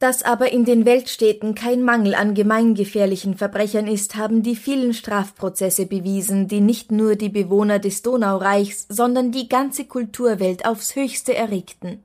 Dass 0.00 0.22
aber 0.22 0.50
in 0.50 0.64
den 0.64 0.86
Weltstädten 0.86 1.54
kein 1.54 1.82
Mangel 1.82 2.14
an 2.14 2.32
gemeingefährlichen 2.32 3.36
Verbrechern 3.36 3.86
ist, 3.86 4.16
haben 4.16 4.42
die 4.42 4.56
vielen 4.56 4.94
Strafprozesse 4.94 5.84
bewiesen, 5.84 6.48
die 6.48 6.62
nicht 6.62 6.90
nur 6.90 7.16
die 7.16 7.28
Bewohner 7.28 7.78
des 7.78 8.00
Donaureichs, 8.00 8.86
sondern 8.88 9.30
die 9.30 9.46
ganze 9.50 9.84
Kulturwelt 9.84 10.64
aufs 10.64 10.96
höchste 10.96 11.34
erregten. 11.34 12.02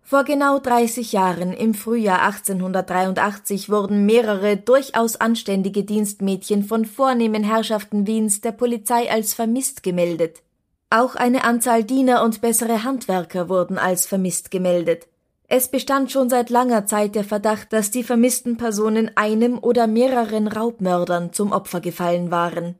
Vor 0.00 0.24
genau 0.24 0.58
30 0.58 1.12
Jahren, 1.12 1.52
im 1.52 1.74
Frühjahr 1.74 2.22
1883, 2.22 3.68
wurden 3.68 4.06
mehrere 4.06 4.56
durchaus 4.56 5.16
anständige 5.16 5.84
Dienstmädchen 5.84 6.64
von 6.64 6.86
vornehmen 6.86 7.44
Herrschaften 7.44 8.06
Wiens 8.06 8.40
der 8.40 8.52
Polizei 8.52 9.10
als 9.10 9.34
vermisst 9.34 9.82
gemeldet. 9.82 10.42
Auch 10.88 11.14
eine 11.14 11.44
Anzahl 11.44 11.84
Diener 11.84 12.22
und 12.22 12.40
bessere 12.40 12.84
Handwerker 12.84 13.50
wurden 13.50 13.76
als 13.76 14.06
vermisst 14.06 14.50
gemeldet. 14.50 15.08
Es 15.46 15.68
bestand 15.68 16.10
schon 16.10 16.30
seit 16.30 16.48
langer 16.48 16.86
Zeit 16.86 17.14
der 17.14 17.24
Verdacht, 17.24 17.72
dass 17.72 17.90
die 17.90 18.02
vermissten 18.02 18.56
Personen 18.56 19.10
einem 19.14 19.58
oder 19.58 19.86
mehreren 19.86 20.48
Raubmördern 20.48 21.32
zum 21.34 21.52
Opfer 21.52 21.80
gefallen 21.82 22.30
waren. 22.30 22.78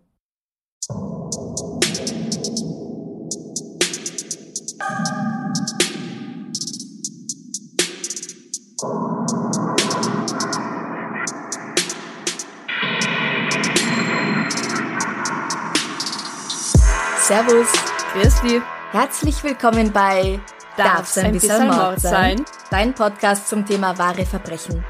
Servus, 17.27 17.69
Grüß 18.13 18.41
dich. 18.43 18.63
herzlich 18.93 19.43
willkommen 19.43 19.93
bei 19.93 20.41
Darf's 20.77 21.17
ein 21.19 21.33
bisschen 21.33 21.69
Mord 21.69 22.01
sein? 22.01 22.45
Dein 22.69 22.95
Podcast 22.95 23.49
zum 23.49 23.65
Thema 23.65 23.97
wahre 23.97 24.27
Verbrechen. 24.27 24.85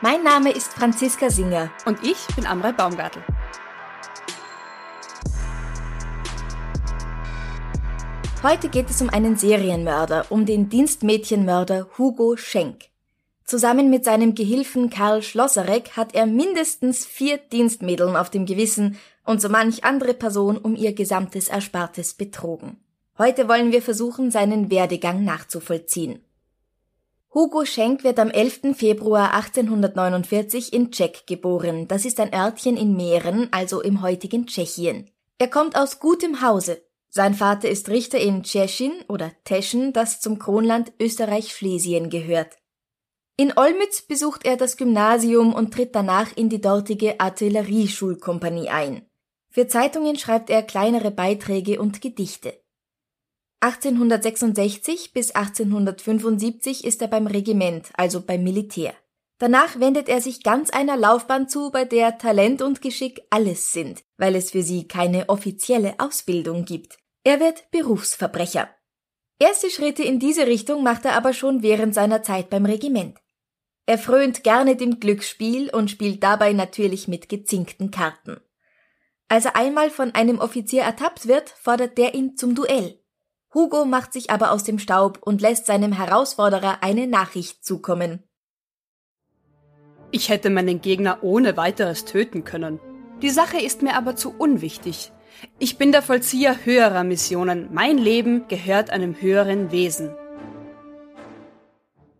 Mein 0.00 0.22
Name 0.22 0.52
ist 0.52 0.72
Franziska 0.72 1.28
Singer. 1.28 1.72
Und 1.86 1.98
ich 2.04 2.24
bin 2.36 2.46
Amrei 2.46 2.70
Baumgartl. 2.70 3.20
Heute 8.44 8.68
geht 8.68 8.90
es 8.90 9.02
um 9.02 9.10
einen 9.10 9.36
Serienmörder, 9.36 10.26
um 10.28 10.46
den 10.46 10.68
Dienstmädchenmörder 10.68 11.88
Hugo 11.98 12.36
Schenk. 12.36 12.84
Zusammen 13.44 13.90
mit 13.90 14.04
seinem 14.04 14.36
Gehilfen 14.36 14.88
Karl 14.88 15.20
Schlosserek 15.22 15.96
hat 15.96 16.14
er 16.14 16.26
mindestens 16.26 17.04
vier 17.04 17.38
Dienstmädeln 17.38 18.14
auf 18.14 18.30
dem 18.30 18.46
Gewissen 18.46 19.00
und 19.24 19.40
so 19.40 19.48
manch 19.48 19.82
andere 19.82 20.14
Person 20.14 20.58
um 20.58 20.76
ihr 20.76 20.94
gesamtes 20.94 21.48
Erspartes 21.48 22.14
betrogen. 22.14 22.83
Heute 23.16 23.48
wollen 23.48 23.70
wir 23.70 23.80
versuchen, 23.80 24.32
seinen 24.32 24.70
Werdegang 24.70 25.22
nachzuvollziehen. 25.22 26.24
Hugo 27.32 27.64
Schenk 27.64 28.02
wird 28.02 28.18
am 28.18 28.30
11. 28.30 28.76
Februar 28.76 29.32
1849 29.34 30.72
in 30.72 30.90
Czech 30.90 31.24
geboren. 31.26 31.86
Das 31.86 32.04
ist 32.04 32.18
ein 32.18 32.34
Örtchen 32.34 32.76
in 32.76 32.96
Mähren, 32.96 33.48
also 33.52 33.80
im 33.80 34.02
heutigen 34.02 34.46
Tschechien. 34.46 35.10
Er 35.38 35.48
kommt 35.48 35.76
aus 35.76 36.00
gutem 36.00 36.42
Hause. 36.42 36.82
Sein 37.08 37.34
Vater 37.34 37.68
ist 37.68 37.88
Richter 37.88 38.18
in 38.18 38.42
Tschechien 38.42 38.92
oder 39.08 39.30
Teschen, 39.44 39.92
das 39.92 40.20
zum 40.20 40.40
Kronland 40.40 40.92
Österreich-Schlesien 41.00 42.10
gehört. 42.10 42.56
In 43.36 43.56
Olmütz 43.56 44.02
besucht 44.02 44.44
er 44.44 44.56
das 44.56 44.76
Gymnasium 44.76 45.54
und 45.54 45.72
tritt 45.72 45.94
danach 45.94 46.36
in 46.36 46.48
die 46.48 46.60
dortige 46.60 47.20
Artillerieschulkompanie 47.20 48.70
ein. 48.70 49.06
Für 49.50 49.68
Zeitungen 49.68 50.18
schreibt 50.18 50.50
er 50.50 50.64
kleinere 50.64 51.12
Beiträge 51.12 51.80
und 51.80 52.00
Gedichte. 52.00 52.63
1866 53.64 55.14
bis 55.14 55.30
1875 55.30 56.84
ist 56.84 57.00
er 57.00 57.08
beim 57.08 57.26
Regiment, 57.26 57.88
also 57.94 58.20
beim 58.20 58.44
Militär. 58.44 58.92
Danach 59.38 59.80
wendet 59.80 60.10
er 60.10 60.20
sich 60.20 60.42
ganz 60.42 60.68
einer 60.68 60.98
Laufbahn 60.98 61.48
zu, 61.48 61.70
bei 61.70 61.86
der 61.86 62.18
Talent 62.18 62.60
und 62.60 62.82
Geschick 62.82 63.22
alles 63.30 63.72
sind, 63.72 64.04
weil 64.18 64.36
es 64.36 64.50
für 64.50 64.62
sie 64.62 64.86
keine 64.86 65.30
offizielle 65.30 65.94
Ausbildung 65.96 66.66
gibt. 66.66 66.98
Er 67.24 67.40
wird 67.40 67.70
Berufsverbrecher. 67.70 68.68
Erste 69.38 69.70
Schritte 69.70 70.02
in 70.02 70.18
diese 70.18 70.46
Richtung 70.46 70.82
macht 70.82 71.06
er 71.06 71.14
aber 71.14 71.32
schon 71.32 71.62
während 71.62 71.94
seiner 71.94 72.22
Zeit 72.22 72.50
beim 72.50 72.66
Regiment. 72.66 73.16
Er 73.86 73.96
frönt 73.96 74.44
gerne 74.44 74.76
dem 74.76 75.00
Glücksspiel 75.00 75.70
und 75.70 75.90
spielt 75.90 76.22
dabei 76.22 76.52
natürlich 76.52 77.08
mit 77.08 77.30
gezinkten 77.30 77.90
Karten. 77.90 78.42
Als 79.28 79.46
er 79.46 79.56
einmal 79.56 79.88
von 79.88 80.14
einem 80.14 80.38
Offizier 80.38 80.82
ertappt 80.82 81.28
wird, 81.28 81.48
fordert 81.48 81.96
der 81.96 82.14
ihn 82.14 82.36
zum 82.36 82.54
Duell. 82.54 83.00
Hugo 83.54 83.84
macht 83.84 84.12
sich 84.12 84.30
aber 84.30 84.50
aus 84.50 84.64
dem 84.64 84.80
Staub 84.80 85.20
und 85.22 85.40
lässt 85.40 85.66
seinem 85.66 85.92
Herausforderer 85.92 86.78
eine 86.82 87.06
Nachricht 87.06 87.64
zukommen. 87.64 88.24
Ich 90.10 90.28
hätte 90.28 90.50
meinen 90.50 90.80
Gegner 90.80 91.18
ohne 91.22 91.56
weiteres 91.56 92.04
töten 92.04 92.44
können. 92.44 92.80
Die 93.22 93.30
Sache 93.30 93.60
ist 93.60 93.82
mir 93.82 93.96
aber 93.96 94.16
zu 94.16 94.34
unwichtig. 94.36 95.12
Ich 95.58 95.78
bin 95.78 95.92
der 95.92 96.02
Vollzieher 96.02 96.64
höherer 96.64 97.04
Missionen. 97.04 97.68
Mein 97.72 97.98
Leben 97.98 98.46
gehört 98.48 98.90
einem 98.90 99.20
höheren 99.20 99.70
Wesen. 99.70 100.14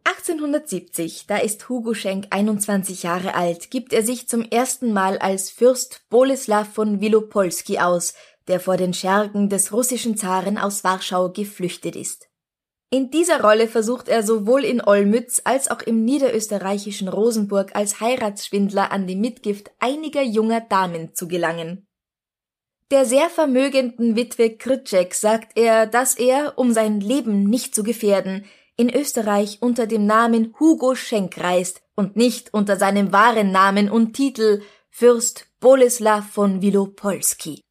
1870, 0.05 1.27
da 1.27 1.37
ist 1.37 1.69
Hugo 1.69 1.95
Schenk 1.95 2.29
21 2.31 3.03
Jahre 3.03 3.35
alt, 3.35 3.71
gibt 3.71 3.93
er 3.93 4.03
sich 4.03 4.29
zum 4.29 4.43
ersten 4.43 4.93
Mal 4.93 5.19
als 5.19 5.51
Fürst 5.51 6.03
Boleslaw 6.09 6.65
von 6.65 7.01
Wilopolski 7.01 7.79
aus, 7.79 8.15
der 8.49 8.61
vor 8.61 8.77
den 8.77 8.95
Schergen 8.95 9.49
des 9.49 9.73
russischen 9.73 10.17
Zaren 10.17 10.59
aus 10.59 10.85
Warschau 10.85 11.31
geflüchtet 11.31 11.97
ist. 11.97 12.29
In 12.91 13.11
dieser 13.11 13.41
Rolle 13.41 13.67
versucht 13.67 14.09
er 14.09 14.23
sowohl 14.23 14.65
in 14.65 14.81
Olmütz 14.81 15.43
als 15.45 15.69
auch 15.69 15.81
im 15.81 16.05
niederösterreichischen 16.05 17.09
Rosenburg 17.09 17.75
als 17.75 18.01
Heiratsschwindler 18.01 18.93
an 18.93 19.07
die 19.09 19.17
Mitgift 19.17 19.73
einiger 19.81 20.23
junger 20.23 20.61
Damen 20.61 21.15
zu 21.15 21.27
gelangen. 21.27 21.89
Der 22.93 23.05
sehr 23.05 23.31
vermögenden 23.31 24.15
Witwe 24.15 24.57
Kritschek 24.57 25.15
sagt 25.15 25.59
er, 25.59 25.87
dass 25.87 26.15
er, 26.15 26.57
um 26.57 26.73
sein 26.73 27.01
Leben 27.01 27.45
nicht 27.45 27.75
zu 27.75 27.83
gefährden, 27.83 28.45
in 28.77 28.95
Österreich 28.95 29.59
unter 29.61 29.89
dem 29.89 30.07
Namen 30.07 30.55
Hugo 30.61 30.95
Schenk 30.95 31.37
reist 31.41 31.83
und 31.97 32.15
nicht 32.15 32.55
unter 32.55 32.77
seinem 32.77 33.11
wahren 33.13 33.51
Namen 33.51 33.91
und 33.91 34.13
Titel 34.13 34.63
Fürst 34.91 35.49
Boleslaw 35.59 36.23
von 36.23 36.63
Wilopolski. 36.63 37.64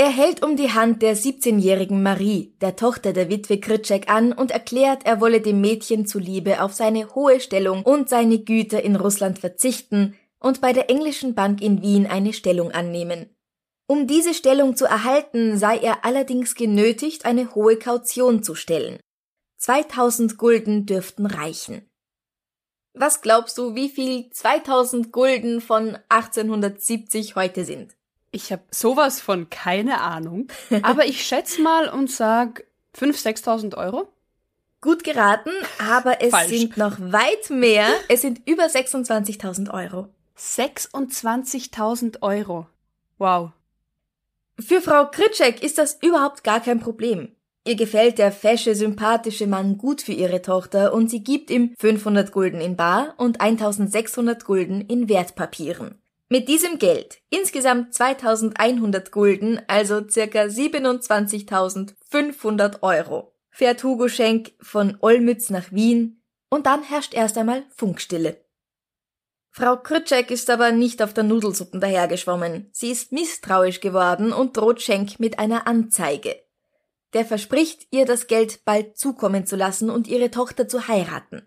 Er 0.00 0.08
hält 0.08 0.42
um 0.42 0.56
die 0.56 0.72
Hand 0.72 1.02
der 1.02 1.14
17-jährigen 1.14 2.02
Marie, 2.02 2.54
der 2.62 2.74
Tochter 2.74 3.12
der 3.12 3.28
Witwe 3.28 3.60
Kritschek, 3.60 4.10
an 4.10 4.32
und 4.32 4.50
erklärt, 4.50 5.04
er 5.04 5.20
wolle 5.20 5.42
dem 5.42 5.60
Mädchen 5.60 6.06
zuliebe 6.06 6.62
auf 6.62 6.72
seine 6.72 7.14
hohe 7.14 7.38
Stellung 7.38 7.82
und 7.82 8.08
seine 8.08 8.38
Güter 8.38 8.82
in 8.82 8.96
Russland 8.96 9.38
verzichten 9.38 10.16
und 10.38 10.62
bei 10.62 10.72
der 10.72 10.88
englischen 10.88 11.34
Bank 11.34 11.60
in 11.60 11.82
Wien 11.82 12.06
eine 12.06 12.32
Stellung 12.32 12.70
annehmen. 12.70 13.28
Um 13.86 14.06
diese 14.06 14.32
Stellung 14.32 14.74
zu 14.74 14.86
erhalten, 14.86 15.58
sei 15.58 15.76
er 15.76 16.02
allerdings 16.06 16.54
genötigt, 16.54 17.26
eine 17.26 17.54
hohe 17.54 17.76
Kaution 17.76 18.42
zu 18.42 18.54
stellen. 18.54 19.00
2000 19.58 20.38
Gulden 20.38 20.86
dürften 20.86 21.26
reichen. 21.26 21.82
Was 22.94 23.20
glaubst 23.20 23.58
du, 23.58 23.74
wie 23.74 23.90
viel 23.90 24.30
2000 24.30 25.12
Gulden 25.12 25.60
von 25.60 25.98
1870 26.08 27.36
heute 27.36 27.66
sind? 27.66 27.99
Ich 28.32 28.52
habe 28.52 28.62
sowas 28.70 29.20
von 29.20 29.50
keine 29.50 30.00
Ahnung, 30.00 30.48
aber 30.82 31.06
ich 31.06 31.24
schätze 31.24 31.62
mal 31.62 31.88
und 31.88 32.10
sag 32.10 32.64
5.000, 32.96 33.44
6.000 33.44 33.76
Euro. 33.76 34.12
Gut 34.80 35.04
geraten, 35.04 35.50
aber 35.78 36.22
es 36.22 36.30
Falsch. 36.30 36.48
sind 36.48 36.76
noch 36.78 36.98
weit 36.98 37.50
mehr. 37.50 37.86
Es 38.08 38.22
sind 38.22 38.40
über 38.48 38.64
26.000 38.64 39.72
Euro. 39.74 40.08
26.000 40.38 42.22
Euro. 42.22 42.66
Wow. 43.18 43.50
Für 44.58 44.80
Frau 44.80 45.06
Kritschek 45.10 45.62
ist 45.62 45.76
das 45.76 45.98
überhaupt 46.00 46.44
gar 46.44 46.60
kein 46.60 46.80
Problem. 46.80 47.34
Ihr 47.66 47.76
gefällt 47.76 48.18
der 48.18 48.32
fesche, 48.32 48.74
sympathische 48.74 49.46
Mann 49.46 49.76
gut 49.76 50.00
für 50.00 50.12
ihre 50.12 50.40
Tochter 50.40 50.94
und 50.94 51.10
sie 51.10 51.22
gibt 51.22 51.50
ihm 51.50 51.74
500 51.78 52.32
Gulden 52.32 52.60
in 52.60 52.76
Bar 52.76 53.14
und 53.18 53.40
1600 53.40 54.44
Gulden 54.46 54.80
in 54.80 55.10
Wertpapieren. 55.10 56.00
Mit 56.32 56.48
diesem 56.48 56.78
Geld, 56.78 57.18
insgesamt 57.28 57.92
2100 57.92 59.10
Gulden, 59.10 59.60
also 59.66 60.08
circa 60.08 60.42
27.500 60.42 62.82
Euro, 62.82 63.34
fährt 63.50 63.82
Hugo 63.82 64.06
Schenk 64.06 64.52
von 64.60 64.96
Olmütz 65.00 65.50
nach 65.50 65.72
Wien, 65.72 66.22
Und 66.48 66.66
dann 66.66 66.84
herrscht 66.84 67.14
erst 67.14 67.36
einmal 67.36 67.64
Funkstille. 67.74 68.44
Frau 69.50 69.76
Krütschek 69.76 70.30
ist 70.30 70.50
aber 70.50 70.70
nicht 70.70 71.02
auf 71.02 71.14
der 71.14 71.24
Nudelsuppen 71.24 71.80
dahergeschwommen. 71.80 72.70
Sie 72.72 72.92
ist 72.92 73.10
misstrauisch 73.10 73.80
geworden 73.80 74.32
und 74.32 74.56
droht 74.56 74.80
Schenk 74.80 75.18
mit 75.18 75.40
einer 75.40 75.66
Anzeige. 75.66 76.40
Der 77.12 77.24
verspricht, 77.24 77.88
ihr 77.90 78.06
das 78.06 78.28
Geld 78.28 78.64
bald 78.64 78.96
zukommen 78.96 79.46
zu 79.46 79.56
lassen 79.56 79.90
und 79.90 80.06
ihre 80.06 80.30
Tochter 80.30 80.68
zu 80.68 80.86
heiraten. 80.86 81.42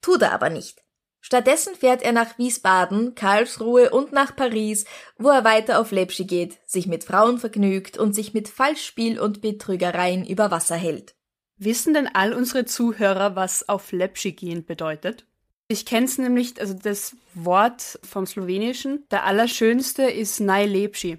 Tut 0.00 0.22
er 0.22 0.32
aber 0.32 0.50
nicht. 0.50 0.82
Stattdessen 1.28 1.74
fährt 1.74 2.00
er 2.00 2.12
nach 2.12 2.38
Wiesbaden, 2.38 3.14
Karlsruhe 3.14 3.90
und 3.90 4.12
nach 4.12 4.34
Paris, 4.34 4.86
wo 5.18 5.28
er 5.28 5.44
weiter 5.44 5.78
auf 5.78 5.90
Lepschi 5.90 6.24
geht, 6.24 6.56
sich 6.64 6.86
mit 6.86 7.04
Frauen 7.04 7.36
vergnügt 7.36 7.98
und 7.98 8.14
sich 8.14 8.32
mit 8.32 8.48
Falschspiel 8.48 9.20
und 9.20 9.42
Betrügereien 9.42 10.26
über 10.26 10.50
Wasser 10.50 10.76
hält. 10.76 11.14
Wissen 11.58 11.92
denn 11.92 12.08
all 12.10 12.32
unsere 12.32 12.64
Zuhörer, 12.64 13.36
was 13.36 13.68
auf 13.68 13.92
Lepschi 13.92 14.32
gehen 14.32 14.64
bedeutet? 14.64 15.26
Ich 15.68 15.84
kenn's 15.84 16.16
nämlich, 16.16 16.58
also 16.62 16.72
das 16.72 17.14
Wort 17.34 17.98
vom 18.02 18.24
Slowenischen, 18.24 19.04
der 19.10 19.24
allerschönste 19.24 20.04
ist 20.04 20.40
Najlepši. 20.40 21.18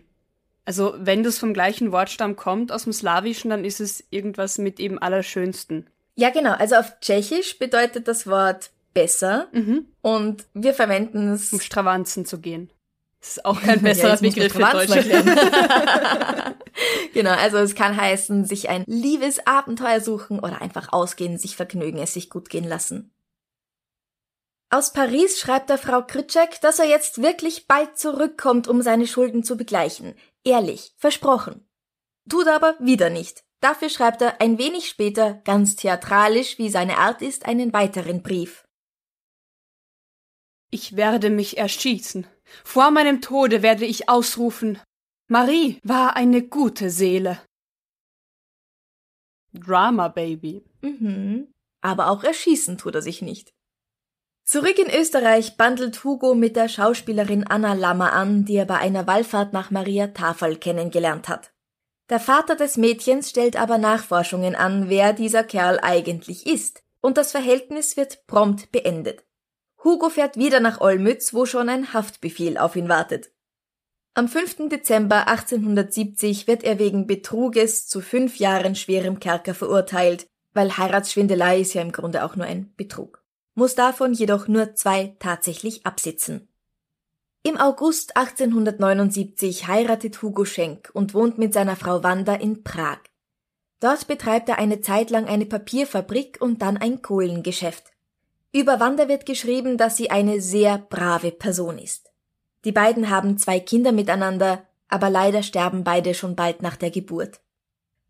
Also 0.66 0.96
wenn 0.98 1.22
das 1.22 1.38
vom 1.38 1.54
gleichen 1.54 1.92
Wortstamm 1.92 2.36
kommt 2.36 2.72
aus 2.72 2.86
dem 2.86 2.94
Slawischen, 2.94 3.52
dann 3.52 3.64
ist 3.64 3.80
es 3.80 4.04
irgendwas 4.10 4.58
mit 4.58 4.80
eben 4.80 4.98
allerschönsten. 4.98 5.88
Ja, 6.16 6.32
genau. 6.32 6.54
Also 6.54 6.78
auf 6.78 7.00
Tschechisch 7.00 7.60
bedeutet 7.60 8.08
das 8.08 8.26
Wort 8.26 8.72
besser 9.00 9.48
Mhm. 9.54 9.86
und 10.02 10.46
wir 10.54 10.74
verwenden 10.74 11.30
es. 11.30 11.54
Um 11.54 11.62
Stravanzen 11.62 12.26
zu 12.26 12.40
gehen. 12.40 12.70
Das 13.22 13.30
ist 13.32 13.46
auch 13.46 13.62
kein 13.62 13.82
besserer 13.82 14.10
man 14.10 14.22
Begriff 14.22 14.52
für 14.52 14.62
erklären. 14.62 15.26
genau, 17.14 17.32
also 17.32 17.58
es 17.58 17.76
kann 17.76 17.96
heißen, 17.96 18.46
sich 18.46 18.70
ein 18.70 18.84
liebes 18.88 19.46
Abenteuer 19.48 20.02
suchen 20.02 20.40
oder 20.40 20.62
einfach 20.62 20.92
ausgehen, 20.92 21.38
sich 21.38 21.56
vergnügen, 21.56 22.00
es 22.00 22.14
sich 22.14 22.30
gut 22.30 22.50
gehen 22.50 22.68
lassen. 22.68 23.12
Aus 24.70 24.94
Paris 24.94 25.40
schreibt 25.40 25.70
der 25.70 25.78
Frau 25.78 26.02
Kritschek, 26.04 26.62
dass 26.62 26.80
er 26.80 26.86
jetzt 26.86 27.22
wirklich 27.22 27.68
bald 27.68 27.98
zurückkommt, 27.98 28.68
um 28.68 28.82
seine 28.82 29.08
Schulden 29.08 29.44
zu 29.44 29.58
begleichen. 29.58 30.14
Ehrlich, 30.44 30.94
versprochen. 30.98 31.66
Tut 32.30 32.48
aber 32.48 32.76
wieder 32.80 33.10
nicht. 33.10 33.44
Dafür 33.62 33.90
schreibt 33.90 34.22
er 34.22 34.40
ein 34.40 34.58
wenig 34.58 34.88
später, 34.88 35.42
ganz 35.44 35.76
theatralisch, 35.76 36.60
wie 36.60 36.70
seine 36.70 36.98
Art 36.98 37.22
ist, 37.22 37.46
einen 37.46 37.74
weiteren 37.74 38.22
Brief. 38.22 38.66
Ich 40.72 40.96
werde 40.96 41.30
mich 41.30 41.58
erschießen. 41.58 42.28
Vor 42.64 42.92
meinem 42.92 43.22
Tode 43.22 43.62
werde 43.62 43.86
ich 43.86 44.10
ausrufen. 44.10 44.80
Marie 45.28 45.80
war 45.84 46.16
eine 46.16 46.44
gute 46.44 46.90
Seele. 46.90 47.40
Drama 49.54 50.08
Baby. 50.08 50.64
Mhm. 50.82 51.52
Aber 51.82 52.10
auch 52.10 52.24
erschießen 52.24 52.78
tut 52.78 52.96
er 52.96 53.02
sich 53.02 53.22
nicht. 53.22 53.54
Zurück 54.44 54.80
in 54.80 54.92
Österreich 54.92 55.58
bandelt 55.58 56.04
Hugo 56.04 56.34
mit 56.34 56.56
der 56.56 56.70
Schauspielerin 56.70 57.46
Anna 57.46 57.74
Lammer 57.74 58.14
an, 58.14 58.46
die 58.46 58.56
er 58.56 58.66
bei 58.66 58.78
einer 58.78 59.06
Wallfahrt 59.06 59.54
nach 59.54 59.70
Maria 59.70 60.08
Tafel 60.08 60.58
kennengelernt 60.58 61.30
hat. 61.30 61.52
Der 62.10 62.20
Vater 62.20 62.56
des 62.56 62.76
Mädchens 62.76 63.30
stellt 63.30 63.56
aber 63.56 63.78
Nachforschungen 63.78 64.56
an, 64.56 64.90
wer 64.90 65.14
dieser 65.14 65.44
Kerl 65.44 65.80
eigentlich 65.80 66.48
ist, 66.48 66.82
und 67.02 67.18
das 67.18 67.32
Verhältnis 67.32 67.96
wird 67.98 68.26
prompt 68.26 68.72
beendet. 68.72 69.24
Hugo 69.84 70.10
fährt 70.10 70.36
wieder 70.36 70.60
nach 70.60 70.82
Olmütz, 70.82 71.34
wo 71.34 71.46
schon 71.46 71.70
ein 71.70 71.94
Haftbefehl 71.94 72.58
auf 72.58 72.76
ihn 72.76 72.90
wartet. 72.90 73.32
Am 74.14 74.28
5. 74.28 74.70
Dezember 74.70 75.28
1870 75.28 76.48
wird 76.48 76.64
er 76.64 76.80
wegen 76.80 77.08
Betruges 77.08 77.88
zu 77.88 78.02
fünf 78.02 78.38
Jahren 78.38 78.76
schwerem 78.76 79.20
Kerker 79.20 79.54
verurteilt, 79.54 80.28
weil 80.54 80.78
Heiratsschwindelei 80.78 81.62
ist 81.62 81.74
ja 81.74 81.82
im 81.82 81.92
Grunde 81.92 82.26
auch 82.26 82.36
nur 82.36 82.46
ein 82.46 82.74
Betrug, 82.76 83.24
muss 83.56 83.76
davon 83.76 84.14
jedoch 84.14 84.48
nur 84.48 84.76
zwei 84.76 85.16
tatsächlich 85.20 85.86
absitzen. 85.86 86.50
Im 87.44 87.56
August 87.56 88.18
1879 88.18 89.68
heiratet 89.68 90.22
Hugo 90.22 90.44
Schenk 90.44 90.90
und 90.92 91.14
wohnt 91.14 91.38
mit 91.38 91.54
seiner 91.54 91.78
Frau 91.78 92.04
Wanda 92.04 92.34
in 92.34 92.64
Prag. 92.66 93.00
Dort 93.80 94.08
betreibt 94.08 94.50
er 94.50 94.58
eine 94.58 94.82
Zeit 94.82 95.10
lang 95.10 95.26
eine 95.26 95.46
Papierfabrik 95.46 96.40
und 96.42 96.62
dann 96.62 96.76
ein 96.76 97.02
Kohlengeschäft. 97.02 97.89
Über 98.52 98.80
Wanda 98.80 99.08
wird 99.08 99.26
geschrieben, 99.26 99.78
dass 99.78 99.98
sie 99.98 100.10
eine 100.10 100.42
sehr 100.42 100.78
brave 100.78 101.32
Person 101.32 101.78
ist. 101.78 102.12
Die 102.66 102.72
beiden 102.72 103.10
haben 103.10 103.38
zwei 103.38 103.60
Kinder 103.60 103.92
miteinander, 103.92 104.66
aber 104.88 105.10
leider 105.10 105.44
sterben 105.44 105.84
beide 105.84 106.14
schon 106.14 106.36
bald 106.36 106.62
nach 106.62 106.76
der 106.76 106.90
Geburt. 106.90 107.40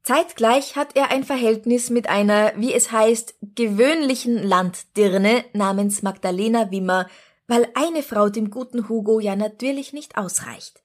Zeitgleich 0.03 0.75
hat 0.75 0.95
er 0.95 1.11
ein 1.11 1.23
Verhältnis 1.23 1.89
mit 1.89 2.07
einer, 2.07 2.53
wie 2.55 2.73
es 2.73 2.91
heißt, 2.91 3.35
gewöhnlichen 3.55 4.41
Landdirne 4.41 5.43
namens 5.53 6.01
Magdalena 6.01 6.71
Wimmer, 6.71 7.07
weil 7.47 7.67
eine 7.75 8.01
Frau 8.01 8.29
dem 8.29 8.49
guten 8.49 8.87
Hugo 8.87 9.19
ja 9.19 9.35
natürlich 9.35 9.91
nicht 9.91 10.17
ausreicht. 10.17 10.83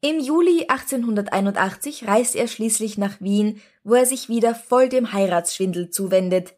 Im 0.00 0.20
Juli 0.20 0.66
1881 0.68 2.06
reist 2.06 2.36
er 2.36 2.46
schließlich 2.46 2.98
nach 2.98 3.20
Wien, 3.20 3.60
wo 3.82 3.94
er 3.94 4.06
sich 4.06 4.28
wieder 4.28 4.54
voll 4.54 4.88
dem 4.88 5.12
Heiratsschwindel 5.12 5.90
zuwendet. 5.90 6.54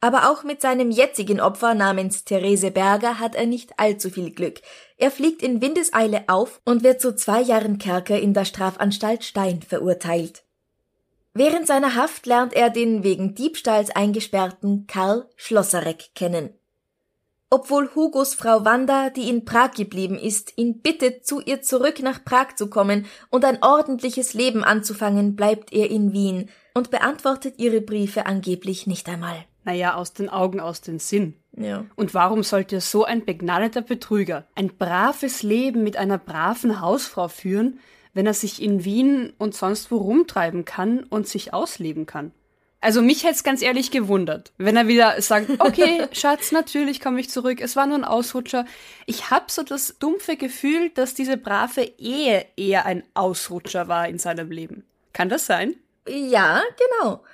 Aber 0.00 0.30
auch 0.30 0.44
mit 0.44 0.60
seinem 0.60 0.90
jetzigen 0.90 1.40
Opfer 1.40 1.74
namens 1.74 2.24
Therese 2.24 2.70
Berger 2.70 3.18
hat 3.18 3.34
er 3.34 3.46
nicht 3.46 3.78
allzu 3.78 4.10
viel 4.10 4.30
Glück. 4.30 4.60
Er 4.98 5.10
fliegt 5.10 5.42
in 5.42 5.62
Windeseile 5.62 6.24
auf 6.28 6.60
und 6.64 6.84
wird 6.84 7.00
zu 7.00 7.14
zwei 7.16 7.40
Jahren 7.40 7.78
Kerker 7.78 8.18
in 8.18 8.34
der 8.34 8.44
Strafanstalt 8.44 9.24
Stein 9.24 9.62
verurteilt. 9.62 10.44
Während 11.32 11.66
seiner 11.66 11.94
Haft 11.94 12.26
lernt 12.26 12.54
er 12.54 12.70
den 12.70 13.04
wegen 13.04 13.34
Diebstahls 13.34 13.90
eingesperrten 13.90 14.86
Karl 14.86 15.28
Schlosserek 15.36 16.14
kennen. 16.14 16.50
Obwohl 17.48 17.94
Hugos 17.94 18.34
Frau 18.34 18.64
Wanda, 18.64 19.10
die 19.10 19.28
in 19.28 19.44
Prag 19.44 19.72
geblieben 19.72 20.18
ist, 20.18 20.52
ihn 20.56 20.80
bittet, 20.80 21.26
zu 21.26 21.40
ihr 21.40 21.62
zurück 21.62 22.00
nach 22.02 22.24
Prag 22.24 22.56
zu 22.56 22.68
kommen 22.68 23.06
und 23.30 23.44
ein 23.44 23.62
ordentliches 23.62 24.34
Leben 24.34 24.64
anzufangen, 24.64 25.36
bleibt 25.36 25.72
er 25.72 25.88
in 25.90 26.12
Wien 26.12 26.48
und 26.74 26.90
beantwortet 26.90 27.54
ihre 27.58 27.80
Briefe 27.80 28.26
angeblich 28.26 28.86
nicht 28.86 29.08
einmal. 29.08 29.44
Naja, 29.66 29.94
aus 29.96 30.12
den 30.12 30.28
Augen, 30.28 30.60
aus 30.60 30.80
den 30.80 31.00
Sinn. 31.00 31.34
Ja. 31.56 31.86
Und 31.96 32.14
warum 32.14 32.44
sollte 32.44 32.80
so 32.80 33.04
ein 33.04 33.24
begnadeter 33.24 33.82
Betrüger 33.82 34.46
ein 34.54 34.68
braves 34.68 35.42
Leben 35.42 35.82
mit 35.82 35.96
einer 35.96 36.18
braven 36.18 36.80
Hausfrau 36.80 37.26
führen, 37.26 37.80
wenn 38.14 38.26
er 38.26 38.32
sich 38.32 38.62
in 38.62 38.84
Wien 38.84 39.32
und 39.38 39.56
sonst 39.56 39.90
wo 39.90 39.96
rumtreiben 39.96 40.64
kann 40.64 41.02
und 41.02 41.26
sich 41.26 41.52
ausleben 41.52 42.06
kann? 42.06 42.30
Also 42.80 43.02
mich 43.02 43.24
hätte 43.24 43.34
es 43.34 43.42
ganz 43.42 43.60
ehrlich 43.60 43.90
gewundert, 43.90 44.52
wenn 44.56 44.76
er 44.76 44.86
wieder 44.86 45.20
sagt, 45.20 45.50
okay, 45.58 46.06
Schatz, 46.12 46.52
natürlich 46.52 47.00
komme 47.00 47.18
ich 47.18 47.28
zurück, 47.28 47.60
es 47.60 47.74
war 47.74 47.88
nur 47.88 47.98
ein 47.98 48.04
Ausrutscher. 48.04 48.66
Ich 49.06 49.30
habe 49.32 49.46
so 49.48 49.64
das 49.64 49.98
dumpfe 49.98 50.36
Gefühl, 50.36 50.90
dass 50.90 51.14
diese 51.14 51.36
brave 51.36 51.82
Ehe 51.98 52.46
eher 52.56 52.86
ein 52.86 53.02
Ausrutscher 53.14 53.88
war 53.88 54.08
in 54.08 54.20
seinem 54.20 54.52
Leben. 54.52 54.84
Kann 55.12 55.28
das 55.28 55.46
sein? 55.46 55.74
Ja, 56.06 56.62
genau. 57.00 57.24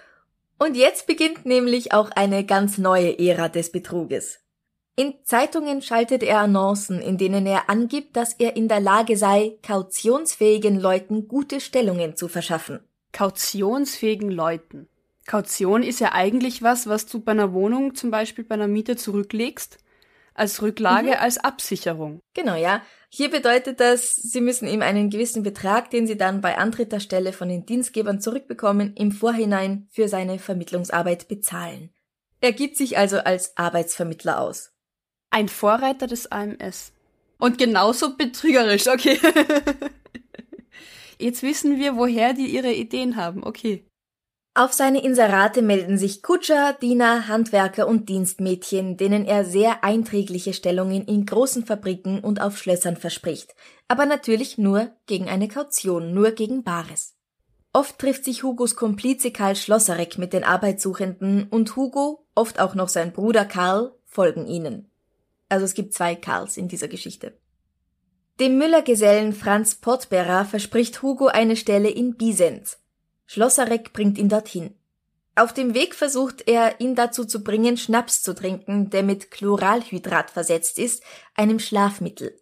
Und 0.62 0.76
jetzt 0.76 1.09
beginnt 1.09 1.45
nämlich 1.45 1.92
auch 1.92 2.12
eine 2.12 2.47
ganz 2.47 2.78
neue 2.78 3.19
Ära 3.19 3.49
des 3.49 3.73
Betruges. 3.73 4.38
In 4.95 5.14
Zeitungen 5.25 5.83
schaltet 5.83 6.23
er 6.23 6.38
Annoncen, 6.38 7.00
in 7.00 7.19
denen 7.19 7.47
er 7.47 7.69
angibt, 7.69 8.16
dass 8.16 8.35
er 8.35 8.54
in 8.54 8.69
der 8.69 8.78
Lage 8.78 9.16
sei, 9.16 9.57
kautionsfähigen 9.66 10.78
Leuten 10.78 11.26
gute 11.26 11.59
Stellungen 11.59 12.14
zu 12.14 12.28
verschaffen. 12.28 12.78
Kautionsfähigen 13.11 14.31
Leuten. 14.31 14.88
Kaution 15.26 15.83
ist 15.83 15.99
ja 15.99 16.12
eigentlich 16.12 16.62
was, 16.62 16.87
was 16.87 17.07
du 17.07 17.19
bei 17.19 17.33
einer 17.33 17.52
Wohnung, 17.52 17.97
zum 17.97 18.12
Beispiel 18.12 18.45
bei 18.45 18.54
einer 18.54 18.69
Miete 18.69 18.95
zurücklegst, 18.95 19.78
als 20.35 20.62
Rücklage, 20.62 21.19
als 21.21 21.39
Absicherung. 21.39 22.21
Genau, 22.35 22.57
ja. 22.57 22.83
Hier 23.11 23.31
bedeutet 23.31 23.81
das, 23.81 24.15
Sie 24.15 24.41
müssen 24.41 24.67
ihm 24.67 24.81
einen 24.81 25.11
gewissen 25.11 25.43
Betrag, 25.43 25.91
den 25.91 26.07
Sie 26.07 26.17
dann 26.17 26.41
bei 26.41 26.57
Antritt 26.57 26.93
der 26.93 27.01
Stelle 27.01 27.33
von 27.33 27.49
den 27.49 27.67
Dienstgebern 27.67 28.21
zurückbekommen, 28.21 28.95
im 28.97 29.12
Vorhinein 29.12 29.87
für 29.91 30.09
seine 30.09 30.39
Vermittlungsarbeit 30.39 31.29
bezahlen. 31.29 31.91
Er 32.41 32.53
gibt 32.53 32.77
sich 32.77 32.97
also 32.99 33.19
als 33.19 33.57
Arbeitsvermittler 33.57 34.41
aus. 34.41 34.73
Ein 35.31 35.49
Vorreiter 35.49 36.07
des 36.07 36.33
AMS. 36.33 36.93
Und 37.39 37.59
genauso 37.59 38.17
betrügerisch, 38.17 38.89
okay. 38.89 39.19
Jetzt 41.19 41.43
wissen 41.43 41.79
wir, 41.79 41.97
woher 41.97 42.33
die 42.33 42.47
ihre 42.47 42.73
Ideen 42.73 43.17
haben, 43.17 43.45
okay. 43.45 43.85
Auf 44.55 44.75
seine 44.75 45.03
Inserate 45.03 45.63
melden 45.63 45.97
sich 45.97 46.23
Kutscher, 46.23 46.75
Diener, 46.75 47.27
Handwerker 47.27 47.89
und 47.89 48.11
Dienstmädchen, 48.11 48.99
denen 48.99 49.25
er 49.25 49.47
sehr 49.47 49.83
einträgliche 49.83 50.53
Stellungen 50.53 51.07
in 51.07 51.25
großen 51.25 51.65
Fabriken 51.65 52.21
und 52.21 52.43
auf 52.43 52.59
Schlössern 52.59 52.99
verspricht, 52.99 53.55
aber 53.89 54.05
natürlich 54.05 54.59
nur 54.59 54.91
gegen 55.07 55.31
eine 55.31 55.49
Kaution, 55.49 56.13
nur 56.13 56.33
gegen 56.33 56.65
Bares. 56.65 57.15
Oft 57.73 57.99
trifft 57.99 58.25
sich 58.25 58.43
Hugos 58.43 58.77
Komplize 58.77 59.31
Karl 59.31 59.57
Schlosserek 59.57 60.19
mit 60.19 60.35
den 60.35 60.45
Arbeitssuchenden 60.45 61.49
und 61.49 61.75
Hugo, 61.75 62.27
oft 62.35 62.61
auch 62.61 62.75
noch 62.75 62.89
sein 62.89 63.13
Bruder 63.15 63.47
Karl, 63.47 63.95
folgen 64.05 64.47
ihnen. 64.47 64.91
Also 65.49 65.65
es 65.65 65.73
gibt 65.73 65.95
zwei 65.95 66.15
Karls 66.15 66.59
in 66.59 66.69
dieser 66.69 66.89
Geschichte. 66.89 67.39
Dem 68.39 68.59
Müllergesellen 68.59 69.33
Franz 69.33 69.77
Pottberer 69.77 70.45
verspricht 70.45 71.01
Hugo 71.01 71.29
eine 71.29 71.57
Stelle 71.57 71.89
in 71.89 72.17
Bisenz. 72.17 72.82
Schlosserek 73.33 73.95
bringt 73.95 74.19
ihn 74.19 74.29
dorthin. 74.29 74.75
Auf 75.37 75.55
dem 75.55 75.73
Weg 75.73 75.95
versucht 75.95 76.47
er, 76.47 76.83
ihn 76.83 76.95
dazu 76.95 77.25
zu 77.25 77.43
bringen, 77.43 77.79
Schnaps 77.79 78.23
zu 78.23 78.35
trinken, 78.35 78.91
der 78.91 79.03
mit 79.03 79.31
Chloralhydrat 79.31 80.31
versetzt 80.31 80.79
ist, 80.79 81.03
einem 81.35 81.59
Schlafmittel. 81.59 82.39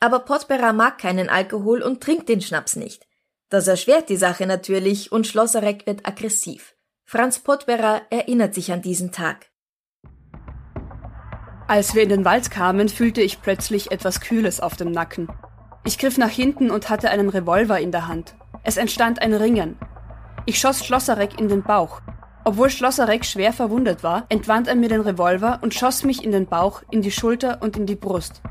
Aber 0.00 0.20
Potbera 0.20 0.72
mag 0.72 0.96
keinen 0.96 1.28
Alkohol 1.28 1.82
und 1.82 2.02
trinkt 2.02 2.30
den 2.30 2.40
Schnaps 2.40 2.76
nicht. 2.76 3.06
Das 3.50 3.68
erschwert 3.68 4.08
die 4.08 4.16
Sache 4.16 4.46
natürlich 4.46 5.12
und 5.12 5.26
Schlosserek 5.26 5.86
wird 5.86 6.08
aggressiv. 6.08 6.76
Franz 7.04 7.40
Potbera 7.40 8.00
erinnert 8.08 8.54
sich 8.54 8.72
an 8.72 8.80
diesen 8.80 9.12
Tag. 9.12 9.50
Als 11.68 11.94
wir 11.94 12.04
in 12.04 12.08
den 12.08 12.24
Wald 12.24 12.50
kamen, 12.50 12.88
fühlte 12.88 13.20
ich 13.20 13.42
plötzlich 13.42 13.90
etwas 13.90 14.22
Kühles 14.22 14.60
auf 14.60 14.76
dem 14.76 14.92
Nacken. 14.92 15.28
Ich 15.84 15.98
griff 15.98 16.16
nach 16.16 16.30
hinten 16.30 16.70
und 16.70 16.88
hatte 16.88 17.10
einen 17.10 17.28
Revolver 17.28 17.78
in 17.78 17.92
der 17.92 18.08
Hand. 18.08 18.34
Es 18.64 18.78
entstand 18.78 19.20
ein 19.20 19.34
Ringen. 19.34 19.76
Ich 20.44 20.58
schoss 20.58 20.84
Schlosserek 20.84 21.38
in 21.38 21.48
den 21.48 21.62
Bauch. 21.62 22.00
Obwohl 22.44 22.68
Schlosserek 22.68 23.24
schwer 23.24 23.52
verwundet 23.52 24.02
war, 24.02 24.26
entwand 24.28 24.66
er 24.66 24.74
mir 24.74 24.88
den 24.88 25.00
Revolver 25.00 25.60
und 25.62 25.72
schoss 25.72 26.02
mich 26.02 26.24
in 26.24 26.32
den 26.32 26.46
Bauch, 26.46 26.82
in 26.90 27.00
die 27.00 27.12
Schulter 27.12 27.58
und 27.60 27.76
in 27.76 27.86
die 27.86 27.94
Brust. 27.94 28.42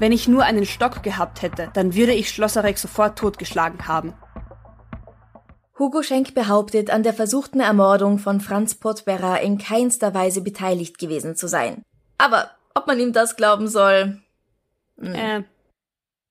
Wenn 0.00 0.10
ich 0.10 0.26
nur 0.26 0.42
einen 0.42 0.66
Stock 0.66 1.04
gehabt 1.04 1.42
hätte, 1.42 1.70
dann 1.74 1.94
würde 1.94 2.12
ich 2.12 2.30
Schlosserek 2.30 2.78
sofort 2.78 3.16
totgeschlagen 3.16 3.86
haben. 3.86 4.14
Hugo 5.78 6.02
Schenk 6.02 6.34
behauptet, 6.34 6.90
an 6.90 7.04
der 7.04 7.14
versuchten 7.14 7.60
Ermordung 7.60 8.18
von 8.18 8.40
Franz 8.40 8.74
Potbera 8.74 9.36
in 9.36 9.58
keinster 9.58 10.12
Weise 10.14 10.40
beteiligt 10.40 10.98
gewesen 10.98 11.36
zu 11.36 11.46
sein. 11.46 11.82
Aber 12.18 12.50
ob 12.74 12.88
man 12.88 12.98
ihm 12.98 13.12
das 13.12 13.36
glauben 13.36 13.68
soll? 13.68 14.20
Hm. 14.98 15.14
Äh. 15.14 15.44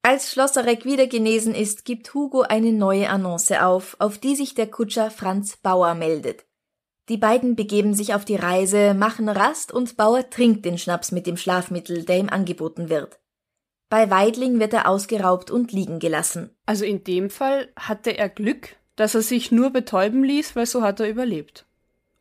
Als 0.09 0.31
Schlosserek 0.31 0.85
wieder 0.85 1.05
genesen 1.05 1.53
ist, 1.53 1.83
gibt 1.83 2.13
Hugo 2.13 2.43
eine 2.43 2.71
neue 2.71 3.09
Annonce 3.09 3.61
auf, 3.61 3.97
auf 3.99 4.17
die 4.17 4.37
sich 4.37 4.55
der 4.55 4.67
Kutscher 4.67 5.11
Franz 5.11 5.57
Bauer 5.57 5.95
meldet. 5.95 6.45
Die 7.09 7.17
beiden 7.17 7.57
begeben 7.57 7.93
sich 7.93 8.13
auf 8.13 8.23
die 8.23 8.37
Reise, 8.37 8.93
machen 8.93 9.27
Rast 9.27 9.73
und 9.73 9.97
Bauer 9.97 10.29
trinkt 10.29 10.63
den 10.63 10.77
Schnaps 10.77 11.11
mit 11.11 11.27
dem 11.27 11.35
Schlafmittel, 11.35 12.05
der 12.05 12.19
ihm 12.19 12.29
angeboten 12.29 12.87
wird. 12.87 13.19
Bei 13.89 14.09
Weidling 14.09 14.61
wird 14.61 14.71
er 14.71 14.87
ausgeraubt 14.87 15.51
und 15.51 15.73
liegen 15.73 15.99
gelassen. 15.99 16.55
Also 16.65 16.85
in 16.85 17.03
dem 17.03 17.29
Fall 17.29 17.67
hatte 17.75 18.17
er 18.17 18.29
Glück, 18.29 18.77
dass 18.95 19.13
er 19.13 19.21
sich 19.21 19.51
nur 19.51 19.71
betäuben 19.71 20.23
ließ, 20.23 20.55
weil 20.55 20.67
so 20.67 20.83
hat 20.83 21.01
er 21.01 21.09
überlebt. 21.09 21.65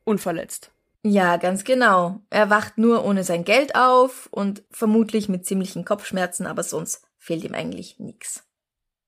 Unverletzt. 0.02 0.72
Ja, 1.04 1.36
ganz 1.36 1.62
genau. 1.62 2.18
Er 2.30 2.50
wacht 2.50 2.78
nur 2.78 3.04
ohne 3.04 3.22
sein 3.22 3.44
Geld 3.44 3.76
auf 3.76 4.28
und 4.32 4.64
vermutlich 4.72 5.28
mit 5.28 5.46
ziemlichen 5.46 5.84
Kopfschmerzen, 5.84 6.46
aber 6.46 6.64
sonst 6.64 7.05
fehlt 7.26 7.44
ihm 7.44 7.54
eigentlich 7.54 7.98
nichts. 7.98 8.44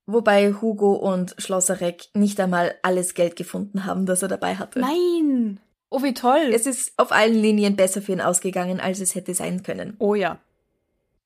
Wobei 0.07 0.53
Hugo 0.55 0.95
und 0.95 1.37
Schlosserek 1.39 2.09
nicht 2.15 2.41
einmal 2.41 2.75
alles 2.83 3.15
Geld 3.15 3.37
gefunden 3.37 3.85
haben, 3.85 4.07
das 4.07 4.23
er 4.23 4.29
dabei 4.29 4.57
hatte. 4.57 4.81
Nein! 4.81 5.61
Oh, 5.89 6.03
wie 6.03 6.15
toll. 6.15 6.51
Es 6.53 6.67
ist 6.67 6.93
auf 6.97 7.13
allen 7.13 7.35
Linien 7.35 7.77
besser 7.77 8.03
für 8.03 8.13
ihn 8.13 8.21
ausgegangen, 8.21 8.81
als 8.81 9.01
es 9.01 9.15
hätte 9.15 9.35
sein 9.35 9.63
können. 9.63 9.95
Oh 9.99 10.15
ja. 10.15 10.41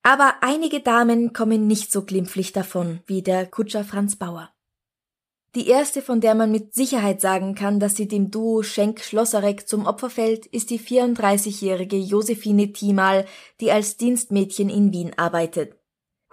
Aber 0.03 0.35
einige 0.41 0.81
Damen 0.81 1.33
kommen 1.33 1.65
nicht 1.65 1.91
so 1.91 2.03
glimpflich 2.03 2.53
davon 2.53 3.01
wie 3.07 3.21
der 3.21 3.47
Kutscher 3.47 3.83
Franz 3.83 4.15
Bauer. 4.15 4.51
Die 5.55 5.67
erste, 5.67 6.01
von 6.01 6.19
der 6.19 6.35
man 6.35 6.51
mit 6.51 6.73
Sicherheit 6.73 7.21
sagen 7.21 7.55
kann, 7.55 7.79
dass 7.79 7.95
sie 7.95 8.07
dem 8.07 8.31
Duo 8.31 8.63
Schenk-Schlosserek 8.63 9.67
zum 9.67 9.85
Opfer 9.85 10.09
fällt, 10.09 10.45
ist 10.47 10.69
die 10.69 10.79
34-jährige 10.79 11.97
Josephine 11.97 12.73
Thiemal, 12.73 13.25
die 13.61 13.71
als 13.71 13.97
Dienstmädchen 13.97 14.69
in 14.69 14.91
Wien 14.91 15.11
arbeitet. 15.17 15.75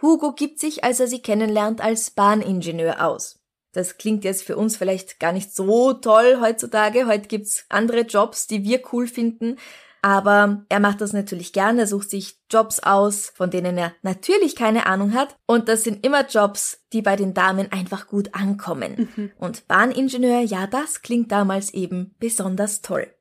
Hugo 0.03 0.33
gibt 0.33 0.61
sich, 0.61 0.85
als 0.85 1.01
er 1.01 1.07
sie 1.07 1.23
kennenlernt, 1.23 1.81
als 1.81 2.11
Bahningenieur 2.11 3.05
aus. 3.07 3.41
Das 3.73 3.99
klingt 3.99 4.25
jetzt 4.25 4.43
für 4.43 4.57
uns 4.57 4.77
vielleicht 4.77 5.21
gar 5.21 5.33
nicht 5.33 5.55
so 5.55 5.93
toll 5.93 6.39
heutzutage. 6.41 7.07
Heute 7.07 7.29
gibt's 7.29 7.65
andere 7.69 8.01
Jobs, 8.01 8.47
die 8.47 8.65
wir 8.65 8.83
cool 8.93 9.07
finden. 9.07 9.57
Aber 10.03 10.65
er 10.71 10.81
macht 10.81 11.03
das 11.03 11.13
natürlich 11.13 11.53
gerne, 11.53 11.87
sucht 11.87 12.09
sich 12.09 12.39
Jobs 12.51 12.81
aus, 12.81 13.33
von 13.35 13.51
denen 13.51 13.77
er 13.77 13.93
natürlich 14.03 14.57
keine 14.57 14.87
Ahnung 14.87 15.13
hat. 15.13 15.37
Und 15.47 15.69
das 15.69 15.85
sind 15.85 16.05
immer 16.05 16.27
Jobs, 16.27 16.83
die 16.93 17.03
bei 17.03 17.17
den 17.17 17.35
Damen 17.35 17.71
einfach 17.71 18.07
gut 18.07 18.35
ankommen. 18.35 19.11
Mhm. 19.15 19.31
Und 19.39 19.69
Bahningenieur, 19.69 20.41
ja, 20.41 20.67
das 20.67 21.03
klingt 21.03 21.31
damals 21.31 21.75
eben 21.75 22.15
besonders 22.19 22.81
toll. 22.81 23.13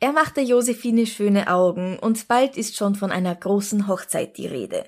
Er 0.00 0.12
macht 0.12 0.36
der 0.36 0.44
Josephine 0.44 1.06
schöne 1.06 1.48
Augen 1.48 1.98
und 1.98 2.28
bald 2.28 2.56
ist 2.56 2.76
schon 2.76 2.94
von 2.94 3.12
einer 3.12 3.34
großen 3.34 3.86
Hochzeit 3.86 4.36
die 4.36 4.46
Rede. 4.46 4.84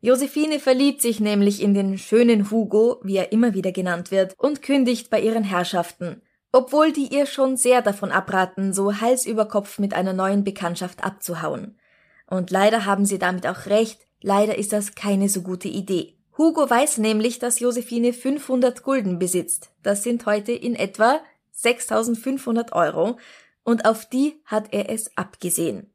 Josephine 0.00 0.60
verliebt 0.60 1.02
sich 1.02 1.18
nämlich 1.18 1.60
in 1.60 1.74
den 1.74 1.98
schönen 1.98 2.50
Hugo, 2.50 3.00
wie 3.02 3.16
er 3.16 3.32
immer 3.32 3.54
wieder 3.54 3.72
genannt 3.72 4.12
wird, 4.12 4.34
und 4.38 4.62
kündigt 4.62 5.10
bei 5.10 5.20
ihren 5.20 5.42
Herrschaften, 5.42 6.22
obwohl 6.52 6.92
die 6.92 7.12
ihr 7.12 7.26
schon 7.26 7.56
sehr 7.56 7.82
davon 7.82 8.12
abraten, 8.12 8.72
so 8.72 9.00
Hals 9.00 9.26
über 9.26 9.46
Kopf 9.46 9.78
mit 9.78 9.94
einer 9.94 10.12
neuen 10.12 10.44
Bekanntschaft 10.44 11.02
abzuhauen. 11.02 11.78
Und 12.26 12.50
leider 12.50 12.84
haben 12.84 13.06
sie 13.06 13.18
damit 13.18 13.46
auch 13.46 13.66
recht, 13.66 14.06
leider 14.22 14.56
ist 14.56 14.72
das 14.72 14.94
keine 14.94 15.28
so 15.28 15.42
gute 15.42 15.68
Idee. 15.68 16.14
Hugo 16.36 16.70
weiß 16.70 16.98
nämlich, 16.98 17.40
dass 17.40 17.58
Josephine 17.58 18.12
500 18.12 18.84
Gulden 18.84 19.18
besitzt. 19.18 19.70
Das 19.82 20.04
sind 20.04 20.24
heute 20.26 20.52
in 20.52 20.76
etwa 20.76 21.20
6500 21.50 22.72
Euro. 22.72 23.18
Und 23.64 23.84
auf 23.84 24.08
die 24.08 24.40
hat 24.44 24.72
er 24.72 24.88
es 24.88 25.16
abgesehen. 25.16 25.92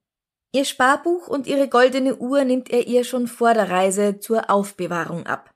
Ihr 0.56 0.66
Sparbuch 0.66 1.28
und 1.28 1.48
ihre 1.48 1.68
goldene 1.68 2.16
Uhr 2.18 2.44
nimmt 2.44 2.70
er 2.70 2.86
ihr 2.86 3.04
schon 3.04 3.28
vor 3.28 3.56
der 3.56 3.72
Reise 3.72 4.20
zur 4.20 4.52
Aufbewahrung 4.52 5.26
ab. 5.26 5.50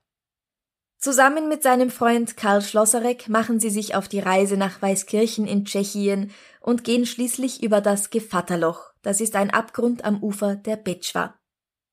Zusammen 0.98 1.48
mit 1.48 1.62
seinem 1.62 1.90
Freund 1.90 2.36
Karl 2.36 2.60
Schlosserek 2.60 3.28
machen 3.28 3.60
sie 3.60 3.70
sich 3.70 3.94
auf 3.94 4.08
die 4.08 4.18
Reise 4.18 4.56
nach 4.56 4.82
Weißkirchen 4.82 5.46
in 5.46 5.64
Tschechien 5.64 6.32
und 6.60 6.82
gehen 6.82 7.06
schließlich 7.06 7.62
über 7.62 7.80
das 7.80 8.10
Gevatterloch, 8.10 8.90
das 9.02 9.20
ist 9.20 9.36
ein 9.36 9.50
Abgrund 9.50 10.04
am 10.04 10.20
Ufer 10.20 10.56
der 10.56 10.74
Betschwa. 10.74 11.37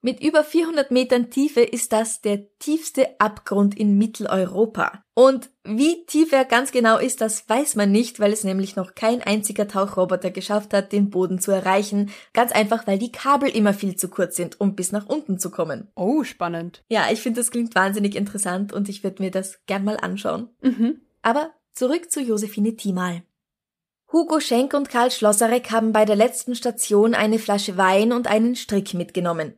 Mit 0.06 0.22
über 0.22 0.44
400 0.44 0.92
Metern 0.92 1.32
Tiefe 1.32 1.62
ist 1.62 1.92
das 1.92 2.22
der 2.22 2.56
tiefste 2.60 3.20
Abgrund 3.20 3.76
in 3.76 3.98
Mitteleuropa. 3.98 5.04
Und 5.16 5.50
wie 5.64 6.06
tief 6.06 6.32
er 6.32 6.46
ganz 6.46 6.72
genau 6.72 7.00
ist, 7.00 7.22
das 7.22 7.50
weiß 7.50 7.74
man 7.74 7.92
nicht, 7.92 8.20
weil 8.20 8.32
es 8.32 8.44
nämlich 8.44 8.76
noch 8.76 8.94
kein 8.94 9.24
einziger 9.24 9.68
Tauchroboter 9.68 10.30
geschafft 10.30 10.76
hat, 10.76 10.92
den 10.92 11.10
Boden 11.10 11.40
zu 11.40 11.50
erreichen. 11.50 12.12
Ganz 12.34 12.52
einfach, 12.52 12.86
weil 12.86 13.00
die 13.00 13.12
Kabel 13.12 13.50
immer 13.50 13.74
viel 13.74 13.96
zu 13.96 14.08
kurz 14.08 14.36
sind, 14.36 14.62
um 14.62 14.76
bis 14.76 14.92
nach 14.92 15.08
unten 15.08 15.40
zu 15.40 15.50
kommen. 15.50 15.88
Oh, 15.96 16.24
spannend. 16.24 16.84
Ja, 16.88 17.08
ich 17.12 17.22
finde, 17.22 17.40
das 17.40 17.50
klingt 17.50 17.74
wahnsinnig 17.74 18.16
interessant 18.16 18.74
und 18.74 18.90
ich 18.90 19.04
würde 19.04 19.24
mir 19.24 19.32
das 19.32 19.66
gern 19.66 19.84
mal 19.84 19.98
anschauen. 19.98 20.50
Mhm. 20.62 21.02
Aber 21.24 21.50
zurück 21.74 22.12
zu 22.12 22.22
Josephine 22.22 22.76
Thiemal. 22.76 23.24
Hugo 24.14 24.40
Schenk 24.40 24.76
und 24.76 24.88
Karl 24.88 25.10
Schlosserek 25.10 25.72
haben 25.72 25.94
bei 25.94 26.06
der 26.06 26.16
letzten 26.16 26.54
Station 26.54 27.16
eine 27.16 27.40
Flasche 27.40 27.76
Wein 27.76 28.14
und 28.14 28.28
einen 28.28 28.56
Strick 28.56 28.94
mitgenommen. 28.94 29.56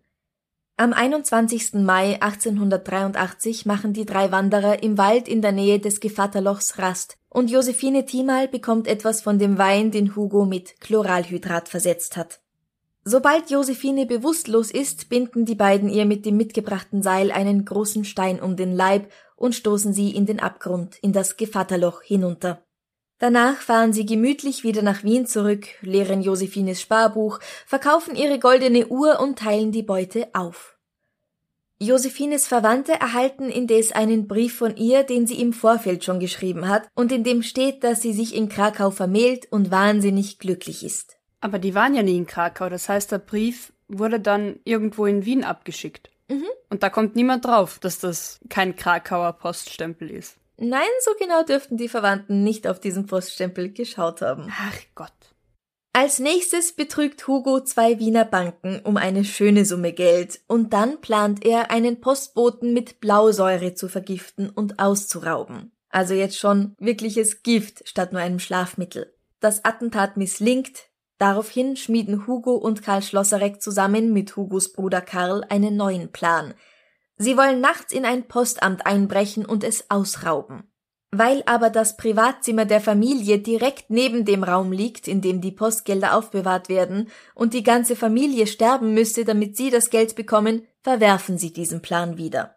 Am 0.79 0.93
21. 0.93 1.73
Mai 1.73 2.21
1883 2.21 3.65
machen 3.65 3.93
die 3.93 4.05
drei 4.05 4.31
Wanderer 4.31 4.83
im 4.83 4.99
Wald 4.99 5.27
in 5.27 5.41
der 5.41 5.51
Nähe 5.51 5.79
des 5.79 5.99
Gevatterlochs 5.99 6.77
Rast 6.77 7.17
und 7.29 7.49
Josephine 7.49 8.05
Thiemal 8.05 8.47
bekommt 8.47 8.87
etwas 8.87 9.21
von 9.21 9.39
dem 9.39 9.57
Wein, 9.57 9.89
den 9.89 10.15
Hugo 10.15 10.45
mit 10.45 10.79
Chloralhydrat 10.79 11.67
versetzt 11.67 12.15
hat. 12.15 12.41
Sobald 13.03 13.49
Josephine 13.49 14.05
bewusstlos 14.05 14.69
ist, 14.69 15.09
binden 15.09 15.45
die 15.45 15.55
beiden 15.55 15.89
ihr 15.89 16.05
mit 16.05 16.27
dem 16.27 16.37
mitgebrachten 16.37 17.01
Seil 17.01 17.31
einen 17.31 17.65
großen 17.65 18.05
Stein 18.05 18.39
um 18.39 18.55
den 18.55 18.71
Leib 18.71 19.11
und 19.35 19.55
stoßen 19.55 19.93
sie 19.93 20.11
in 20.11 20.27
den 20.27 20.39
Abgrund, 20.39 20.97
in 21.01 21.11
das 21.11 21.37
Gevatterloch 21.37 22.03
hinunter. 22.03 22.61
Danach 23.19 23.57
fahren 23.57 23.93
sie 23.93 24.05
gemütlich 24.05 24.63
wieder 24.63 24.83
nach 24.83 25.03
Wien 25.03 25.25
zurück, 25.25 25.67
leeren 25.81 26.21
Josephines 26.21 26.81
Sparbuch, 26.81 27.39
verkaufen 27.65 28.15
ihre 28.15 28.37
goldene 28.37 28.87
Uhr 28.87 29.19
und 29.19 29.39
teilen 29.39 29.71
die 29.71 29.83
Beute 29.83 30.27
auf. 30.33 30.77
Josephines 31.79 32.47
Verwandte 32.47 32.93
erhalten 32.93 33.49
indes 33.49 33.91
einen 33.91 34.27
Brief 34.27 34.57
von 34.57 34.75
ihr, 34.77 35.03
den 35.03 35.27
sie 35.27 35.39
im 35.39 35.53
Vorfeld 35.53 36.03
schon 36.03 36.19
geschrieben 36.19 36.67
hat 36.67 36.87
und 36.95 37.11
in 37.11 37.23
dem 37.23 37.43
steht, 37.43 37.83
dass 37.83 38.01
sie 38.01 38.13
sich 38.13 38.35
in 38.35 38.49
Krakau 38.49 38.89
vermählt 38.89 39.51
und 39.51 39.69
wahnsinnig 39.69 40.39
glücklich 40.39 40.83
ist. 40.83 41.17
Aber 41.39 41.59
die 41.59 41.75
waren 41.75 41.93
ja 41.93 42.01
nie 42.01 42.17
in 42.17 42.25
Krakau, 42.25 42.69
das 42.69 42.89
heißt, 42.89 43.11
der 43.11 43.19
Brief 43.19 43.73
wurde 43.87 44.19
dann 44.19 44.59
irgendwo 44.63 45.05
in 45.05 45.25
Wien 45.25 45.43
abgeschickt. 45.43 46.09
Mhm. 46.29 46.47
Und 46.69 46.83
da 46.83 46.89
kommt 46.89 47.15
niemand 47.15 47.45
drauf, 47.45 47.79
dass 47.79 47.99
das 47.99 48.39
kein 48.49 48.75
Krakauer 48.75 49.33
Poststempel 49.33 50.09
ist. 50.09 50.37
Nein, 50.59 50.89
so 51.01 51.11
genau 51.19 51.43
dürften 51.43 51.77
die 51.77 51.89
Verwandten 51.89 52.43
nicht 52.43 52.67
auf 52.67 52.79
diesen 52.79 53.05
Poststempel 53.05 53.71
geschaut 53.71 54.21
haben. 54.21 54.51
Ach 54.51 54.77
Gott. 54.95 55.11
Als 55.93 56.19
nächstes 56.19 56.73
betrügt 56.73 57.27
Hugo 57.27 57.59
zwei 57.61 57.99
Wiener 57.99 58.25
Banken 58.25 58.81
um 58.83 58.97
eine 58.97 59.23
schöne 59.23 59.65
Summe 59.65 59.93
Geld 59.93 60.41
und 60.47 60.73
dann 60.73 61.01
plant 61.01 61.45
er, 61.45 61.71
einen 61.71 62.01
Postboten 62.01 62.73
mit 62.73 62.99
Blausäure 62.99 63.73
zu 63.73 63.87
vergiften 63.87 64.49
und 64.49 64.79
auszurauben. 64.79 65.71
Also 65.89 66.13
jetzt 66.13 66.37
schon 66.37 66.75
wirkliches 66.79 67.41
Gift 67.43 67.87
statt 67.87 68.11
nur 68.11 68.21
einem 68.21 68.39
Schlafmittel. 68.39 69.13
Das 69.39 69.63
Attentat 69.65 70.17
misslingt, 70.17 70.85
daraufhin 71.17 71.75
schmieden 71.75 72.27
Hugo 72.27 72.55
und 72.55 72.83
Karl 72.83 73.01
Schlosserek 73.01 73.61
zusammen 73.61 74.13
mit 74.13 74.35
Hugos 74.35 74.73
Bruder 74.73 75.01
Karl 75.01 75.43
einen 75.49 75.75
neuen 75.77 76.11
Plan– 76.11 76.55
Sie 77.17 77.35
wollen 77.35 77.61
nachts 77.61 77.91
in 77.91 78.05
ein 78.05 78.27
Postamt 78.27 78.85
einbrechen 78.85 79.45
und 79.45 79.63
es 79.63 79.89
ausrauben. 79.89 80.71
Weil 81.11 81.41
aber 81.45 81.69
das 81.69 81.97
Privatzimmer 81.97 82.65
der 82.65 82.81
Familie 82.81 83.39
direkt 83.39 83.89
neben 83.89 84.25
dem 84.25 84.43
Raum 84.43 84.71
liegt, 84.71 85.07
in 85.07 85.21
dem 85.21 85.41
die 85.41 85.51
Postgelder 85.51 86.15
aufbewahrt 86.15 86.69
werden, 86.69 87.09
und 87.33 87.53
die 87.53 87.63
ganze 87.63 87.95
Familie 87.95 88.45
sterben 88.45 88.93
müsste, 88.93 89.25
damit 89.25 89.57
sie 89.57 89.69
das 89.69 89.89
Geld 89.89 90.15
bekommen, 90.15 90.67
verwerfen 90.81 91.37
sie 91.37 91.53
diesen 91.53 91.81
Plan 91.81 92.17
wieder. 92.17 92.55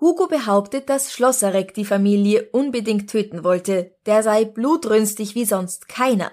Hugo 0.00 0.28
behauptet, 0.28 0.88
dass 0.88 1.12
Schlosserek 1.12 1.74
die 1.74 1.84
Familie 1.84 2.48
unbedingt 2.52 3.10
töten 3.10 3.44
wollte, 3.44 3.94
der 4.06 4.22
sei 4.22 4.44
blutrünstig 4.44 5.34
wie 5.34 5.44
sonst 5.44 5.88
keiner. 5.88 6.32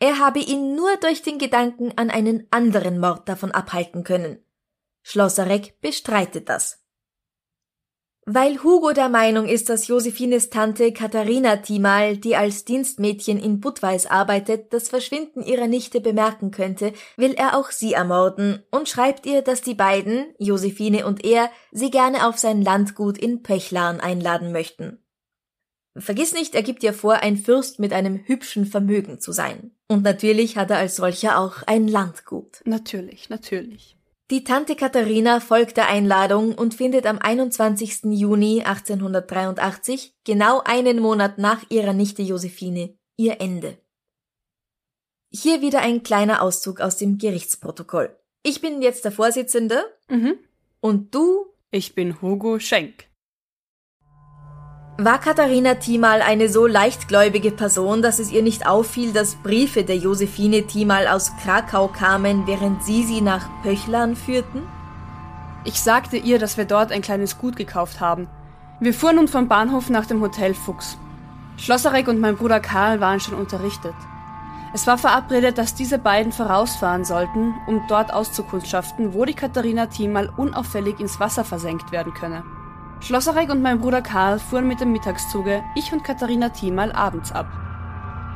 Er 0.00 0.18
habe 0.18 0.40
ihn 0.40 0.74
nur 0.74 0.96
durch 0.96 1.22
den 1.22 1.38
Gedanken 1.38 1.92
an 1.96 2.10
einen 2.10 2.46
anderen 2.50 2.98
Mord 2.98 3.28
davon 3.28 3.52
abhalten 3.52 4.04
können. 4.04 4.44
Schlosserek 5.02 5.80
bestreitet 5.80 6.48
das. 6.48 6.83
Weil 8.26 8.62
Hugo 8.62 8.92
der 8.92 9.10
Meinung 9.10 9.46
ist, 9.46 9.68
dass 9.68 9.86
Josephines 9.86 10.48
Tante 10.48 10.92
Katharina 10.92 11.56
Timal, 11.56 12.16
die 12.16 12.36
als 12.36 12.64
Dienstmädchen 12.64 13.38
in 13.38 13.60
Budweis 13.60 14.06
arbeitet, 14.06 14.72
das 14.72 14.88
Verschwinden 14.88 15.42
ihrer 15.42 15.66
Nichte 15.66 16.00
bemerken 16.00 16.50
könnte, 16.50 16.94
will 17.18 17.32
er 17.32 17.58
auch 17.58 17.70
sie 17.70 17.92
ermorden 17.92 18.62
und 18.70 18.88
schreibt 18.88 19.26
ihr, 19.26 19.42
dass 19.42 19.60
die 19.60 19.74
beiden, 19.74 20.34
Josephine 20.38 21.06
und 21.06 21.22
er, 21.22 21.50
sie 21.70 21.90
gerne 21.90 22.26
auf 22.26 22.38
sein 22.38 22.62
Landgut 22.62 23.18
in 23.18 23.42
Pöchlan 23.42 24.00
einladen 24.00 24.52
möchten. 24.52 25.04
Vergiss 25.96 26.32
nicht, 26.32 26.54
er 26.54 26.62
gibt 26.62 26.82
ihr 26.82 26.94
vor, 26.94 27.16
ein 27.16 27.36
Fürst 27.36 27.78
mit 27.78 27.92
einem 27.92 28.20
hübschen 28.26 28.64
Vermögen 28.64 29.20
zu 29.20 29.32
sein. 29.32 29.72
Und 29.86 30.02
natürlich 30.02 30.56
hat 30.56 30.70
er 30.70 30.78
als 30.78 30.96
solcher 30.96 31.38
auch 31.38 31.62
ein 31.66 31.86
Landgut. 31.88 32.62
Natürlich, 32.64 33.28
natürlich. 33.28 33.96
Die 34.30 34.42
Tante 34.42 34.74
Katharina 34.74 35.38
folgt 35.38 35.76
der 35.76 35.88
Einladung 35.88 36.54
und 36.54 36.72
findet 36.72 37.04
am 37.04 37.18
21. 37.18 38.04
Juni 38.04 38.62
1883, 38.62 40.14
genau 40.24 40.62
einen 40.64 40.98
Monat 40.98 41.36
nach 41.36 41.62
ihrer 41.68 41.92
Nichte 41.92 42.22
Josephine, 42.22 42.96
ihr 43.18 43.42
Ende. 43.42 43.76
Hier 45.30 45.60
wieder 45.60 45.80
ein 45.80 46.02
kleiner 46.02 46.40
Auszug 46.40 46.80
aus 46.80 46.96
dem 46.96 47.18
Gerichtsprotokoll. 47.18 48.16
Ich 48.42 48.62
bin 48.62 48.80
jetzt 48.80 49.04
der 49.04 49.12
Vorsitzende. 49.12 49.84
Mhm. 50.08 50.38
Und 50.80 51.14
du? 51.14 51.46
Ich 51.70 51.94
bin 51.94 52.22
Hugo 52.22 52.58
Schenk. 52.58 53.04
War 54.96 55.18
Katharina 55.18 55.74
Thiemal 55.74 56.22
eine 56.22 56.48
so 56.48 56.68
leichtgläubige 56.68 57.50
Person, 57.50 58.00
dass 58.00 58.20
es 58.20 58.30
ihr 58.30 58.44
nicht 58.44 58.64
auffiel, 58.64 59.12
dass 59.12 59.34
Briefe 59.34 59.82
der 59.82 59.96
Josephine 59.96 60.68
Thiemal 60.68 61.08
aus 61.08 61.32
Krakau 61.42 61.88
kamen, 61.88 62.46
während 62.46 62.84
sie 62.84 63.02
sie 63.02 63.20
nach 63.20 63.44
Pöchlan 63.64 64.14
führten? 64.14 64.62
Ich 65.64 65.80
sagte 65.80 66.16
ihr, 66.16 66.38
dass 66.38 66.56
wir 66.56 66.64
dort 66.64 66.92
ein 66.92 67.02
kleines 67.02 67.38
Gut 67.38 67.56
gekauft 67.56 67.98
haben. 67.98 68.28
Wir 68.78 68.94
fuhren 68.94 69.16
nun 69.16 69.26
vom 69.26 69.48
Bahnhof 69.48 69.90
nach 69.90 70.06
dem 70.06 70.20
Hotel 70.20 70.54
Fuchs. 70.54 70.96
Schlosserek 71.56 72.06
und 72.06 72.20
mein 72.20 72.36
Bruder 72.36 72.60
Karl 72.60 73.00
waren 73.00 73.18
schon 73.18 73.34
unterrichtet. 73.34 73.94
Es 74.74 74.86
war 74.86 74.96
verabredet, 74.96 75.58
dass 75.58 75.74
diese 75.74 75.98
beiden 75.98 76.30
vorausfahren 76.30 77.04
sollten, 77.04 77.52
um 77.66 77.82
dort 77.88 78.12
auszukundschaften, 78.12 79.12
wo 79.12 79.24
die 79.24 79.34
Katharina 79.34 79.86
Thiemal 79.86 80.30
unauffällig 80.36 81.00
ins 81.00 81.18
Wasser 81.18 81.42
versenkt 81.42 81.90
werden 81.90 82.14
könne. 82.14 82.44
Schlosserek 83.00 83.50
und 83.50 83.62
mein 83.62 83.80
Bruder 83.80 84.02
Karl 84.02 84.38
fuhren 84.38 84.66
mit 84.66 84.80
dem 84.80 84.92
Mittagszuge, 84.92 85.62
ich 85.74 85.92
und 85.92 86.04
Katharina 86.04 86.48
Thiemal 86.48 86.92
abends 86.92 87.32
ab. 87.32 87.46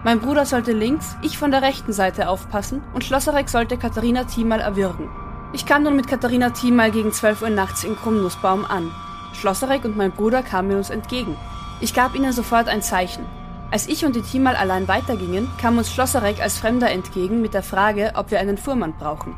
Mein 0.05 0.21
Bruder 0.21 0.47
sollte 0.47 0.73
links, 0.73 1.17
ich 1.23 1.39
von 1.39 1.51
der 1.51 1.63
rechten 1.63 1.93
Seite 1.93 2.29
aufpassen 2.29 2.83
und 2.95 3.05
Schlosserek 3.05 3.49
sollte 3.49 3.79
Katharina 3.79 4.25
Thiemal 4.25 4.61
erwürgen. 4.61 5.09
Ich 5.53 5.67
kam 5.67 5.83
nun 5.83 5.97
mit 5.97 6.07
Katharina 6.07 6.51
Thiemal 6.51 6.91
gegen 6.91 7.13
12 7.13 7.43
Uhr 7.43 7.51
nachts 7.51 7.83
in 7.83 7.97
Krummnussbaum 7.97 8.65
an. 8.65 8.91
Schlosserek 9.33 9.85
und 9.85 9.97
mein 9.97 10.13
Bruder 10.13 10.43
kamen 10.43 10.77
uns 10.77 10.91
entgegen. 10.91 11.37
Ich 11.81 11.95
gab 11.95 12.15
ihnen 12.15 12.33
sofort 12.33 12.69
ein 12.69 12.83
Zeichen. 12.83 13.25
Als 13.71 13.89
ich 13.89 14.05
und 14.05 14.17
die 14.17 14.23
Thiemal 14.23 14.57
allein 14.57 14.89
weitergingen, 14.89 15.51
kam 15.61 15.79
uns 15.79 15.93
Schlosserek 15.93 16.41
als 16.41 16.59
Fremder 16.59 16.91
entgegen 16.91 17.41
mit 17.41 17.55
der 17.55 17.63
Frage, 17.63 18.13
ob 18.15 18.31
wir 18.31 18.41
einen 18.41 18.59
Fuhrmann 18.59 18.95
brauchen. 18.99 19.35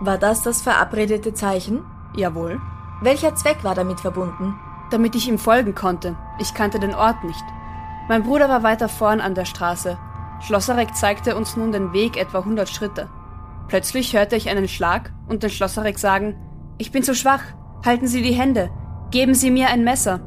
War 0.00 0.18
das 0.18 0.42
das 0.42 0.62
verabredete 0.62 1.32
Zeichen? 1.34 1.84
Jawohl. 2.14 2.60
Welcher 3.02 3.34
Zweck 3.34 3.62
war 3.62 3.74
damit 3.74 4.00
verbunden? 4.00 4.58
Damit 4.90 5.14
ich 5.14 5.28
ihm 5.28 5.38
folgen 5.38 5.74
konnte. 5.74 6.16
Ich 6.38 6.54
kannte 6.54 6.78
den 6.80 6.94
Ort 6.94 7.24
nicht. 7.24 7.44
Mein 8.08 8.22
Bruder 8.22 8.48
war 8.48 8.62
weiter 8.62 8.88
vorn 8.88 9.20
an 9.20 9.34
der 9.34 9.44
Straße. 9.44 9.98
Schlosserek 10.40 10.96
zeigte 10.96 11.36
uns 11.36 11.56
nun 11.56 11.72
den 11.72 11.92
Weg 11.92 12.16
etwa 12.16 12.38
100 12.38 12.68
Schritte. 12.68 13.10
Plötzlich 13.68 14.14
hörte 14.14 14.36
ich 14.36 14.48
einen 14.48 14.68
Schlag 14.68 15.12
und 15.28 15.42
den 15.42 15.50
Schlosserek 15.50 15.98
sagen, 15.98 16.36
ich 16.78 16.90
bin 16.90 17.02
zu 17.02 17.14
schwach, 17.14 17.42
halten 17.84 18.06
Sie 18.06 18.22
die 18.22 18.32
Hände, 18.32 18.70
geben 19.10 19.34
Sie 19.34 19.50
mir 19.50 19.68
ein 19.68 19.84
Messer. 19.84 20.20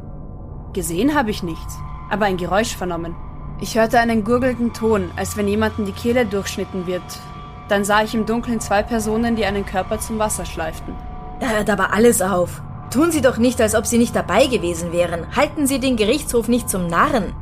Gesehen 0.73 1.15
habe 1.15 1.32
ich 1.32 1.41
nichts, 1.41 1.79
aber 2.12 2.25
ein 2.25 2.38
Geräusch 2.38 2.75
vernommen. 2.75 3.15
Ich 3.62 3.77
hörte 3.77 3.99
einen 3.99 4.23
gurgelnden 4.23 4.73
Ton, 4.73 5.10
als 5.15 5.38
wenn 5.38 5.47
jemanden 5.47 5.86
die 5.86 5.91
Kehle 5.91 6.25
durchschnitten 6.25 6.86
wird. 6.86 7.01
Dann 7.67 7.84
sah 7.84 8.03
ich 8.03 8.13
im 8.13 8.25
Dunkeln 8.25 8.60
zwei 8.60 8.84
Personen, 8.84 9.36
die 9.36 9.45
einen 9.45 9.65
Körper 9.65 9.99
zum 9.99 10.19
Wasser 10.19 10.45
schleiften. 10.45 10.95
Da 11.39 11.49
hört 11.49 11.69
aber 11.69 11.93
alles 11.93 12.21
auf. 12.21 12.62
Tun 12.91 13.12
Sie 13.12 13.21
doch 13.21 13.38
nicht, 13.38 13.62
als 13.62 13.75
ob 13.75 13.86
Sie 13.86 13.97
nicht 13.97 14.15
dabei 14.15 14.47
gewesen 14.47 14.91
wären. 14.91 15.36
Halten 15.36 15.67
Sie 15.67 15.80
den 15.80 15.95
Gerichtshof 15.95 16.47
nicht 16.47 16.69
zum 16.69 16.88
Narren. 16.88 17.34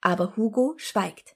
Aber 0.00 0.36
Hugo 0.36 0.74
schweigt. 0.76 1.34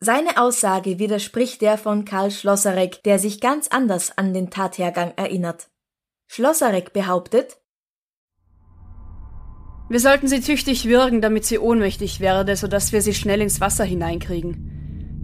Seine 0.00 0.36
Aussage 0.36 0.98
widerspricht 0.98 1.62
der 1.62 1.78
von 1.78 2.04
Karl 2.04 2.30
Schlosserek, 2.30 3.02
der 3.02 3.18
sich 3.18 3.40
ganz 3.40 3.68
anders 3.68 4.16
an 4.16 4.34
den 4.34 4.50
Tathergang 4.50 5.14
erinnert. 5.16 5.68
Schlosserek 6.26 6.92
behauptet, 6.92 7.58
wir 9.90 10.00
sollten 10.00 10.28
sie 10.28 10.40
tüchtig 10.40 10.86
würgen, 10.86 11.20
damit 11.20 11.44
sie 11.44 11.58
ohnmächtig 11.58 12.20
werde, 12.20 12.56
so 12.56 12.66
dass 12.66 12.92
wir 12.92 13.02
sie 13.02 13.12
schnell 13.12 13.42
ins 13.42 13.60
Wasser 13.60 13.84
hineinkriegen. 13.84 14.63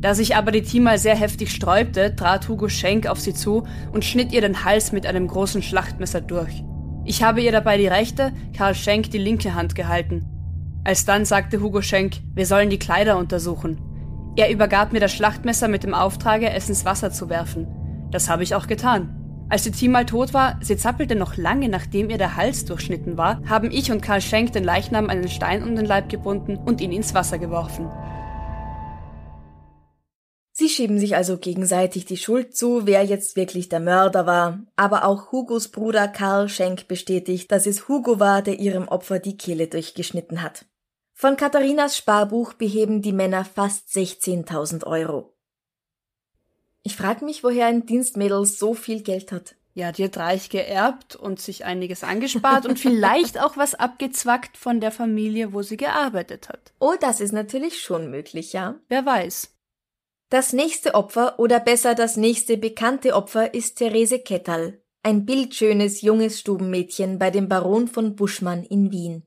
Da 0.00 0.14
sich 0.14 0.34
aber 0.34 0.50
die 0.50 0.62
Timal 0.62 0.98
sehr 0.98 1.14
heftig 1.14 1.52
sträubte, 1.52 2.16
trat 2.16 2.48
Hugo 2.48 2.68
Schenk 2.68 3.06
auf 3.06 3.20
sie 3.20 3.34
zu 3.34 3.64
und 3.92 4.04
schnitt 4.04 4.32
ihr 4.32 4.40
den 4.40 4.64
Hals 4.64 4.92
mit 4.92 5.04
einem 5.04 5.26
großen 5.26 5.62
Schlachtmesser 5.62 6.22
durch. 6.22 6.64
Ich 7.04 7.22
habe 7.22 7.42
ihr 7.42 7.52
dabei 7.52 7.76
die 7.76 7.86
rechte, 7.86 8.32
Karl 8.56 8.74
Schenk 8.74 9.10
die 9.10 9.18
linke 9.18 9.54
Hand 9.54 9.74
gehalten. 9.74 10.24
Alsdann 10.84 11.26
sagte 11.26 11.60
Hugo 11.60 11.82
Schenk, 11.82 12.16
wir 12.34 12.46
sollen 12.46 12.70
die 12.70 12.78
Kleider 12.78 13.18
untersuchen. 13.18 13.78
Er 14.36 14.50
übergab 14.50 14.94
mir 14.94 15.00
das 15.00 15.12
Schlachtmesser 15.12 15.68
mit 15.68 15.82
dem 15.82 15.92
Auftrage, 15.92 16.48
es 16.50 16.70
ins 16.70 16.86
Wasser 16.86 17.10
zu 17.10 17.28
werfen. 17.28 17.66
Das 18.10 18.30
habe 18.30 18.42
ich 18.42 18.54
auch 18.54 18.66
getan. 18.66 19.16
Als 19.50 19.64
die 19.64 19.72
Timal 19.72 20.06
tot 20.06 20.32
war, 20.32 20.58
sie 20.62 20.76
zappelte 20.76 21.16
noch 21.16 21.36
lange 21.36 21.68
nachdem 21.68 22.08
ihr 22.08 22.18
der 22.18 22.36
Hals 22.36 22.64
durchschnitten 22.64 23.18
war, 23.18 23.42
haben 23.46 23.70
ich 23.70 23.92
und 23.92 24.00
Karl 24.00 24.22
Schenk 24.22 24.52
den 24.52 24.64
Leichnam 24.64 25.10
einen 25.10 25.28
Stein 25.28 25.62
um 25.62 25.76
den 25.76 25.84
Leib 25.84 26.08
gebunden 26.08 26.56
und 26.56 26.80
ihn 26.80 26.92
ins 26.92 27.12
Wasser 27.12 27.38
geworfen. 27.38 27.88
Sie 30.60 30.68
schieben 30.68 30.98
sich 30.98 31.16
also 31.16 31.38
gegenseitig 31.38 32.04
die 32.04 32.18
Schuld 32.18 32.54
zu, 32.54 32.86
wer 32.86 33.02
jetzt 33.02 33.34
wirklich 33.34 33.70
der 33.70 33.80
Mörder 33.80 34.26
war, 34.26 34.58
aber 34.76 35.06
auch 35.06 35.32
Hugos 35.32 35.68
Bruder 35.68 36.06
Karl 36.06 36.50
Schenk 36.50 36.86
bestätigt, 36.86 37.50
dass 37.50 37.64
es 37.64 37.88
Hugo 37.88 38.20
war, 38.20 38.42
der 38.42 38.58
ihrem 38.58 38.86
Opfer 38.86 39.20
die 39.20 39.38
Kehle 39.38 39.68
durchgeschnitten 39.68 40.42
hat. 40.42 40.66
Von 41.14 41.38
Katharinas 41.38 41.96
Sparbuch 41.96 42.52
beheben 42.52 43.00
die 43.00 43.14
Männer 43.14 43.46
fast 43.46 43.88
16.000 43.88 44.84
Euro. 44.84 45.32
Ich 46.82 46.94
frage 46.94 47.24
mich, 47.24 47.42
woher 47.42 47.64
ein 47.64 47.86
Dienstmädel 47.86 48.44
so 48.44 48.74
viel 48.74 49.00
Geld 49.00 49.32
hat. 49.32 49.54
Ja, 49.72 49.92
die 49.92 50.04
hat 50.04 50.18
reich 50.18 50.50
geerbt 50.50 51.16
und 51.16 51.40
sich 51.40 51.64
einiges 51.64 52.04
angespart 52.04 52.66
und 52.66 52.78
vielleicht 52.78 53.40
auch 53.40 53.56
was 53.56 53.74
abgezwackt 53.74 54.58
von 54.58 54.78
der 54.80 54.92
Familie, 54.92 55.54
wo 55.54 55.62
sie 55.62 55.78
gearbeitet 55.78 56.50
hat. 56.50 56.74
Oh, 56.80 56.96
das 57.00 57.22
ist 57.22 57.32
natürlich 57.32 57.80
schon 57.80 58.10
möglich, 58.10 58.52
ja. 58.52 58.74
Wer 58.90 59.06
weiß. 59.06 59.54
Das 60.30 60.52
nächste 60.52 60.94
Opfer 60.94 61.40
oder 61.40 61.58
besser 61.58 61.96
das 61.96 62.16
nächste 62.16 62.56
bekannte 62.56 63.16
Opfer 63.16 63.52
ist 63.52 63.78
Therese 63.78 64.20
Kettal, 64.20 64.80
ein 65.02 65.26
bildschönes 65.26 66.02
junges 66.02 66.38
Stubenmädchen 66.38 67.18
bei 67.18 67.32
dem 67.32 67.48
Baron 67.48 67.88
von 67.88 68.14
Buschmann 68.14 68.62
in 68.62 68.92
Wien. 68.92 69.26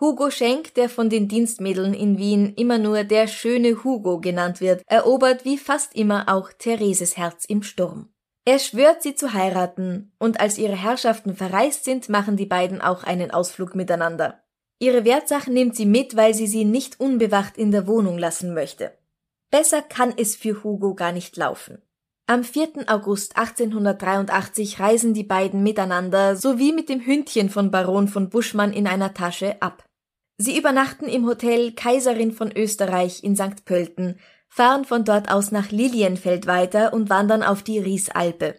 Hugo 0.00 0.30
Schenk, 0.30 0.74
der 0.74 0.88
von 0.88 1.10
den 1.10 1.28
Dienstmädeln 1.28 1.94
in 1.94 2.18
Wien 2.18 2.54
immer 2.56 2.78
nur 2.78 3.04
der 3.04 3.28
schöne 3.28 3.84
Hugo 3.84 4.18
genannt 4.18 4.60
wird, 4.60 4.82
erobert 4.86 5.44
wie 5.44 5.58
fast 5.58 5.94
immer 5.94 6.28
auch 6.28 6.52
Thereses 6.52 7.16
Herz 7.16 7.44
im 7.44 7.62
Sturm. 7.62 8.08
Er 8.44 8.58
schwört 8.58 9.04
sie 9.04 9.14
zu 9.14 9.34
heiraten, 9.34 10.10
und 10.18 10.40
als 10.40 10.58
ihre 10.58 10.74
Herrschaften 10.74 11.36
verreist 11.36 11.84
sind, 11.84 12.08
machen 12.08 12.36
die 12.36 12.46
beiden 12.46 12.80
auch 12.80 13.04
einen 13.04 13.30
Ausflug 13.30 13.76
miteinander. 13.76 14.42
Ihre 14.80 15.04
Wertsachen 15.04 15.54
nimmt 15.54 15.76
sie 15.76 15.86
mit, 15.86 16.16
weil 16.16 16.34
sie 16.34 16.48
sie 16.48 16.64
nicht 16.64 16.98
unbewacht 16.98 17.56
in 17.56 17.70
der 17.70 17.86
Wohnung 17.86 18.18
lassen 18.18 18.54
möchte. 18.54 18.90
Besser 19.52 19.82
kann 19.82 20.14
es 20.16 20.34
für 20.34 20.64
Hugo 20.64 20.94
gar 20.94 21.12
nicht 21.12 21.36
laufen. 21.36 21.82
Am 22.26 22.42
4. 22.42 22.86
August 22.86 23.36
1883 23.36 24.80
reisen 24.80 25.12
die 25.12 25.24
beiden 25.24 25.62
miteinander 25.62 26.36
sowie 26.36 26.72
mit 26.72 26.88
dem 26.88 27.04
Hündchen 27.04 27.50
von 27.50 27.70
Baron 27.70 28.08
von 28.08 28.30
Buschmann 28.30 28.72
in 28.72 28.86
einer 28.86 29.12
Tasche 29.12 29.60
ab. 29.60 29.84
Sie 30.38 30.56
übernachten 30.56 31.04
im 31.04 31.26
Hotel 31.26 31.72
Kaiserin 31.72 32.32
von 32.32 32.50
Österreich 32.50 33.22
in 33.22 33.36
St. 33.36 33.66
Pölten, 33.66 34.18
fahren 34.48 34.86
von 34.86 35.04
dort 35.04 35.30
aus 35.30 35.50
nach 35.52 35.70
Lilienfeld 35.70 36.46
weiter 36.46 36.94
und 36.94 37.10
wandern 37.10 37.42
auf 37.42 37.62
die 37.62 37.78
Riesalpe. 37.78 38.58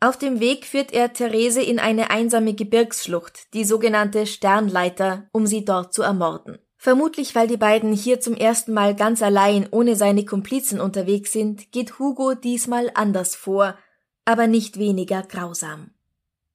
Auf 0.00 0.18
dem 0.18 0.38
Weg 0.38 0.66
führt 0.66 0.92
er 0.92 1.14
Therese 1.14 1.62
in 1.62 1.78
eine 1.78 2.10
einsame 2.10 2.52
Gebirgsschlucht, 2.52 3.54
die 3.54 3.64
sogenannte 3.64 4.26
Sternleiter, 4.26 5.30
um 5.32 5.46
sie 5.46 5.64
dort 5.64 5.94
zu 5.94 6.02
ermorden. 6.02 6.58
Vermutlich 6.86 7.34
weil 7.34 7.48
die 7.48 7.56
beiden 7.56 7.92
hier 7.92 8.20
zum 8.20 8.34
ersten 8.34 8.72
Mal 8.72 8.94
ganz 8.94 9.20
allein 9.20 9.66
ohne 9.72 9.96
seine 9.96 10.24
Komplizen 10.24 10.80
unterwegs 10.80 11.32
sind, 11.32 11.72
geht 11.72 11.98
Hugo 11.98 12.34
diesmal 12.34 12.92
anders 12.94 13.34
vor, 13.34 13.76
aber 14.24 14.46
nicht 14.46 14.78
weniger 14.78 15.24
grausam. 15.24 15.90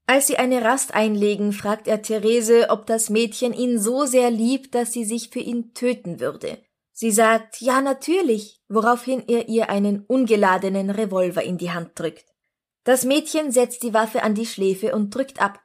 Als 0.07 0.27
sie 0.27 0.37
eine 0.37 0.61
Rast 0.61 0.93
einlegen, 0.93 1.51
fragt 1.51 1.85
er 1.85 2.01
Therese, 2.01 2.69
ob 2.69 2.85
das 2.85 3.09
Mädchen 3.09 3.51
ihn 3.51 3.77
so 3.77 4.05
sehr 4.05 4.31
liebt, 4.31 4.73
dass 4.73 4.93
sie 4.93 5.03
sich 5.03 5.31
für 5.31 5.41
ihn 5.41 5.73
töten 5.73 6.21
würde. 6.21 6.59
Sie 6.93 7.11
sagt, 7.11 7.59
ja 7.59 7.81
natürlich, 7.81 8.61
woraufhin 8.69 9.21
er 9.27 9.49
ihr 9.49 9.69
einen 9.69 10.05
ungeladenen 10.05 10.91
Revolver 10.91 11.43
in 11.43 11.57
die 11.57 11.71
Hand 11.71 11.99
drückt. 11.99 12.27
Das 12.85 13.03
Mädchen 13.03 13.51
setzt 13.51 13.83
die 13.83 13.93
Waffe 13.93 14.23
an 14.23 14.33
die 14.33 14.45
Schläfe 14.45 14.95
und 14.95 15.13
drückt 15.13 15.41
ab. 15.41 15.59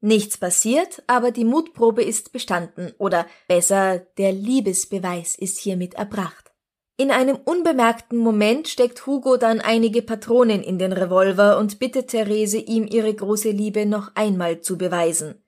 Nichts 0.00 0.36
passiert, 0.36 1.02
aber 1.06 1.30
die 1.30 1.44
Mutprobe 1.44 2.02
ist 2.02 2.32
bestanden, 2.32 2.92
oder 2.98 3.26
besser, 3.48 3.98
der 4.18 4.32
Liebesbeweis 4.32 5.36
ist 5.36 5.58
hiermit 5.58 5.94
erbracht. 5.94 6.52
In 6.98 7.10
einem 7.10 7.36
unbemerkten 7.36 8.18
Moment 8.18 8.68
steckt 8.68 9.06
Hugo 9.06 9.36
dann 9.36 9.60
einige 9.60 10.00
Patronen 10.00 10.62
in 10.62 10.78
den 10.78 10.92
Revolver 10.92 11.58
und 11.58 11.78
bittet 11.78 12.08
Therese, 12.08 12.58
ihm 12.58 12.86
ihre 12.86 13.12
große 13.12 13.50
Liebe 13.50 13.84
noch 13.84 14.12
einmal 14.14 14.60
zu 14.60 14.78
beweisen. 14.78 15.42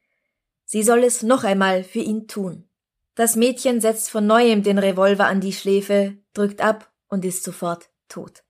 Sie 0.65 0.83
soll 0.83 1.05
es 1.05 1.23
noch 1.23 1.45
einmal 1.45 1.85
für 1.85 2.01
ihn 2.01 2.29
tun. 2.29 2.69
Das 3.15 3.35
Mädchen 3.35 3.81
setzt 3.81 4.11
von 4.11 4.27
neuem 4.27 4.63
den 4.63 4.79
Revolver 4.79 5.27
an 5.27 5.41
die 5.41 5.55
Schläfe, 5.55 6.19
drückt 6.35 6.61
ab 6.61 6.93
und 7.09 7.25
ist 7.25 7.43
sofort 7.43 7.89
tot. 8.09 8.45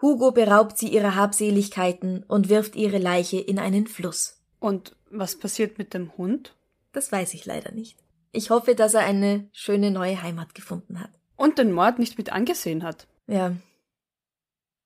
Hugo 0.00 0.32
beraubt 0.32 0.76
sie 0.76 0.88
ihrer 0.88 1.14
Habseligkeiten 1.14 2.22
und 2.24 2.50
wirft 2.50 2.76
ihre 2.76 2.98
Leiche 2.98 3.38
in 3.38 3.58
einen 3.58 3.86
Fluss. 3.86 4.42
Und 4.60 4.95
was 5.10 5.38
passiert 5.38 5.78
mit 5.78 5.94
dem 5.94 6.16
Hund? 6.16 6.54
Das 6.92 7.12
weiß 7.12 7.34
ich 7.34 7.46
leider 7.46 7.72
nicht. 7.72 7.98
Ich 8.32 8.50
hoffe, 8.50 8.74
dass 8.74 8.94
er 8.94 9.00
eine 9.00 9.48
schöne 9.52 9.90
neue 9.90 10.22
Heimat 10.22 10.54
gefunden 10.54 11.00
hat. 11.00 11.10
Und 11.36 11.58
den 11.58 11.72
Mord 11.72 11.98
nicht 11.98 12.18
mit 12.18 12.32
angesehen 12.32 12.82
hat. 12.82 13.06
Ja. 13.26 13.52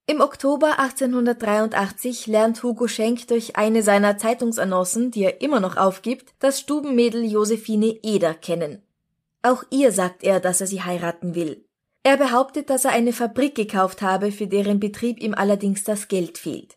Im 0.07 0.21
Oktober 0.21 0.81
1883 0.81 2.27
lernt 2.27 2.63
Hugo 2.63 2.89
Schenk 2.89 3.29
durch 3.29 3.57
eine 3.57 3.83
seiner 3.83 4.19
Zeitungsannoncen, 4.19 5.13
die 5.13 5.23
er 5.23 5.41
immer 5.41 5.61
noch 5.61 5.77
aufgibt, 5.77 6.35
das 6.41 6.59
Stubenmädel 6.59 7.25
Josephine 7.25 7.99
Eder 8.03 8.35
kennen. 8.35 8.83
Auch 9.43 9.63
ihr 9.71 9.93
sagt 9.93 10.25
er, 10.25 10.41
dass 10.41 10.61
er 10.61 10.67
sie 10.67 10.83
heiraten 10.83 11.35
will. 11.35 11.65
Er 12.03 12.17
behauptet, 12.17 12.71
dass 12.71 12.85
er 12.85 12.93
eine 12.93 13.13
Fabrik 13.13 13.55
gekauft 13.55 14.03
habe, 14.03 14.33
für 14.33 14.47
deren 14.47 14.81
Betrieb 14.81 15.21
ihm 15.21 15.35
allerdings 15.35 15.85
das 15.85 16.09
Geld 16.09 16.39
fehlt. 16.39 16.77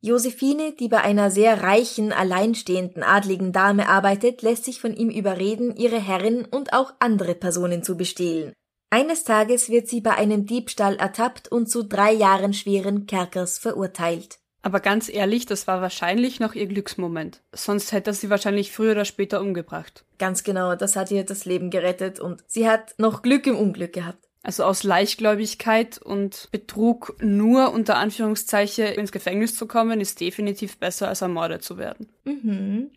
Josephine, 0.00 0.72
die 0.78 0.88
bei 0.88 1.00
einer 1.00 1.30
sehr 1.30 1.62
reichen, 1.62 2.12
alleinstehenden 2.12 3.02
adligen 3.02 3.52
Dame 3.52 3.88
arbeitet, 3.88 4.42
lässt 4.42 4.64
sich 4.64 4.80
von 4.80 4.94
ihm 4.94 5.10
überreden, 5.10 5.74
ihre 5.74 6.00
Herrin 6.00 6.44
und 6.44 6.72
auch 6.72 6.92
andere 7.00 7.34
Personen 7.34 7.82
zu 7.82 7.96
bestehlen. 7.96 8.52
Eines 8.90 9.24
Tages 9.24 9.68
wird 9.68 9.88
sie 9.88 10.00
bei 10.00 10.14
einem 10.14 10.46
Diebstahl 10.46 10.96
ertappt 10.96 11.48
und 11.48 11.68
zu 11.68 11.82
drei 11.82 12.12
Jahren 12.12 12.54
schweren 12.54 13.06
Kerkers 13.06 13.58
verurteilt. 13.58 14.38
Aber 14.62 14.80
ganz 14.80 15.08
ehrlich, 15.08 15.46
das 15.46 15.66
war 15.66 15.82
wahrscheinlich 15.82 16.40
noch 16.40 16.54
ihr 16.54 16.66
Glücksmoment. 16.66 17.42
Sonst 17.52 17.92
hätte 17.92 18.10
er 18.10 18.14
sie 18.14 18.30
wahrscheinlich 18.30 18.72
früher 18.72 18.92
oder 18.92 19.04
später 19.04 19.40
umgebracht. 19.40 20.04
Ganz 20.18 20.44
genau, 20.44 20.74
das 20.74 20.96
hat 20.96 21.10
ihr 21.10 21.24
das 21.24 21.44
Leben 21.44 21.70
gerettet 21.70 22.20
und 22.20 22.42
sie 22.46 22.68
hat 22.68 22.94
noch 22.98 23.22
Glück 23.22 23.46
im 23.46 23.56
Unglück 23.56 23.92
gehabt. 23.92 24.27
Also 24.48 24.64
aus 24.64 24.82
Leichtgläubigkeit 24.82 25.98
und 25.98 26.48
Betrug 26.52 27.14
nur 27.20 27.70
unter 27.70 27.98
Anführungszeichen 27.98 28.86
ins 28.86 29.12
Gefängnis 29.12 29.54
zu 29.54 29.66
kommen, 29.66 30.00
ist 30.00 30.22
definitiv 30.22 30.78
besser 30.78 31.08
als 31.08 31.20
ermordet 31.20 31.62
zu 31.62 31.76
werden. 31.76 32.08
Mhm. 32.24 32.90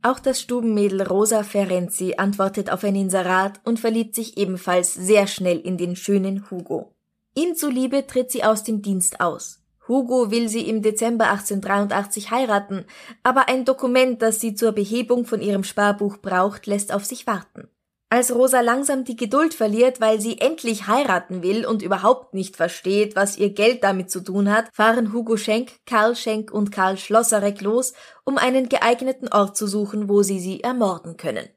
Auch 0.00 0.18
das 0.18 0.40
Stubenmädel 0.40 1.02
Rosa 1.02 1.42
Ferenzi 1.42 2.14
antwortet 2.16 2.70
auf 2.70 2.84
ein 2.84 2.96
Inserat 2.96 3.60
und 3.64 3.80
verliebt 3.80 4.14
sich 4.14 4.38
ebenfalls 4.38 4.94
sehr 4.94 5.26
schnell 5.26 5.58
in 5.58 5.76
den 5.76 5.94
schönen 5.94 6.50
Hugo. 6.50 6.94
Ihm 7.34 7.54
zuliebe 7.54 8.06
tritt 8.06 8.30
sie 8.30 8.42
aus 8.42 8.64
dem 8.64 8.80
Dienst 8.80 9.20
aus. 9.20 9.60
Hugo 9.88 10.30
will 10.30 10.48
sie 10.48 10.66
im 10.66 10.80
Dezember 10.80 11.28
1883 11.28 12.30
heiraten, 12.30 12.86
aber 13.22 13.50
ein 13.50 13.66
Dokument, 13.66 14.22
das 14.22 14.40
sie 14.40 14.54
zur 14.54 14.72
Behebung 14.72 15.26
von 15.26 15.42
ihrem 15.42 15.64
Sparbuch 15.64 16.16
braucht, 16.16 16.66
lässt 16.66 16.94
auf 16.94 17.04
sich 17.04 17.26
warten. 17.26 17.68
Als 18.12 18.34
Rosa 18.34 18.60
langsam 18.60 19.04
die 19.04 19.16
Geduld 19.16 19.54
verliert, 19.54 19.98
weil 19.98 20.20
sie 20.20 20.38
endlich 20.38 20.86
heiraten 20.86 21.42
will 21.42 21.64
und 21.64 21.80
überhaupt 21.80 22.34
nicht 22.34 22.58
versteht, 22.58 23.16
was 23.16 23.38
ihr 23.38 23.54
Geld 23.54 23.82
damit 23.82 24.10
zu 24.10 24.20
tun 24.20 24.52
hat, 24.52 24.66
fahren 24.74 25.14
Hugo 25.14 25.38
Schenk, 25.38 25.76
Karl 25.86 26.14
Schenk 26.14 26.50
und 26.52 26.70
Karl 26.72 26.98
Schlosserek 26.98 27.62
los, 27.62 27.94
um 28.24 28.36
einen 28.36 28.68
geeigneten 28.68 29.28
Ort 29.28 29.56
zu 29.56 29.66
suchen, 29.66 30.10
wo 30.10 30.22
sie 30.22 30.40
sie 30.40 30.62
ermorden 30.62 31.16
können. 31.16 31.48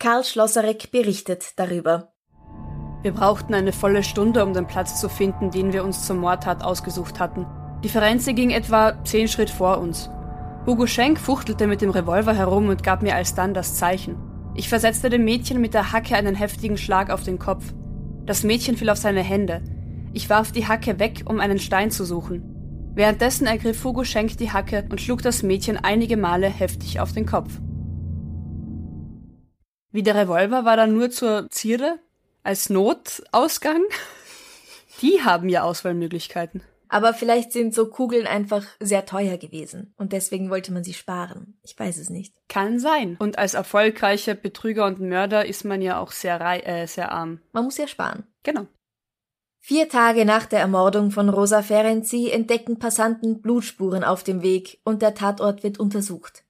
Karl 0.00 0.24
Schlosserek 0.24 0.90
berichtet 0.90 1.52
darüber. 1.54 2.12
Wir 3.02 3.12
brauchten 3.12 3.54
eine 3.54 3.72
volle 3.72 4.02
Stunde, 4.02 4.44
um 4.44 4.54
den 4.54 4.66
Platz 4.66 5.00
zu 5.00 5.08
finden, 5.08 5.52
den 5.52 5.72
wir 5.72 5.84
uns 5.84 6.04
zur 6.04 6.16
Mordtat 6.16 6.64
ausgesucht 6.64 7.20
hatten. 7.20 7.46
Die 7.84 7.88
Ferenze 7.88 8.34
ging 8.34 8.50
etwa 8.50 9.04
zehn 9.04 9.28
Schritt 9.28 9.50
vor 9.50 9.78
uns. 9.78 10.10
Hugo 10.66 10.88
Schenk 10.88 11.20
fuchtelte 11.20 11.68
mit 11.68 11.80
dem 11.80 11.90
Revolver 11.90 12.34
herum 12.34 12.70
und 12.70 12.82
gab 12.82 13.02
mir 13.02 13.14
alsdann 13.14 13.54
das 13.54 13.76
Zeichen. 13.76 14.31
Ich 14.54 14.68
versetzte 14.68 15.08
dem 15.08 15.24
Mädchen 15.24 15.60
mit 15.60 15.72
der 15.72 15.92
Hacke 15.92 16.14
einen 16.14 16.34
heftigen 16.34 16.76
Schlag 16.76 17.10
auf 17.10 17.22
den 17.22 17.38
Kopf. 17.38 17.72
Das 18.26 18.42
Mädchen 18.42 18.76
fiel 18.76 18.90
auf 18.90 18.98
seine 18.98 19.22
Hände. 19.22 19.62
Ich 20.12 20.28
warf 20.28 20.52
die 20.52 20.66
Hacke 20.66 20.98
weg, 20.98 21.22
um 21.24 21.40
einen 21.40 21.58
Stein 21.58 21.90
zu 21.90 22.04
suchen. 22.04 22.92
Währenddessen 22.94 23.46
ergriff 23.46 23.82
Hugo 23.82 24.04
Schenk 24.04 24.36
die 24.36 24.52
Hacke 24.52 24.86
und 24.90 25.00
schlug 25.00 25.22
das 25.22 25.42
Mädchen 25.42 25.78
einige 25.78 26.18
Male 26.18 26.48
heftig 26.48 27.00
auf 27.00 27.12
den 27.12 27.24
Kopf. 27.24 27.50
Wie 29.90 30.02
der 30.02 30.14
Revolver 30.14 30.66
war 30.66 30.76
dann 30.76 30.92
nur 30.92 31.10
zur 31.10 31.48
Zierde, 31.50 31.98
als 32.42 32.68
Notausgang. 32.68 33.82
Die 35.00 35.22
haben 35.22 35.48
ja 35.48 35.62
Auswahlmöglichkeiten. 35.62 36.62
Aber 36.92 37.14
vielleicht 37.14 37.52
sind 37.52 37.72
so 37.74 37.86
Kugeln 37.86 38.26
einfach 38.26 38.66
sehr 38.78 39.06
teuer 39.06 39.38
gewesen 39.38 39.94
und 39.96 40.12
deswegen 40.12 40.50
wollte 40.50 40.74
man 40.74 40.84
sie 40.84 40.92
sparen. 40.92 41.58
Ich 41.62 41.78
weiß 41.78 41.96
es 41.96 42.10
nicht. 42.10 42.34
Kann 42.50 42.78
sein. 42.78 43.16
Und 43.18 43.38
als 43.38 43.54
erfolgreicher 43.54 44.34
Betrüger 44.34 44.84
und 44.84 45.00
Mörder 45.00 45.46
ist 45.46 45.64
man 45.64 45.80
ja 45.80 45.98
auch 45.98 46.12
sehr, 46.12 46.38
äh, 46.66 46.86
sehr 46.86 47.10
arm. 47.10 47.40
Man 47.52 47.64
muss 47.64 47.78
ja 47.78 47.88
sparen. 47.88 48.24
Genau. 48.42 48.66
Vier 49.58 49.88
Tage 49.88 50.26
nach 50.26 50.44
der 50.44 50.60
Ermordung 50.60 51.12
von 51.12 51.30
Rosa 51.30 51.62
Ferenzi 51.62 52.28
entdecken 52.30 52.78
Passanten 52.78 53.40
Blutspuren 53.40 54.04
auf 54.04 54.22
dem 54.22 54.42
Weg 54.42 54.78
und 54.84 55.00
der 55.00 55.14
Tatort 55.14 55.62
wird 55.62 55.80
untersucht. 55.80 56.44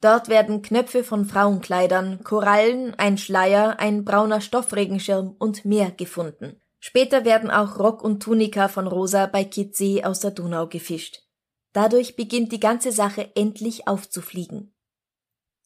Dort 0.00 0.28
werden 0.28 0.62
Knöpfe 0.62 1.04
von 1.04 1.26
Frauenkleidern, 1.26 2.24
Korallen, 2.24 2.94
ein 2.96 3.18
Schleier, 3.18 3.78
ein 3.78 4.04
brauner 4.04 4.40
Stoffregenschirm 4.40 5.36
und 5.38 5.64
mehr 5.64 5.92
gefunden. 5.92 6.60
Später 6.86 7.24
werden 7.24 7.50
auch 7.50 7.80
Rock 7.80 8.04
und 8.04 8.22
Tunika 8.22 8.68
von 8.68 8.86
Rosa 8.86 9.26
bei 9.26 9.42
Kitzee 9.42 10.04
aus 10.04 10.20
der 10.20 10.30
Donau 10.30 10.68
gefischt. 10.68 11.24
Dadurch 11.72 12.14
beginnt 12.14 12.52
die 12.52 12.60
ganze 12.60 12.92
Sache 12.92 13.32
endlich 13.34 13.88
aufzufliegen. 13.88 14.72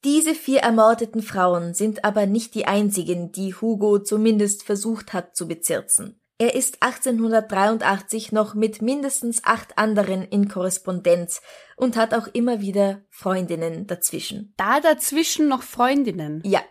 Diese 0.02 0.34
vier 0.34 0.60
ermordeten 0.60 1.20
Frauen 1.20 1.74
sind 1.74 2.06
aber 2.06 2.24
nicht 2.24 2.54
die 2.54 2.64
einzigen, 2.64 3.32
die 3.32 3.54
Hugo 3.54 3.98
zumindest 3.98 4.62
versucht 4.62 5.12
hat 5.12 5.36
zu 5.36 5.46
bezirzen. 5.46 6.18
Er 6.38 6.54
ist 6.54 6.82
1883 6.82 8.32
noch 8.32 8.54
mit 8.54 8.80
mindestens 8.80 9.44
acht 9.44 9.76
anderen 9.76 10.22
in 10.22 10.48
Korrespondenz 10.48 11.42
und 11.76 11.96
hat 11.96 12.14
auch 12.14 12.28
immer 12.28 12.62
wieder 12.62 13.02
Freundinnen 13.10 13.86
dazwischen. 13.86 14.54
Da 14.56 14.80
dazwischen 14.80 15.48
noch 15.48 15.64
Freundinnen? 15.64 16.40
Ja. 16.46 16.62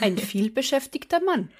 Ein 0.00 0.16
vielbeschäftigter 0.16 1.18
Mann. 1.18 1.50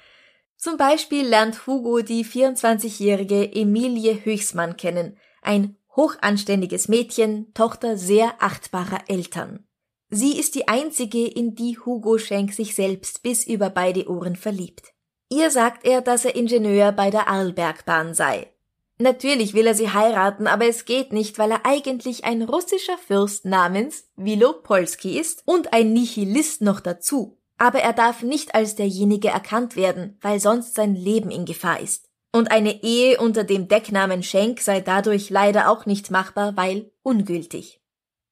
Zum 0.57 0.75
Beispiel 0.75 1.25
lernt 1.25 1.67
Hugo 1.67 2.01
die 2.01 2.25
24-jährige 2.25 3.53
Emilie 3.53 4.25
Höchsmann 4.25 4.75
kennen, 4.75 5.15
ein 5.43 5.77
hochanständiges 5.95 6.87
Mädchen, 6.87 7.53
Tochter 7.53 7.95
sehr 7.95 8.33
achtbarer 8.39 9.01
Eltern. 9.07 9.67
Sie 10.09 10.39
ist 10.39 10.55
die 10.55 10.67
einzige, 10.67 11.27
in 11.27 11.53
die 11.53 11.77
Hugo 11.77 12.17
Schenk 12.17 12.53
sich 12.53 12.73
selbst 12.73 13.21
bis 13.21 13.45
über 13.45 13.69
beide 13.69 14.09
Ohren 14.09 14.35
verliebt. 14.35 14.93
Ihr 15.29 15.51
sagt 15.51 15.85
er, 15.85 16.01
dass 16.01 16.25
er 16.25 16.35
Ingenieur 16.35 16.91
bei 16.91 17.11
der 17.11 17.27
Arlbergbahn 17.27 18.15
sei. 18.15 18.51
Natürlich 18.99 19.53
will 19.53 19.67
er 19.67 19.75
sie 19.75 19.91
heiraten, 19.91 20.47
aber 20.47 20.65
es 20.65 20.85
geht 20.85 21.13
nicht, 21.13 21.37
weil 21.37 21.51
er 21.51 21.65
eigentlich 21.65 22.25
ein 22.25 22.41
russischer 22.41 22.97
Fürst 22.97 23.45
namens 23.45 24.07
Wilopolski 24.15 25.19
ist 25.19 25.43
und 25.45 25.71
ein 25.73 25.93
Nihilist 25.93 26.61
noch 26.61 26.79
dazu 26.79 27.36
aber 27.57 27.79
er 27.79 27.93
darf 27.93 28.21
nicht 28.21 28.55
als 28.55 28.75
derjenige 28.75 29.29
erkannt 29.29 29.75
werden, 29.75 30.17
weil 30.21 30.39
sonst 30.39 30.75
sein 30.75 30.95
Leben 30.95 31.31
in 31.31 31.45
Gefahr 31.45 31.79
ist. 31.79 32.09
Und 32.31 32.51
eine 32.51 32.83
Ehe 32.83 33.19
unter 33.19 33.43
dem 33.43 33.67
Decknamen 33.67 34.21
Schenk 34.21 34.61
sei 34.61 34.81
dadurch 34.81 35.29
leider 35.29 35.69
auch 35.69 35.85
nicht 35.85 36.11
machbar, 36.11 36.55
weil 36.55 36.91
ungültig. 37.01 37.81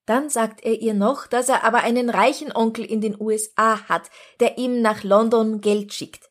Dann 0.06 0.30
sagt 0.30 0.64
er 0.64 0.80
ihr 0.80 0.94
noch, 0.94 1.26
dass 1.26 1.50
er 1.50 1.64
aber 1.64 1.80
einen 1.80 2.12
reichen 2.12 2.52
Onkel 2.56 2.86
in 2.86 3.02
den 3.02 3.20
USA 3.20 3.80
hat, 3.90 4.12
der 4.40 4.60
ihm 4.60 4.82
nach 4.82 5.04
London 5.04 5.62
Geld 5.62 5.94
schickt. 5.94 6.30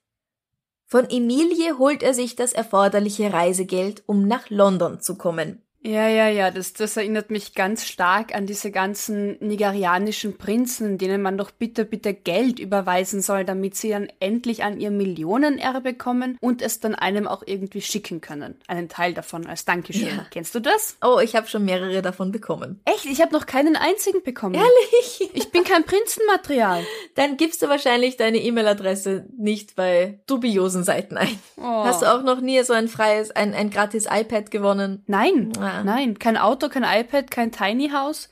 Von 0.86 1.10
Emilie 1.10 1.78
holt 1.78 2.04
er 2.04 2.14
sich 2.14 2.36
das 2.36 2.52
erforderliche 2.52 3.32
Reisegeld, 3.32 4.04
um 4.06 4.28
nach 4.28 4.48
London 4.50 5.00
zu 5.00 5.16
kommen. 5.16 5.63
Ja, 5.86 6.08
ja, 6.08 6.28
ja, 6.28 6.50
das, 6.50 6.72
das 6.72 6.96
erinnert 6.96 7.30
mich 7.30 7.54
ganz 7.54 7.86
stark 7.86 8.34
an 8.34 8.46
diese 8.46 8.70
ganzen 8.70 9.36
nigerianischen 9.40 10.38
Prinzen, 10.38 10.96
denen 10.96 11.20
man 11.20 11.36
doch 11.36 11.50
bitte, 11.50 11.84
bitte 11.84 12.14
Geld 12.14 12.58
überweisen 12.58 13.20
soll, 13.20 13.44
damit 13.44 13.76
sie 13.76 13.90
dann 13.90 14.08
endlich 14.18 14.64
an 14.64 14.80
ihr 14.80 14.90
Millionenerbe 14.90 15.92
kommen 15.92 16.38
und 16.40 16.62
es 16.62 16.80
dann 16.80 16.94
einem 16.94 17.28
auch 17.28 17.42
irgendwie 17.44 17.82
schicken 17.82 18.22
können. 18.22 18.54
Einen 18.66 18.88
Teil 18.88 19.12
davon 19.12 19.46
als 19.46 19.66
Dankeschön. 19.66 20.08
Ja. 20.08 20.26
Kennst 20.30 20.54
du 20.54 20.60
das? 20.60 20.96
Oh, 21.04 21.18
ich 21.22 21.36
habe 21.36 21.48
schon 21.48 21.66
mehrere 21.66 22.00
davon 22.00 22.32
bekommen. 22.32 22.80
Echt? 22.86 23.04
Ich 23.04 23.20
habe 23.20 23.34
noch 23.34 23.44
keinen 23.44 23.76
einzigen 23.76 24.22
bekommen. 24.22 24.54
Ehrlich? 24.54 25.30
Ich 25.34 25.50
bin 25.50 25.64
kein 25.64 25.84
Prinzenmaterial. 25.84 26.82
Dann 27.14 27.36
gibst 27.36 27.60
du 27.60 27.68
wahrscheinlich 27.68 28.16
deine 28.16 28.38
E-Mail-Adresse 28.38 29.26
nicht 29.36 29.76
bei 29.76 30.18
dubiosen 30.26 30.82
Seiten 30.82 31.18
ein. 31.18 31.38
Oh. 31.58 31.84
Hast 31.84 32.00
du 32.00 32.06
auch 32.06 32.22
noch 32.22 32.40
nie 32.40 32.62
so 32.62 32.72
ein 32.72 32.88
freies, 32.88 33.30
ein, 33.32 33.52
ein 33.52 33.68
gratis 33.68 34.06
iPad 34.10 34.50
gewonnen? 34.50 35.02
Nein. 35.06 35.52
Ah. 35.60 35.73
Nein, 35.82 36.18
kein 36.18 36.36
Auto, 36.36 36.68
kein 36.68 36.84
iPad, 36.84 37.30
kein 37.30 37.50
Tiny 37.50 37.90
House. 37.90 38.28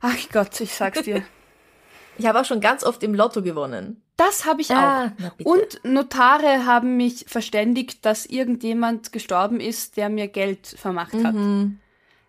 Ach 0.00 0.16
Gott, 0.32 0.60
ich 0.60 0.74
sag's 0.74 1.02
dir. 1.02 1.22
ich 2.18 2.26
habe 2.26 2.40
auch 2.40 2.44
schon 2.44 2.60
ganz 2.60 2.84
oft 2.84 3.02
im 3.02 3.14
Lotto 3.14 3.42
gewonnen. 3.42 4.02
Das 4.16 4.44
habe 4.44 4.60
ich 4.60 4.70
ah, 4.70 5.06
auch. 5.06 5.44
Und 5.44 5.80
Notare 5.82 6.66
haben 6.66 6.96
mich 6.96 7.24
verständigt, 7.26 8.04
dass 8.04 8.26
irgendjemand 8.26 9.12
gestorben 9.12 9.58
ist, 9.58 9.96
der 9.96 10.08
mir 10.08 10.28
Geld 10.28 10.66
vermacht 10.66 11.14
hat. 11.14 11.34
Mhm. 11.34 11.80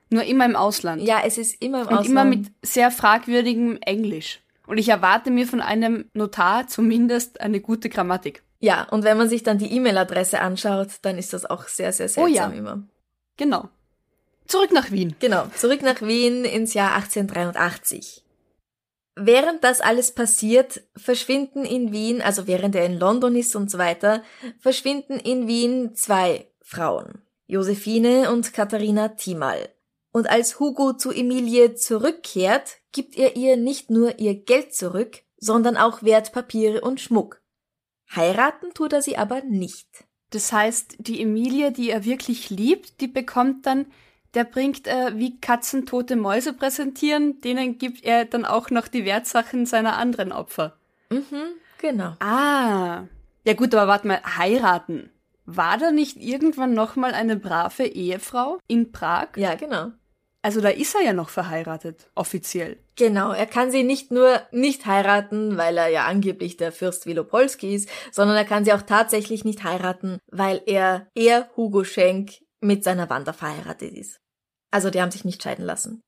Nur 0.10 0.24
immer 0.24 0.46
im 0.46 0.56
Ausland. 0.56 1.02
Ja, 1.02 1.22
es 1.26 1.38
ist 1.38 1.62
immer 1.62 1.82
im 1.82 1.88
Und 1.88 1.94
Ausland. 1.94 2.08
Und 2.08 2.12
immer 2.12 2.26
mit 2.26 2.52
sehr 2.64 2.90
fragwürdigem 2.90 3.78
Englisch. 3.82 4.42
Und 4.68 4.78
ich 4.78 4.90
erwarte 4.90 5.30
mir 5.30 5.46
von 5.46 5.62
einem 5.62 6.06
Notar 6.14 6.68
zumindest 6.68 7.42
eine 7.42 7.60
gute 7.60 7.90
Grammatik. 7.90 8.42
Ja, 8.60 8.88
und 8.90 9.04
wenn 9.04 9.18
man 9.18 9.30
sich 9.30 9.44
dann 9.44 9.60
die 9.60 9.72
E-Mail-Adresse 9.72 10.40
anschaut, 10.40 10.90
dann 11.04 11.18
ist 11.18 11.34
das 11.34 11.46
auch 11.46 11.68
sehr, 11.68 11.94
sehr 11.94 12.10
seltsam 12.10 12.52
oh 12.52 12.54
ja. 12.54 12.58
immer. 12.58 12.84
Genau. 13.38 13.70
Zurück 14.48 14.72
nach 14.72 14.92
Wien. 14.92 15.16
Genau, 15.20 15.48
zurück 15.56 15.82
nach 15.82 16.02
Wien 16.02 16.46
ins 16.46 16.74
Jahr 16.74 16.94
1883. 16.96 18.24
Während 19.16 19.64
das 19.64 19.80
alles 19.80 20.12
passiert, 20.12 20.82
verschwinden 20.96 21.64
in 21.64 21.92
Wien, 21.94 22.22
also 22.22 22.48
während 22.48 22.76
er 22.76 22.86
in 22.86 23.00
London 23.00 23.36
ist 23.36 23.56
und 23.56 23.72
so 23.72 23.78
weiter, 23.78 24.24
verschwinden 24.60 25.20
in 25.20 25.48
Wien 25.48 25.96
zwei 25.96 26.48
Frauen, 26.62 27.22
Josephine 27.48 28.32
und 28.32 28.54
Katharina 28.54 29.10
Thiemal. 29.10 29.70
Und 30.12 30.30
als 30.30 30.60
Hugo 30.60 30.94
zu 30.94 31.12
Emilie 31.12 31.76
zurückkehrt, 31.76 32.78
gibt 32.92 33.18
er 33.18 33.36
ihr 33.36 33.58
nicht 33.58 33.90
nur 33.90 34.20
ihr 34.20 34.36
Geld 34.36 34.74
zurück, 34.74 35.22
sondern 35.38 35.78
auch 35.78 36.04
Wertpapiere 36.04 36.82
und 36.82 37.00
Schmuck. 37.00 37.42
Heiraten 38.14 38.74
tut 38.74 38.94
er 38.94 39.02
sie 39.02 39.18
aber 39.18 39.42
nicht. 39.42 39.88
Das 40.30 40.52
heißt, 40.52 40.96
die 41.00 41.22
Emilie, 41.22 41.72
die 41.72 41.90
er 41.90 42.04
wirklich 42.04 42.50
liebt, 42.50 43.00
die 43.02 43.08
bekommt 43.08 43.66
dann 43.66 43.88
der 44.36 44.44
bringt, 44.44 44.88
äh, 44.88 45.18
wie 45.18 45.40
Katzen 45.40 45.86
tote 45.86 46.16
Mäuse 46.16 46.54
präsentieren, 46.54 47.42
denen 47.42 47.78
gibt 47.78 48.04
er 48.04 48.26
dann 48.26 48.46
auch 48.46 48.70
noch 48.70 48.88
die 48.88 49.06
Wertsachen 49.06 49.66
seiner 49.66 49.98
anderen 49.98 50.32
Opfer. 50.32 50.78
Mhm, 51.10 51.56
genau. 51.80 52.16
Ah. 52.20 53.04
Ja 53.46 53.54
gut, 53.54 53.74
aber 53.74 53.88
warte 53.88 54.08
mal, 54.08 54.22
heiraten. 54.38 55.10
War 55.46 55.78
da 55.78 55.92
nicht 55.92 56.18
irgendwann 56.18 56.74
nochmal 56.74 57.14
eine 57.14 57.36
brave 57.36 57.86
Ehefrau 57.86 58.58
in 58.68 58.92
Prag? 58.92 59.30
Ja, 59.38 59.56
genau. 59.56 59.92
Also 60.42 60.62
da 60.62 60.70
ist 60.70 60.94
er 60.96 61.02
ja 61.02 61.14
noch 61.14 61.30
verheiratet, 61.30 62.08
offiziell. 62.14 62.78
Genau, 62.96 63.32
er 63.32 63.48
kann 63.48 63.72
sie 63.72 63.84
nicht 63.84 64.12
nur 64.12 64.42
nicht 64.52 64.86
heiraten, 64.86 65.58
weil 65.58 65.78
er 65.78 65.88
ja 65.88 66.06
angeblich 66.06 66.56
der 66.58 66.72
Fürst 66.72 67.08
Wilopolski 67.08 67.74
ist, 67.74 67.90
sondern 68.12 68.38
er 68.38 68.46
kann 68.46 68.64
sie 68.64 68.74
auch 68.74 68.84
tatsächlich 68.84 69.44
nicht 69.44 69.64
heiraten, 69.64 70.20
weil 70.32 70.62
er, 70.68 71.08
er 71.16 71.50
Hugo 71.56 71.84
Schenk, 71.84 72.34
mit 72.62 72.84
seiner 72.84 73.10
Wanda 73.10 73.34
verheiratet 73.34 73.94
ist. 73.94 74.20
Also 74.76 74.90
die 74.90 75.02
haben 75.02 75.12
sich 75.12 75.24
nicht 75.24 75.42
scheiden 75.42 75.64
lassen. 75.64 76.04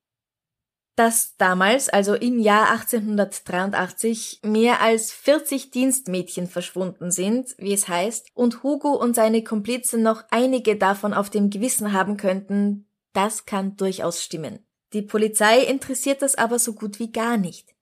Dass 0.98 1.38
damals, 1.38 1.88
also 1.88 2.16
im 2.16 2.38
Jahr 2.38 2.70
1883, 2.72 4.42
mehr 4.44 4.82
als 4.82 5.14
40 5.14 5.72
Dienstmädchen 5.72 6.48
verschwunden 6.48 7.10
sind, 7.10 7.56
wie 7.60 7.72
es 7.72 7.88
heißt, 7.88 8.28
und 8.34 8.64
Hugo 8.64 8.90
und 8.90 9.16
seine 9.16 9.42
Komplizen 9.42 10.04
noch 10.04 10.26
einige 10.32 10.76
davon 10.76 11.14
auf 11.14 11.30
dem 11.30 11.50
Gewissen 11.50 11.94
haben 11.94 12.18
könnten, 12.18 12.90
das 13.14 13.46
kann 13.46 13.78
durchaus 13.78 14.22
stimmen. 14.22 14.68
Die 14.92 15.02
Polizei 15.02 15.62
interessiert 15.62 16.22
das 16.22 16.36
aber 16.36 16.60
so 16.60 16.74
gut 16.74 17.00
wie 17.00 17.14
gar 17.14 17.38
nicht. 17.38 17.74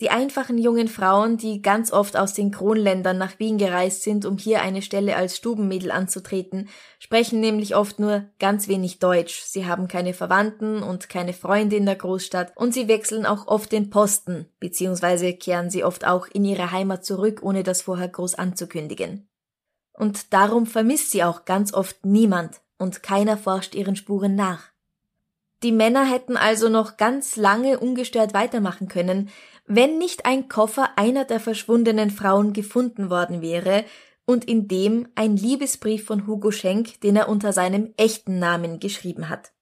Die 0.00 0.10
einfachen 0.10 0.58
jungen 0.58 0.88
Frauen, 0.88 1.36
die 1.36 1.62
ganz 1.62 1.92
oft 1.92 2.16
aus 2.16 2.34
den 2.34 2.50
Kronländern 2.50 3.16
nach 3.16 3.38
Wien 3.38 3.58
gereist 3.58 4.02
sind, 4.02 4.26
um 4.26 4.38
hier 4.38 4.60
eine 4.60 4.82
Stelle 4.82 5.14
als 5.14 5.36
Stubenmädel 5.36 5.92
anzutreten, 5.92 6.68
sprechen 6.98 7.38
nämlich 7.38 7.76
oft 7.76 8.00
nur 8.00 8.24
ganz 8.40 8.66
wenig 8.66 8.98
Deutsch, 8.98 9.42
sie 9.44 9.66
haben 9.66 9.86
keine 9.86 10.12
Verwandten 10.12 10.82
und 10.82 11.08
keine 11.08 11.32
Freunde 11.32 11.76
in 11.76 11.86
der 11.86 11.94
Großstadt 11.94 12.52
und 12.56 12.74
sie 12.74 12.88
wechseln 12.88 13.24
auch 13.24 13.46
oft 13.46 13.70
den 13.70 13.90
Posten, 13.90 14.46
beziehungsweise 14.58 15.32
kehren 15.32 15.70
sie 15.70 15.84
oft 15.84 16.04
auch 16.04 16.26
in 16.26 16.44
ihre 16.44 16.72
Heimat 16.72 17.04
zurück, 17.04 17.40
ohne 17.42 17.62
das 17.62 17.82
vorher 17.82 18.08
groß 18.08 18.34
anzukündigen. 18.34 19.28
Und 19.92 20.32
darum 20.32 20.66
vermisst 20.66 21.12
sie 21.12 21.22
auch 21.22 21.44
ganz 21.44 21.72
oft 21.72 22.04
niemand 22.04 22.62
und 22.78 23.04
keiner 23.04 23.38
forscht 23.38 23.76
ihren 23.76 23.94
Spuren 23.94 24.34
nach. 24.34 24.73
Die 25.64 25.72
Männer 25.72 26.04
hätten 26.04 26.36
also 26.36 26.68
noch 26.68 26.98
ganz 26.98 27.36
lange 27.36 27.80
ungestört 27.80 28.34
weitermachen 28.34 28.86
können, 28.86 29.30
wenn 29.64 29.96
nicht 29.96 30.26
ein 30.26 30.50
Koffer 30.50 30.98
einer 30.98 31.24
der 31.24 31.40
verschwundenen 31.40 32.10
Frauen 32.10 32.52
gefunden 32.52 33.08
worden 33.08 33.40
wäre 33.40 33.86
und 34.26 34.44
in 34.44 34.68
dem 34.68 35.08
ein 35.14 35.38
Liebesbrief 35.38 36.04
von 36.04 36.26
Hugo 36.26 36.50
Schenk, 36.50 37.00
den 37.00 37.16
er 37.16 37.30
unter 37.30 37.54
seinem 37.54 37.94
echten 37.96 38.38
Namen 38.38 38.78
geschrieben 38.78 39.30
hat. 39.30 39.54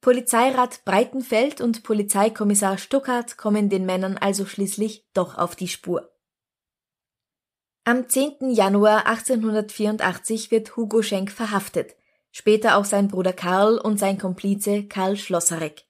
Polizeirat 0.00 0.86
Breitenfeld 0.86 1.60
und 1.60 1.82
Polizeikommissar 1.82 2.78
Stuckart 2.78 3.36
kommen 3.36 3.68
den 3.68 3.84
Männern 3.84 4.16
also 4.16 4.46
schließlich 4.46 5.06
doch 5.12 5.36
auf 5.36 5.54
die 5.54 5.68
Spur. 5.68 6.10
Am 7.84 8.08
10. 8.08 8.52
Januar 8.52 9.06
1884 9.06 10.50
wird 10.50 10.76
Hugo 10.76 11.02
Schenk 11.02 11.30
verhaftet, 11.30 11.96
später 12.32 12.76
auch 12.76 12.84
sein 12.84 13.08
Bruder 13.08 13.32
Karl 13.32 13.78
und 13.78 13.98
sein 13.98 14.18
Komplize 14.18 14.84
Karl 14.84 15.16
Schlosserek. 15.16 15.84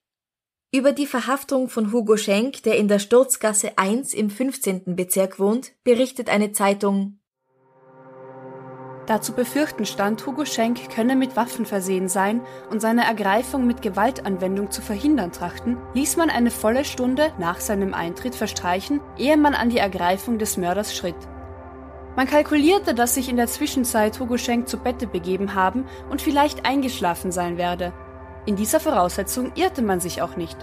Über 0.73 0.93
die 0.93 1.07
Verhaftung 1.07 1.69
von 1.69 1.93
Hugo 1.93 2.17
Schenk, 2.17 2.63
der 2.63 2.77
in 2.77 2.87
der 2.87 3.01
Sturzgasse 3.01 3.77
1 3.77 4.15
im 4.15 4.31
15. 4.31 4.95
Bezirk 4.95 5.41
wohnt, 5.41 5.73
berichtet 5.83 6.29
eine 6.29 6.53
Zeitung 6.53 7.19
Da 9.07 9.21
zu 9.21 9.33
befürchten 9.33 9.85
stand, 9.85 10.25
Hugo 10.25 10.45
Schenk 10.45 10.89
könne 10.95 11.17
mit 11.17 11.35
Waffen 11.35 11.67
versehen 11.67 12.09
sein 12.09 12.41
und 12.71 12.81
seine 12.81 13.03
Ergreifung 13.03 13.67
mit 13.67 13.83
Gewaltanwendung 13.83 14.71
zu 14.71 14.81
verhindern 14.81 15.33
trachten, 15.33 15.77
ließ 15.95 16.17
man 16.17 16.31
eine 16.31 16.53
volle 16.53 16.85
Stunde 16.85 17.33
nach 17.41 17.59
seinem 17.59 17.93
Eintritt 17.93 18.37
verstreichen, 18.37 19.01
ehe 19.19 19.37
man 19.37 19.55
an 19.55 19.71
die 19.71 19.79
Ergreifung 19.79 20.39
des 20.39 20.57
Mörders 20.57 20.95
schritt. 20.97 21.17
Man 22.17 22.27
kalkulierte, 22.27 22.95
dass 22.95 23.15
sich 23.15 23.29
in 23.29 23.37
der 23.37 23.47
Zwischenzeit 23.47 24.19
Hugo 24.19 24.37
Schenk 24.37 24.69
zu 24.69 24.79
Bette 24.79 25.07
begeben 25.07 25.55
haben 25.55 25.85
und 26.11 26.21
vielleicht 26.21 26.67
eingeschlafen 26.67 27.31
sein 27.31 27.57
werde. 27.57 27.93
In 28.47 28.57
dieser 28.57 28.81
Voraussetzung 28.81 29.53
irrte 29.55 29.83
man 29.83 30.01
sich 30.01 30.23
auch 30.23 30.37
nicht. 30.37 30.57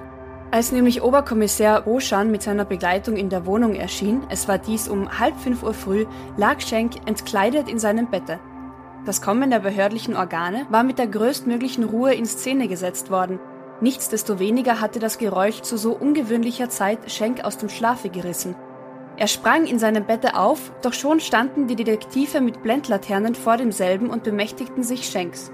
Als 0.50 0.72
nämlich 0.72 1.02
Oberkommissar 1.02 1.88
Oschan 1.88 2.32
mit 2.32 2.42
seiner 2.42 2.66
Begleitung 2.66 3.18
in 3.18 3.30
der 3.30 3.46
Wohnung 3.46 3.76
erschien, 3.76 4.24
es 4.30 4.48
war 4.48 4.58
dies 4.58 4.88
um 4.88 5.20
halb 5.20 5.38
fünf 5.38 5.62
Uhr 5.62 5.74
früh, 5.74 6.06
lag 6.38 6.62
Schenk 6.62 6.96
entkleidet 7.06 7.70
in 7.70 7.80
seinem 7.80 8.10
Bette. 8.10 8.40
Das 9.06 9.22
Kommen 9.22 9.50
der 9.50 9.60
behördlichen 9.60 10.16
Organe 10.16 10.66
war 10.70 10.84
mit 10.84 11.00
der 11.00 11.08
größtmöglichen 11.08 11.84
Ruhe 11.84 12.14
in 12.14 12.26
Szene 12.26 12.68
gesetzt 12.68 13.10
worden. 13.10 13.40
Nichtsdestoweniger 13.80 14.82
hatte 14.82 15.00
das 15.00 15.18
Geräusch 15.18 15.62
zu 15.62 15.78
so 15.78 15.92
ungewöhnlicher 15.92 16.70
Zeit 16.70 17.12
Schenk 17.12 17.44
aus 17.44 17.58
dem 17.58 17.70
Schlafe 17.70 18.10
gerissen. 18.10 18.56
Er 19.18 19.28
sprang 19.28 19.66
in 19.66 19.80
seinem 19.80 20.06
Bette 20.06 20.38
auf, 20.38 20.72
doch 20.84 20.94
schon 20.94 21.20
standen 21.20 21.66
die 21.66 21.76
Detektive 21.76 22.40
mit 22.40 22.62
Blendlaternen 22.62 23.34
vor 23.34 23.58
demselben 23.58 24.12
und 24.12 24.24
bemächtigten 24.24 24.84
sich 24.84 25.08
Schenks. 25.08 25.52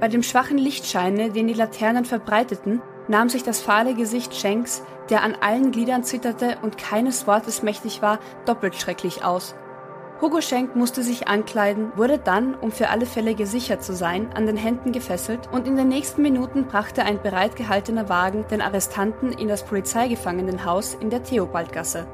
Bei 0.00 0.08
dem 0.08 0.24
schwachen 0.24 0.58
Lichtscheine, 0.58 1.30
den 1.30 1.46
die 1.46 1.54
Laternen 1.54 2.04
verbreiteten, 2.04 2.82
nahm 3.06 3.28
sich 3.28 3.44
das 3.44 3.60
fahle 3.60 3.94
Gesicht 3.94 4.34
Schenks, 4.34 4.82
der 5.08 5.22
an 5.22 5.36
allen 5.40 5.70
Gliedern 5.70 6.02
zitterte 6.02 6.58
und 6.62 6.78
keines 6.78 7.28
Wortes 7.28 7.62
mächtig 7.62 8.02
war, 8.02 8.18
doppelt 8.44 8.74
schrecklich 8.74 9.24
aus. 9.24 9.54
Hugo 10.20 10.40
Schenk 10.40 10.74
musste 10.74 11.02
sich 11.04 11.28
ankleiden, 11.28 11.92
wurde 11.94 12.18
dann, 12.18 12.54
um 12.54 12.72
für 12.72 12.88
alle 12.88 13.06
Fälle 13.06 13.34
gesichert 13.34 13.84
zu 13.84 13.94
sein, 13.94 14.30
an 14.34 14.46
den 14.46 14.56
Händen 14.56 14.90
gefesselt 14.90 15.48
und 15.52 15.68
in 15.68 15.76
den 15.76 15.88
nächsten 15.88 16.22
Minuten 16.22 16.64
brachte 16.66 17.04
ein 17.04 17.22
bereitgehaltener 17.22 18.08
Wagen 18.08 18.46
den 18.50 18.62
Arrestanten 18.62 19.30
in 19.30 19.46
das 19.46 19.62
Polizeigefangenenhaus 19.62 20.94
in 20.94 21.10
der 21.10 21.22
Theobaldgasse. 21.22 22.06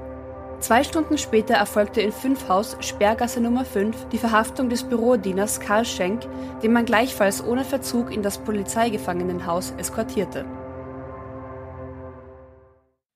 Zwei 0.62 0.85
Stunden 0.85 1.18
später 1.18 1.55
erfolgte 1.55 2.01
in 2.01 2.12
Fünfhaus, 2.12 2.77
Sperrgasse 2.79 3.40
Nummer 3.40 3.64
5, 3.64 4.11
die 4.11 4.18
Verhaftung 4.18 4.68
des 4.70 4.85
Bürodieners 4.85 5.59
Karl 5.59 5.85
Schenk, 5.85 6.22
den 6.62 6.72
man 6.72 6.85
gleichfalls 6.85 7.42
ohne 7.42 7.64
Verzug 7.64 8.12
in 8.12 8.22
das 8.22 8.38
Polizeigefangenenhaus 8.38 9.72
eskortierte. 9.77 10.44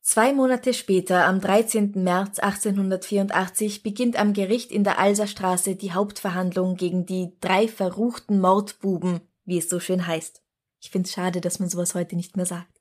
Zwei 0.03 0.33
Monate 0.33 0.75
später, 0.75 1.25
am 1.25 1.41
13. 1.41 1.93
März 2.03 2.41
1884, 2.41 3.85
beginnt 3.85 4.19
am 4.19 4.33
Gericht 4.33 4.73
in 4.73 4.83
der 4.83 4.99
Alserstraße 4.99 5.77
die 5.77 5.93
Hauptverhandlung 5.93 6.75
gegen 6.75 7.07
die 7.07 7.37
drei 7.41 7.69
verruchten 7.69 8.41
Mordbuben, 8.41 9.21
wie 9.45 9.59
es 9.59 9.69
so 9.69 9.79
schön 9.79 10.09
heißt. 10.09 10.43
Ich 10.81 10.91
find's 10.91 11.13
schade, 11.13 11.41
dass 11.41 11.61
man 11.61 11.69
sowas 11.69 11.95
heute 11.95 12.17
nicht 12.17 12.37
mehr 12.37 12.47
sagt. 12.47 12.81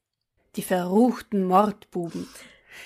Die 0.56 0.64
verruchten 0.64 1.44
Mordbuben. 1.46 2.28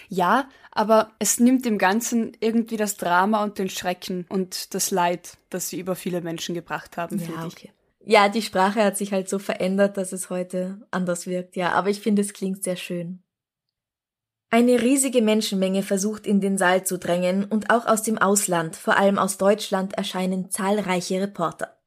Ja, 0.08 0.50
aber 0.72 1.12
es 1.20 1.40
nimmt 1.40 1.66
dem 1.66 1.78
Ganzen 1.78 2.34
irgendwie 2.40 2.78
das 2.78 2.98
Drama 2.98 3.44
und 3.44 3.58
den 3.58 3.70
Schrecken 3.70 4.26
und 4.30 4.74
das 4.74 4.92
Leid, 4.92 5.38
das 5.50 5.70
sie 5.70 5.80
über 5.80 5.96
viele 5.96 6.22
Menschen 6.22 6.56
gebracht 6.56 6.98
haben, 6.98 7.20
ja. 7.20 7.46
Okay. 7.46 7.72
Ja, 8.06 8.30
die 8.30 8.42
Sprache 8.42 8.84
hat 8.84 8.98
sich 8.98 9.12
halt 9.12 9.30
so 9.30 9.40
verändert, 9.40 9.98
dass 9.98 10.14
es 10.14 10.30
heute 10.30 10.88
anders 10.90 11.28
wirkt, 11.28 11.56
ja, 11.56 11.74
aber 11.74 11.90
ich 11.90 12.00
finde, 12.00 12.22
es 12.22 12.34
klingt 12.34 12.64
sehr 12.64 12.78
schön. 12.78 13.22
Eine 14.52 14.82
riesige 14.82 15.22
Menschenmenge 15.22 15.84
versucht 15.84 16.26
in 16.26 16.42
den 16.42 16.58
Saal 16.58 16.84
zu 16.84 16.98
drängen 16.98 17.46
und 17.46 17.70
auch 17.70 17.86
aus 17.86 18.02
dem 18.02 18.18
Ausland, 18.18 18.76
vor 18.76 18.98
allem 18.98 19.20
aus 19.20 19.38
Deutschland, 19.38 19.94
erscheinen 19.94 20.50
zahlreiche 20.50 21.22
Reporter. 21.22 21.78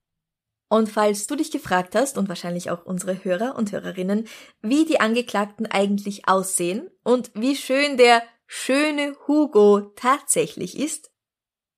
Und 0.68 0.88
falls 0.88 1.26
du 1.26 1.34
dich 1.34 1.50
gefragt 1.50 1.96
hast, 1.96 2.16
und 2.16 2.28
wahrscheinlich 2.28 2.70
auch 2.70 2.86
unsere 2.86 3.24
Hörer 3.24 3.56
und 3.56 3.72
Hörerinnen, 3.72 4.28
wie 4.62 4.84
die 4.84 5.00
Angeklagten 5.00 5.66
eigentlich 5.66 6.28
aussehen 6.28 6.88
und 7.04 7.30
wie 7.34 7.56
schön 7.56 7.96
der 7.96 8.22
schöne 8.46 9.16
Hugo 9.26 9.92
tatsächlich 9.96 10.78
ist, 10.78 11.10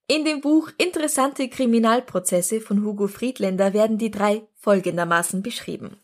in 0.06 0.24
dem 0.24 0.42
Buch 0.42 0.70
Interessante 0.76 1.48
Kriminalprozesse 1.48 2.60
von 2.60 2.84
Hugo 2.84 3.06
Friedländer 3.06 3.72
werden 3.72 3.96
die 3.96 4.10
drei 4.10 4.46
folgendermaßen 4.56 5.42
beschrieben. 5.42 5.96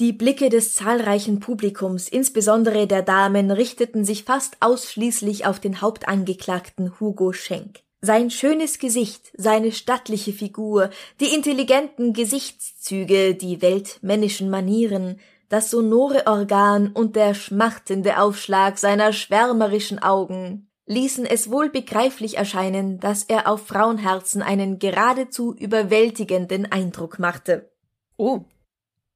Die 0.00 0.12
Blicke 0.12 0.48
des 0.48 0.74
zahlreichen 0.74 1.38
Publikums, 1.38 2.08
insbesondere 2.08 2.88
der 2.88 3.02
Damen, 3.02 3.52
richteten 3.52 4.04
sich 4.04 4.24
fast 4.24 4.56
ausschließlich 4.58 5.46
auf 5.46 5.60
den 5.60 5.80
Hauptangeklagten 5.80 6.98
Hugo 6.98 7.32
Schenk. 7.32 7.80
Sein 8.00 8.30
schönes 8.30 8.80
Gesicht, 8.80 9.30
seine 9.36 9.70
stattliche 9.70 10.32
Figur, 10.32 10.90
die 11.20 11.32
intelligenten 11.32 12.14
Gesichtszüge, 12.14 13.36
die 13.36 13.62
weltmännischen 13.62 14.50
Manieren, 14.50 15.20
das 15.52 15.70
sonore 15.70 16.26
Organ 16.26 16.92
und 16.92 17.14
der 17.14 17.34
schmachtende 17.34 18.18
Aufschlag 18.18 18.78
seiner 18.78 19.12
schwärmerischen 19.12 19.98
Augen 19.98 20.70
ließen 20.86 21.26
es 21.26 21.50
wohl 21.50 21.68
begreiflich 21.68 22.38
erscheinen, 22.38 23.00
dass 23.00 23.24
er 23.24 23.46
auf 23.46 23.66
Frauenherzen 23.66 24.40
einen 24.40 24.78
geradezu 24.78 25.54
überwältigenden 25.54 26.72
Eindruck 26.72 27.18
machte. 27.18 27.70
Oh. 28.16 28.46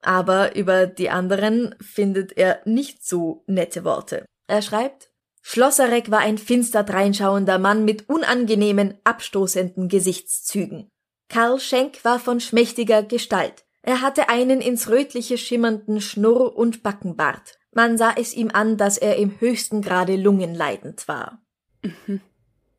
Aber 0.02 0.54
über 0.54 0.86
die 0.86 1.08
anderen 1.08 1.74
findet 1.80 2.36
er 2.36 2.60
nicht 2.66 3.02
so 3.02 3.42
nette 3.46 3.82
Worte. 3.84 4.26
Er 4.46 4.60
schreibt, 4.60 5.10
Schlosserek 5.40 6.10
war 6.10 6.18
ein 6.18 6.36
finster 6.36 6.82
dreinschauender 6.82 7.58
Mann 7.58 7.86
mit 7.86 8.10
unangenehmen, 8.10 8.98
abstoßenden 9.04 9.88
Gesichtszügen. 9.88 10.90
Karl 11.30 11.60
Schenk 11.60 12.04
war 12.04 12.18
von 12.18 12.40
schmächtiger 12.40 13.02
Gestalt. 13.02 13.65
Er 13.86 14.00
hatte 14.00 14.28
einen 14.28 14.60
ins 14.60 14.88
Rötliche 14.88 15.38
schimmernden 15.38 16.00
Schnurr- 16.00 16.56
und 16.56 16.82
Backenbart. 16.82 17.56
Man 17.70 17.96
sah 17.96 18.12
es 18.16 18.34
ihm 18.34 18.50
an, 18.52 18.76
dass 18.76 18.98
er 18.98 19.14
im 19.16 19.40
höchsten 19.40 19.80
Grade 19.80 20.16
lungenleidend 20.16 21.06
war. 21.06 21.40
Mhm. 21.82 22.20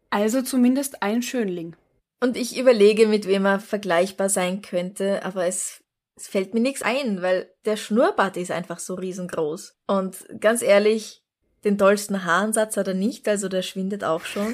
Also 0.10 0.42
zumindest 0.42 1.02
ein 1.02 1.22
Schönling. 1.22 1.78
Und 2.20 2.36
ich 2.36 2.60
überlege, 2.60 3.08
mit 3.08 3.26
wem 3.26 3.46
er 3.46 3.62
vergleichbar 3.62 4.28
sein 4.28 4.62
könnte, 4.62 5.24
aber 5.24 5.46
es, 5.46 5.82
es 6.18 6.28
fällt 6.28 6.54
mir 6.54 6.60
nichts 6.60 6.82
ein, 6.82 7.22
weil 7.22 7.54
der 7.64 7.78
Schnurrbart 7.78 8.36
ist 8.36 8.52
einfach 8.52 8.80
so 8.80 8.96
riesengroß. 8.96 9.78
Und 9.88 10.26
ganz 10.42 10.62
ehrlich, 10.62 11.24
den 11.64 11.78
tollsten 11.78 12.26
Haaransatz 12.26 12.76
hat 12.76 12.90
er 12.90 12.94
nicht, 12.96 13.30
also 13.30 13.48
der 13.48 13.62
schwindet 13.62 14.04
auch 14.04 14.26
schon. 14.26 14.54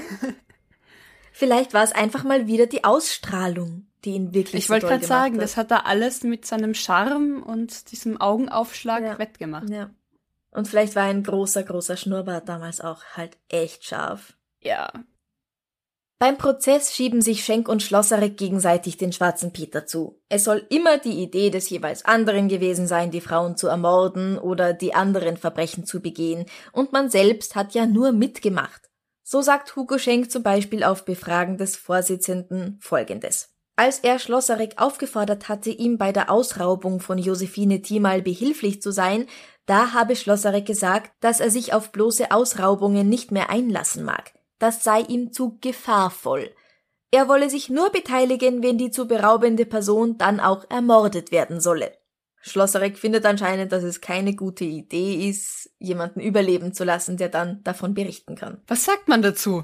Vielleicht 1.32 1.74
war 1.74 1.84
es 1.84 1.94
einfach 1.94 2.24
mal 2.24 2.46
wieder 2.46 2.68
die 2.68 2.84
Ausstrahlung, 2.84 3.88
die 4.06 4.12
ihn 4.12 4.34
wirklich 4.34 4.62
Ich 4.62 4.68
so 4.68 4.74
wollte 4.74 4.88
toll 4.88 4.96
gerade 4.98 5.06
sagen, 5.08 5.36
hat. 5.36 5.44
das 5.44 5.58
hat 5.58 5.72
er 5.72 5.86
alles 5.86 6.24
mit 6.24 6.46
seinem 6.46 6.74
Charme 6.74 7.42
und 7.44 7.92
diesem 7.92 8.20
Augenaufschlag 8.20 9.04
Ja. 9.04 9.20
wettgemacht. 9.20 9.70
Ja. 9.70 9.90
Und 10.52 10.68
vielleicht 10.68 10.96
war 10.96 11.04
ein 11.04 11.24
großer, 11.24 11.64
großer 11.64 11.98
Schnurrbart 11.98 12.48
damals 12.48 12.80
auch 12.82 13.04
halt 13.16 13.38
echt 13.50 13.86
scharf. 13.86 14.38
Ja. 14.62 14.92
Beim 16.20 16.38
Prozess 16.38 16.94
schieben 16.94 17.22
sich 17.22 17.44
Schenk 17.44 17.68
und 17.68 17.84
Schlosserek 17.84 18.38
gegenseitig 18.38 18.96
den 18.96 19.12
schwarzen 19.12 19.52
Peter 19.52 19.86
zu. 19.86 20.22
Es 20.30 20.46
soll 20.46 20.66
immer 20.70 20.98
die 20.98 21.22
Idee 21.22 21.50
des 21.50 21.70
jeweils 21.70 22.06
anderen 22.06 22.48
gewesen 22.48 22.88
sein, 22.88 23.12
die 23.12 23.20
Frauen 23.20 23.58
zu 23.58 23.68
ermorden 23.68 24.38
oder 24.38 24.72
die 24.74 24.94
anderen 24.94 25.36
Verbrechen 25.36 25.86
zu 25.86 26.02
begehen, 26.02 26.46
und 26.72 26.94
man 26.94 27.10
selbst 27.10 27.56
hat 27.56 27.74
ja 27.74 27.86
nur 27.86 28.14
mitgemacht. 28.14 28.90
So 29.24 29.42
sagt 29.42 29.76
Hugo 29.76 29.98
Schenk 29.98 30.32
zum 30.32 30.44
Beispiel 30.44 30.84
auf 30.84 31.04
Befragen 31.04 31.58
des 31.58 31.76
Vorsitzenden 31.76 32.78
folgendes. 32.80 33.53
Als 33.76 34.00
er 34.00 34.20
Schlosserek 34.20 34.76
aufgefordert 34.78 35.50
hatte, 35.50 35.72
ihm 35.72 35.98
bei 35.98 36.12
der 36.12 36.30
Ausraubung 36.30 37.00
von 37.00 37.18
Josephine 37.18 37.82
Thiemal 37.82 38.22
behilflich 38.22 38.82
zu 38.82 38.92
sein, 38.92 39.26
da 39.66 39.94
habe 39.94 40.16
Schlosserek 40.16 40.66
gesagt, 40.66 41.12
dass 41.22 41.40
er 41.40 41.50
sich 41.50 41.74
auf 41.74 41.92
bloße 41.92 42.32
Ausraubungen 42.32 43.10
nicht 43.10 43.32
mehr 43.32 43.50
einlassen 43.50 44.04
mag. 44.04 44.34
Das 44.60 44.84
sei 44.84 45.02
ihm 45.02 45.32
zu 45.32 45.58
gefahrvoll. 45.60 46.54
Er 47.10 47.28
wolle 47.28 47.50
sich 47.50 47.70
nur 47.70 47.90
beteiligen, 47.90 48.62
wenn 48.62 48.78
die 48.78 48.92
zu 48.92 49.08
beraubende 49.08 49.66
Person 49.66 50.18
dann 50.18 50.40
auch 50.40 50.70
ermordet 50.70 51.32
werden 51.32 51.60
solle. 51.60 51.92
Schlosserek 52.42 52.98
findet 52.98 53.26
anscheinend, 53.26 53.72
dass 53.72 53.84
es 53.84 54.02
keine 54.02 54.36
gute 54.36 54.66
Idee 54.66 55.30
ist, 55.30 55.72
jemanden 55.80 56.20
überleben 56.20 56.74
zu 56.74 56.84
lassen, 56.84 57.18
der 57.18 57.30
dann 57.30 57.64
davon 57.64 57.94
berichten 57.94 58.36
kann. 58.36 58.62
Was 58.68 58.84
sagt 58.84 59.08
man 59.08 59.22
dazu? 59.22 59.64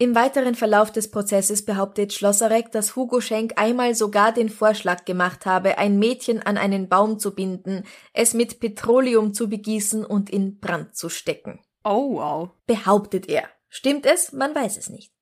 Im 0.00 0.14
weiteren 0.14 0.54
Verlauf 0.54 0.92
des 0.92 1.10
Prozesses 1.10 1.64
behauptet 1.64 2.12
Schlosserek, 2.12 2.70
dass 2.70 2.94
Hugo 2.94 3.20
Schenk 3.20 3.54
einmal 3.56 3.96
sogar 3.96 4.30
den 4.30 4.48
Vorschlag 4.48 5.04
gemacht 5.04 5.44
habe, 5.44 5.76
ein 5.76 5.98
Mädchen 5.98 6.40
an 6.40 6.56
einen 6.56 6.88
Baum 6.88 7.18
zu 7.18 7.34
binden, 7.34 7.82
es 8.12 8.32
mit 8.32 8.60
Petroleum 8.60 9.34
zu 9.34 9.48
begießen 9.48 10.04
und 10.04 10.30
in 10.30 10.60
Brand 10.60 10.94
zu 10.94 11.08
stecken. 11.08 11.58
Oh, 11.82 12.14
wow. 12.14 12.50
Behauptet 12.66 13.28
er. 13.28 13.48
Stimmt 13.68 14.06
es? 14.06 14.32
Man 14.32 14.54
weiß 14.54 14.76
es 14.76 14.88
nicht. 14.88 15.12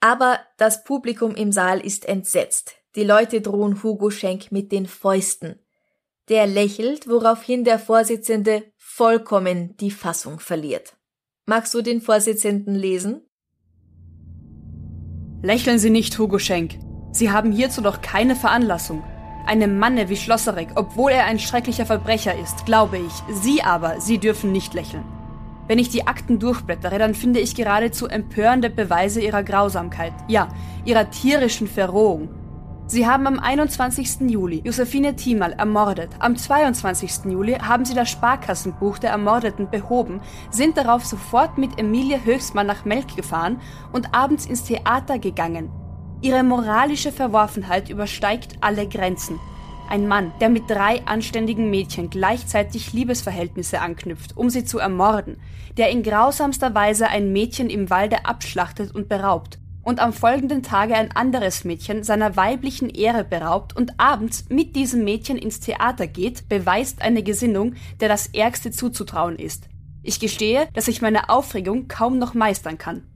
Aber 0.00 0.40
das 0.56 0.82
Publikum 0.82 1.36
im 1.36 1.52
Saal 1.52 1.78
ist 1.78 2.04
entsetzt. 2.04 2.74
Die 2.96 3.04
Leute 3.04 3.40
drohen 3.40 3.80
Hugo 3.84 4.10
Schenk 4.10 4.50
mit 4.50 4.72
den 4.72 4.86
Fäusten. 4.86 5.60
Der 6.28 6.48
lächelt, 6.48 7.08
woraufhin 7.08 7.62
der 7.62 7.78
Vorsitzende 7.78 8.64
vollkommen 8.76 9.76
die 9.76 9.92
Fassung 9.92 10.40
verliert. 10.40 10.96
Magst 11.44 11.72
du 11.74 11.80
den 11.80 12.00
Vorsitzenden 12.00 12.74
lesen? 12.74 13.22
Lächeln 15.42 15.78
Sie 15.78 15.90
nicht, 15.90 16.18
Hugo 16.18 16.38
Schenk. 16.38 16.78
Sie 17.12 17.30
haben 17.30 17.52
hierzu 17.52 17.82
doch 17.82 18.00
keine 18.00 18.34
Veranlassung. 18.34 19.02
Einem 19.46 19.78
Manne 19.78 20.08
wie 20.08 20.16
Schlosserek, 20.16 20.68
obwohl 20.76 21.12
er 21.12 21.26
ein 21.26 21.38
schrecklicher 21.38 21.84
Verbrecher 21.84 22.36
ist, 22.38 22.64
glaube 22.64 22.96
ich. 22.98 23.12
Sie 23.42 23.62
aber, 23.62 24.00
Sie 24.00 24.18
dürfen 24.18 24.50
nicht 24.50 24.72
lächeln. 24.72 25.04
Wenn 25.68 25.78
ich 25.78 25.90
die 25.90 26.06
Akten 26.06 26.38
durchblättere, 26.38 26.98
dann 26.98 27.14
finde 27.14 27.40
ich 27.40 27.54
geradezu 27.54 28.06
empörende 28.06 28.70
Beweise 28.70 29.20
ihrer 29.20 29.42
Grausamkeit, 29.42 30.14
ja, 30.26 30.48
ihrer 30.84 31.10
tierischen 31.10 31.66
Verrohung. 31.66 32.28
Sie 32.88 33.04
haben 33.04 33.26
am 33.26 33.40
21. 33.40 34.30
Juli 34.30 34.62
Josephine 34.64 35.16
Thiemal 35.16 35.54
ermordet. 35.54 36.10
Am 36.20 36.36
22. 36.36 37.24
Juli 37.32 37.54
haben 37.54 37.84
sie 37.84 37.94
das 37.94 38.08
Sparkassenbuch 38.08 38.98
der 38.98 39.10
Ermordeten 39.10 39.68
behoben, 39.68 40.20
sind 40.52 40.76
darauf 40.76 41.04
sofort 41.04 41.58
mit 41.58 41.80
Emilie 41.80 42.24
Höchstmann 42.24 42.68
nach 42.68 42.84
Melk 42.84 43.16
gefahren 43.16 43.60
und 43.92 44.14
abends 44.14 44.46
ins 44.46 44.62
Theater 44.62 45.18
gegangen. 45.18 45.68
Ihre 46.22 46.44
moralische 46.44 47.10
Verworfenheit 47.10 47.90
übersteigt 47.90 48.58
alle 48.60 48.88
Grenzen. 48.88 49.40
Ein 49.90 50.06
Mann, 50.06 50.32
der 50.40 50.48
mit 50.48 50.70
drei 50.70 51.04
anständigen 51.06 51.70
Mädchen 51.70 52.08
gleichzeitig 52.08 52.92
Liebesverhältnisse 52.92 53.80
anknüpft, 53.80 54.36
um 54.36 54.48
sie 54.48 54.64
zu 54.64 54.78
ermorden, 54.78 55.38
der 55.76 55.90
in 55.90 56.04
grausamster 56.04 56.72
Weise 56.76 57.08
ein 57.08 57.32
Mädchen 57.32 57.68
im 57.68 57.90
Walde 57.90 58.26
abschlachtet 58.26 58.94
und 58.94 59.08
beraubt 59.08 59.58
und 59.86 60.00
am 60.00 60.12
folgenden 60.12 60.64
Tage 60.64 60.96
ein 60.96 61.12
anderes 61.12 61.64
Mädchen 61.64 62.02
seiner 62.02 62.34
weiblichen 62.34 62.90
Ehre 62.90 63.22
beraubt 63.22 63.76
und 63.76 63.92
abends 63.98 64.46
mit 64.48 64.74
diesem 64.74 65.04
Mädchen 65.04 65.38
ins 65.38 65.60
Theater 65.60 66.08
geht, 66.08 66.48
beweist 66.48 67.02
eine 67.02 67.22
Gesinnung, 67.22 67.74
der 68.00 68.08
das 68.08 68.26
Ärgste 68.26 68.72
zuzutrauen 68.72 69.36
ist. 69.36 69.68
Ich 70.02 70.18
gestehe, 70.18 70.68
dass 70.74 70.88
ich 70.88 71.02
meine 71.02 71.28
Aufregung 71.28 71.86
kaum 71.86 72.18
noch 72.18 72.34
meistern 72.34 72.78
kann. 72.78 73.06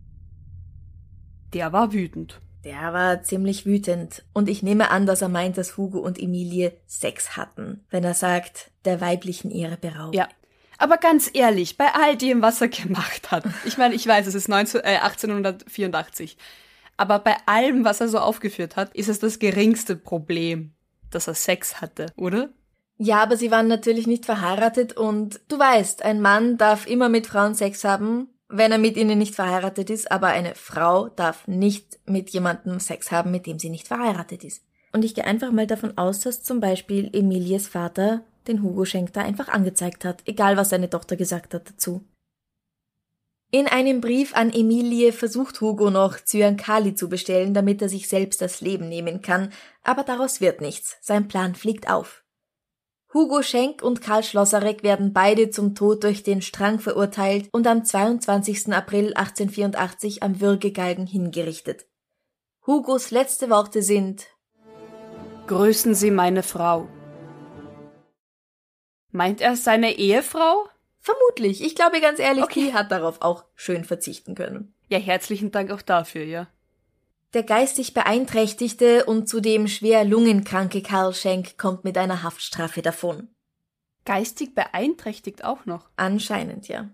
Der 1.54 1.72
war 1.72 1.92
wütend. 1.92 2.40
Der 2.62 2.92
war 2.92 3.22
ziemlich 3.24 3.66
wütend. 3.66 4.24
Und 4.32 4.48
ich 4.48 4.62
nehme 4.62 4.92
an, 4.92 5.06
dass 5.06 5.22
er 5.22 5.28
meint, 5.28 5.58
dass 5.58 5.76
Hugo 5.76 5.98
und 5.98 6.20
Emilie 6.20 6.72
Sex 6.86 7.36
hatten, 7.36 7.84
wenn 7.90 8.04
er 8.04 8.14
sagt, 8.14 8.70
der 8.84 9.00
weiblichen 9.00 9.50
Ehre 9.50 9.76
beraubt. 9.76 10.14
Ja. 10.14 10.28
Aber 10.80 10.96
ganz 10.96 11.30
ehrlich, 11.34 11.76
bei 11.76 11.92
all 11.92 12.16
dem, 12.16 12.40
was 12.40 12.62
er 12.62 12.68
gemacht 12.68 13.30
hat, 13.30 13.44
ich 13.66 13.76
meine, 13.76 13.94
ich 13.94 14.06
weiß, 14.06 14.26
es 14.26 14.34
ist 14.34 14.48
19, 14.48 14.80
äh, 14.80 14.96
1884, 14.96 16.38
aber 16.96 17.18
bei 17.18 17.36
allem, 17.44 17.84
was 17.84 18.00
er 18.00 18.08
so 18.08 18.18
aufgeführt 18.18 18.76
hat, 18.76 18.94
ist 18.94 19.10
es 19.10 19.18
das 19.18 19.38
geringste 19.38 19.94
Problem, 19.94 20.72
dass 21.10 21.28
er 21.28 21.34
Sex 21.34 21.82
hatte, 21.82 22.06
oder? 22.16 22.48
Ja, 22.96 23.22
aber 23.22 23.36
sie 23.36 23.50
waren 23.50 23.68
natürlich 23.68 24.06
nicht 24.06 24.24
verheiratet 24.24 24.94
und 24.94 25.40
du 25.48 25.58
weißt, 25.58 26.02
ein 26.02 26.22
Mann 26.22 26.56
darf 26.56 26.86
immer 26.86 27.10
mit 27.10 27.26
Frauen 27.26 27.54
Sex 27.54 27.84
haben, 27.84 28.28
wenn 28.48 28.72
er 28.72 28.78
mit 28.78 28.96
ihnen 28.96 29.18
nicht 29.18 29.34
verheiratet 29.34 29.90
ist, 29.90 30.10
aber 30.10 30.28
eine 30.28 30.54
Frau 30.54 31.08
darf 31.08 31.46
nicht 31.46 31.98
mit 32.06 32.30
jemandem 32.30 32.80
Sex 32.80 33.12
haben, 33.12 33.30
mit 33.30 33.46
dem 33.46 33.58
sie 33.58 33.68
nicht 33.68 33.86
verheiratet 33.86 34.44
ist. 34.44 34.62
Und 34.92 35.04
ich 35.04 35.14
gehe 35.14 35.24
einfach 35.24 35.52
mal 35.52 35.66
davon 35.66 35.98
aus, 35.98 36.20
dass 36.20 36.42
zum 36.42 36.58
Beispiel 36.60 37.10
Emilies 37.12 37.68
Vater 37.68 38.24
den 38.48 38.62
Hugo 38.62 38.84
Schenk 38.84 39.12
da 39.12 39.22
einfach 39.22 39.48
angezeigt 39.48 40.04
hat, 40.04 40.22
egal 40.26 40.56
was 40.56 40.70
seine 40.70 40.90
Tochter 40.90 41.16
gesagt 41.16 41.54
hat 41.54 41.70
dazu. 41.70 42.04
In 43.52 43.66
einem 43.66 44.00
Brief 44.00 44.34
an 44.36 44.52
Emilie 44.52 45.12
versucht 45.12 45.60
Hugo 45.60 45.90
noch, 45.90 46.20
Zyankali 46.20 46.94
zu 46.94 47.08
bestellen, 47.08 47.52
damit 47.52 47.82
er 47.82 47.88
sich 47.88 48.08
selbst 48.08 48.40
das 48.40 48.60
Leben 48.60 48.88
nehmen 48.88 49.22
kann, 49.22 49.52
aber 49.82 50.04
daraus 50.04 50.40
wird 50.40 50.60
nichts. 50.60 50.96
Sein 51.00 51.26
Plan 51.26 51.56
fliegt 51.56 51.90
auf. 51.90 52.22
Hugo 53.12 53.42
Schenk 53.42 53.82
und 53.82 54.02
Karl 54.02 54.22
Schlosserek 54.22 54.84
werden 54.84 55.12
beide 55.12 55.50
zum 55.50 55.74
Tod 55.74 56.04
durch 56.04 56.22
den 56.22 56.42
Strang 56.42 56.78
verurteilt 56.78 57.48
und 57.50 57.66
am 57.66 57.84
22. 57.84 58.72
April 58.72 59.14
1884 59.14 60.22
am 60.22 60.40
Würgegalgen 60.40 61.08
hingerichtet. 61.08 61.86
Hugos 62.68 63.10
letzte 63.10 63.50
Worte 63.50 63.82
sind 63.82 64.28
Grüßen 65.48 65.96
Sie 65.96 66.12
meine 66.12 66.44
Frau. 66.44 66.86
Meint 69.12 69.40
er 69.40 69.56
seine 69.56 69.96
Ehefrau? 69.96 70.68
Vermutlich. 71.00 71.64
Ich 71.64 71.74
glaube 71.74 72.00
ganz 72.00 72.18
ehrlich, 72.18 72.44
okay. 72.44 72.66
die 72.66 72.74
hat 72.74 72.92
darauf 72.92 73.22
auch 73.22 73.44
schön 73.54 73.84
verzichten 73.84 74.34
können. 74.34 74.74
Ja, 74.88 74.98
herzlichen 74.98 75.50
Dank 75.50 75.70
auch 75.70 75.82
dafür, 75.82 76.24
ja. 76.24 76.48
Der 77.32 77.42
geistig 77.44 77.94
beeinträchtigte 77.94 79.04
und 79.04 79.28
zudem 79.28 79.68
schwer 79.68 80.04
lungenkranke 80.04 80.82
Karl 80.82 81.14
Schenk 81.14 81.58
kommt 81.58 81.84
mit 81.84 81.96
einer 81.96 82.22
Haftstrafe 82.22 82.82
davon. 82.82 83.28
Geistig 84.04 84.54
beeinträchtigt 84.54 85.44
auch 85.44 85.64
noch? 85.64 85.88
Anscheinend, 85.96 86.68
ja. 86.68 86.90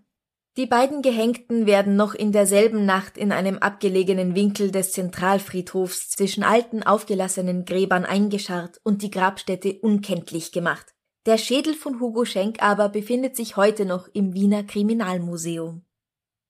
Die 0.56 0.66
beiden 0.66 1.02
Gehängten 1.02 1.66
werden 1.66 1.96
noch 1.96 2.14
in 2.14 2.32
derselben 2.32 2.86
Nacht 2.86 3.18
in 3.18 3.30
einem 3.30 3.58
abgelegenen 3.58 4.34
Winkel 4.34 4.70
des 4.70 4.92
Zentralfriedhofs 4.92 6.10
zwischen 6.10 6.44
alten 6.44 6.82
aufgelassenen 6.82 7.64
Gräbern 7.64 8.06
eingescharrt 8.06 8.80
und 8.82 9.02
die 9.02 9.10
Grabstätte 9.10 9.78
unkenntlich 9.80 10.52
gemacht. 10.52 10.95
Der 11.26 11.38
Schädel 11.38 11.74
von 11.74 11.98
Hugo 11.98 12.24
Schenk 12.24 12.62
aber 12.62 12.88
befindet 12.88 13.34
sich 13.34 13.56
heute 13.56 13.84
noch 13.84 14.08
im 14.12 14.32
Wiener 14.32 14.62
Kriminalmuseum. 14.62 15.82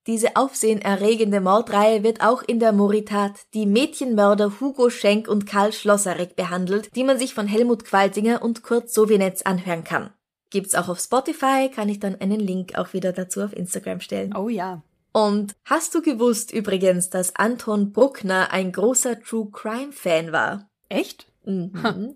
Diese 0.05 0.35
aufsehenerregende 0.35 1.41
Mordreihe 1.41 2.03
wird 2.03 2.21
auch 2.21 2.43
in 2.43 2.59
der 2.59 2.73
Moritat 2.73 3.33
die 3.55 3.65
Mädchenmörder 3.65 4.59
Hugo 4.61 4.91
Schenk 4.91 5.27
und 5.27 5.47
Karl 5.47 5.73
Schlosserek 5.73 6.35
behandelt, 6.35 6.95
die 6.95 7.03
man 7.03 7.17
sich 7.17 7.33
von 7.33 7.47
Helmut 7.47 7.85
Qualtinger 7.85 8.43
und 8.43 8.61
Kurt 8.61 8.91
Sowinetz 8.91 9.41
anhören 9.41 9.83
kann. 9.83 10.11
Gibt's 10.51 10.75
auch 10.75 10.89
auf 10.89 10.99
Spotify, 10.99 11.69
kann 11.73 11.89
ich 11.89 11.99
dann 11.99 12.15
einen 12.21 12.39
Link 12.39 12.77
auch 12.77 12.93
wieder 12.93 13.11
dazu 13.11 13.41
auf 13.41 13.53
Instagram 13.53 13.99
stellen. 13.99 14.33
Oh 14.35 14.47
ja. 14.47 14.83
Und 15.11 15.55
hast 15.65 15.95
du 15.95 16.03
gewusst 16.03 16.53
übrigens, 16.53 17.09
dass 17.09 17.35
Anton 17.35 17.91
Bruckner 17.91 18.53
ein 18.53 18.71
großer 18.71 19.19
True 19.19 19.49
Crime 19.51 19.91
Fan 19.91 20.31
war? 20.31 20.69
Echt? 20.87 21.27
Mhm. 21.43 22.15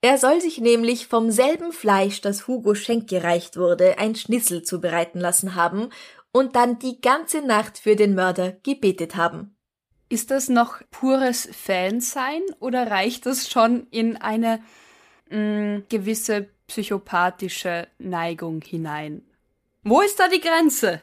Er 0.00 0.18
soll 0.18 0.40
sich 0.40 0.58
nämlich 0.58 1.06
vom 1.06 1.30
selben 1.30 1.72
Fleisch, 1.72 2.20
das 2.20 2.46
Hugo 2.46 2.74
Schenk 2.74 3.08
gereicht 3.08 3.56
wurde, 3.56 3.98
ein 3.98 4.14
Schnitzel 4.14 4.62
zubereiten 4.62 5.18
lassen 5.18 5.54
haben 5.54 5.90
und 6.32 6.54
dann 6.54 6.78
die 6.78 7.00
ganze 7.00 7.40
Nacht 7.40 7.78
für 7.78 7.96
den 7.96 8.14
Mörder 8.14 8.52
gebetet 8.62 9.16
haben. 9.16 9.56
Ist 10.08 10.30
das 10.30 10.48
noch 10.48 10.80
pures 10.90 11.48
Fansein 11.50 12.42
oder 12.60 12.90
reicht 12.90 13.26
das 13.26 13.48
schon 13.50 13.88
in 13.90 14.16
eine 14.16 14.62
mh, 15.30 15.38
mm, 15.38 15.84
gewisse 15.88 16.48
psychopathische 16.68 17.88
Neigung 17.98 18.62
hinein? 18.62 19.28
Wo 19.82 20.00
ist 20.00 20.20
da 20.20 20.28
die 20.28 20.40
Grenze? 20.40 21.00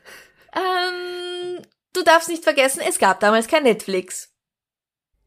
Ähm, 0.54 1.62
du 1.94 2.04
darfst 2.04 2.30
nicht 2.30 2.44
vergessen, 2.44 2.82
es 2.88 3.00
gab 3.00 3.20
damals 3.20 3.48
kein 3.48 3.64
Netflix. 3.64 4.33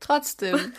Trotzdem. 0.00 0.72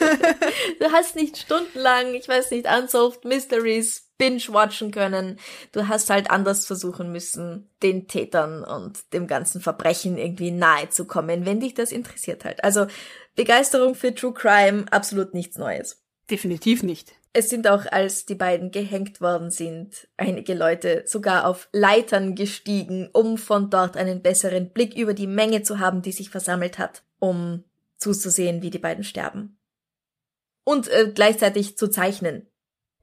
du 0.80 0.92
hast 0.92 1.16
nicht 1.16 1.38
stundenlang, 1.38 2.14
ich 2.14 2.28
weiß 2.28 2.50
nicht, 2.50 2.66
Unsolved 2.66 3.24
Mysteries 3.24 4.10
binge-watchen 4.18 4.90
können. 4.90 5.38
Du 5.72 5.88
hast 5.88 6.10
halt 6.10 6.30
anders 6.30 6.66
versuchen 6.66 7.10
müssen, 7.10 7.70
den 7.82 8.06
Tätern 8.06 8.62
und 8.62 9.12
dem 9.14 9.26
ganzen 9.26 9.62
Verbrechen 9.62 10.18
irgendwie 10.18 10.50
nahe 10.50 10.90
zu 10.90 11.06
kommen, 11.06 11.46
wenn 11.46 11.60
dich 11.60 11.74
das 11.74 11.90
interessiert 11.90 12.44
halt. 12.44 12.62
Also 12.62 12.86
Begeisterung 13.34 13.94
für 13.94 14.14
True 14.14 14.34
Crime, 14.34 14.84
absolut 14.90 15.32
nichts 15.32 15.56
Neues. 15.56 16.02
Definitiv 16.30 16.82
nicht. 16.82 17.12
Es 17.32 17.48
sind 17.48 17.68
auch, 17.68 17.86
als 17.90 18.26
die 18.26 18.34
beiden 18.34 18.72
gehängt 18.72 19.20
worden 19.20 19.50
sind, 19.50 20.08
einige 20.16 20.52
Leute 20.52 21.04
sogar 21.06 21.46
auf 21.46 21.68
Leitern 21.72 22.34
gestiegen, 22.34 23.08
um 23.12 23.38
von 23.38 23.70
dort 23.70 23.96
einen 23.96 24.20
besseren 24.20 24.70
Blick 24.70 24.96
über 24.96 25.14
die 25.14 25.28
Menge 25.28 25.62
zu 25.62 25.78
haben, 25.78 26.02
die 26.02 26.12
sich 26.12 26.28
versammelt 26.28 26.78
hat, 26.78 27.04
um 27.20 27.64
zuzusehen, 28.00 28.62
wie 28.62 28.70
die 28.70 28.78
beiden 28.78 29.04
sterben. 29.04 29.58
Und 30.64 30.88
äh, 30.88 31.12
gleichzeitig 31.14 31.76
zu 31.76 31.88
zeichnen. 31.88 32.46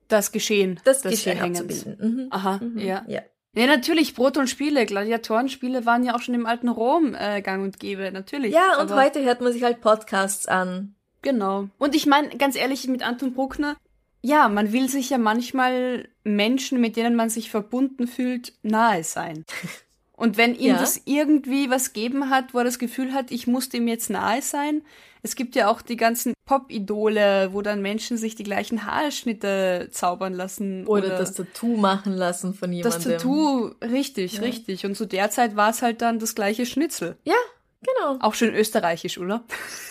Das 0.08 0.32
Geschehen. 0.32 0.80
Das, 0.84 1.02
das 1.02 1.12
Geschehen 1.12 1.40
abzubilden. 1.40 1.98
Mhm. 2.00 2.28
Aha, 2.32 2.58
mhm. 2.58 2.78
ja. 2.78 3.06
ja. 3.08 3.22
Ja, 3.54 3.66
natürlich, 3.66 4.14
Brot 4.14 4.38
und 4.38 4.48
Spiele, 4.48 4.86
Gladiatorenspiele 4.86 5.86
waren 5.86 6.04
ja 6.04 6.16
auch 6.16 6.22
schon 6.22 6.36
im 6.36 6.46
alten 6.46 6.70
Rom 6.70 7.16
äh, 7.16 7.42
gang 7.42 7.64
und 7.64 7.80
gäbe, 7.80 8.12
natürlich. 8.12 8.54
Ja, 8.54 8.80
und 8.80 8.94
heute 8.94 9.24
hört 9.24 9.42
man 9.42 9.52
sich 9.52 9.64
halt 9.64 9.82
Podcasts 9.82 10.48
an. 10.48 10.96
Genau. 11.24 11.68
Und 11.80 11.96
ich 11.96 12.06
meine, 12.06 12.30
ganz 12.38 12.56
ehrlich, 12.56 12.88
mit 12.88 13.02
Anton 13.02 13.34
Bruckner, 13.34 13.76
ja, 14.22 14.48
man 14.48 14.74
will 14.74 14.90
sich 14.90 15.10
ja 15.10 15.18
manchmal 15.18 16.08
Menschen, 16.24 16.80
mit 16.80 16.98
denen 16.98 17.16
man 17.16 17.30
sich 17.30 17.50
verbunden 17.50 18.08
fühlt, 18.08 18.54
nahe 18.62 19.04
sein. 19.04 19.44
Und 20.18 20.36
wenn 20.36 20.56
ihm 20.56 20.74
ja. 20.74 20.80
das 20.80 21.00
irgendwie 21.06 21.70
was 21.70 21.94
geben 21.94 22.32
hat, 22.32 22.54
wo 22.54 22.58
er 22.58 22.64
das 22.64 22.80
Gefühl 22.80 23.14
hat, 23.14 23.30
ich 23.30 23.46
muss 23.46 23.70
dem 23.70 23.88
jetzt 23.88 24.10
nahe 24.10 24.42
sein. 24.42 24.82
Es 25.22 25.36
gibt 25.36 25.56
ja 25.56 25.70
auch 25.70 25.84
die 25.84 25.96
ganzen 25.96 26.34
Pop-Idole, 26.46 27.50
wo 27.54 27.62
dann 27.62 27.84
Menschen 27.84 28.18
sich 28.18 28.36
die 28.36 28.44
gleichen 28.44 28.84
Haarschnitte 28.84 29.90
zaubern 29.92 30.34
lassen. 30.34 30.88
Oder, 30.88 31.08
oder 31.08 31.18
das 31.20 31.34
Tattoo 31.34 31.78
machen 31.78 32.14
lassen 32.14 32.56
von 32.56 32.74
jemandem. 32.74 33.04
Das 33.04 33.22
Tattoo, 33.22 33.72
richtig, 33.82 34.34
ja. 34.34 34.42
richtig. 34.42 34.88
Und 34.88 34.96
zu 34.96 35.06
der 35.06 35.30
Zeit 35.30 35.56
war 35.56 35.70
es 35.70 35.84
halt 35.84 36.02
dann 36.02 36.18
das 36.18 36.34
gleiche 36.34 36.66
Schnitzel. 36.66 37.18
Ja, 37.24 37.36
genau. 37.82 38.18
Auch 38.20 38.34
schön 38.34 38.56
österreichisch, 38.56 39.20
oder? 39.20 39.44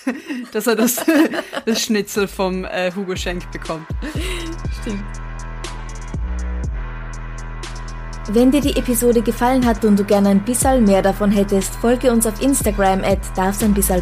Dass 0.52 0.66
er 0.66 0.74
das, 0.74 1.04
das 1.66 1.82
Schnitzel 1.82 2.26
vom 2.26 2.64
äh, 2.64 2.90
Hugo 2.96 3.14
Schenk 3.14 3.48
bekommt. 3.52 3.86
Stimmt. 4.80 5.04
Wenn 8.28 8.50
dir 8.50 8.60
die 8.60 8.76
Episode 8.76 9.22
gefallen 9.22 9.64
hat 9.64 9.84
und 9.84 9.98
du 9.98 10.04
gerne 10.04 10.30
ein 10.30 10.44
bisschen 10.44 10.82
mehr 10.82 11.00
davon 11.00 11.30
hättest, 11.30 11.76
folge 11.76 12.10
uns 12.10 12.26
auf 12.26 12.42
Instagram 12.42 13.04
at 13.04 13.20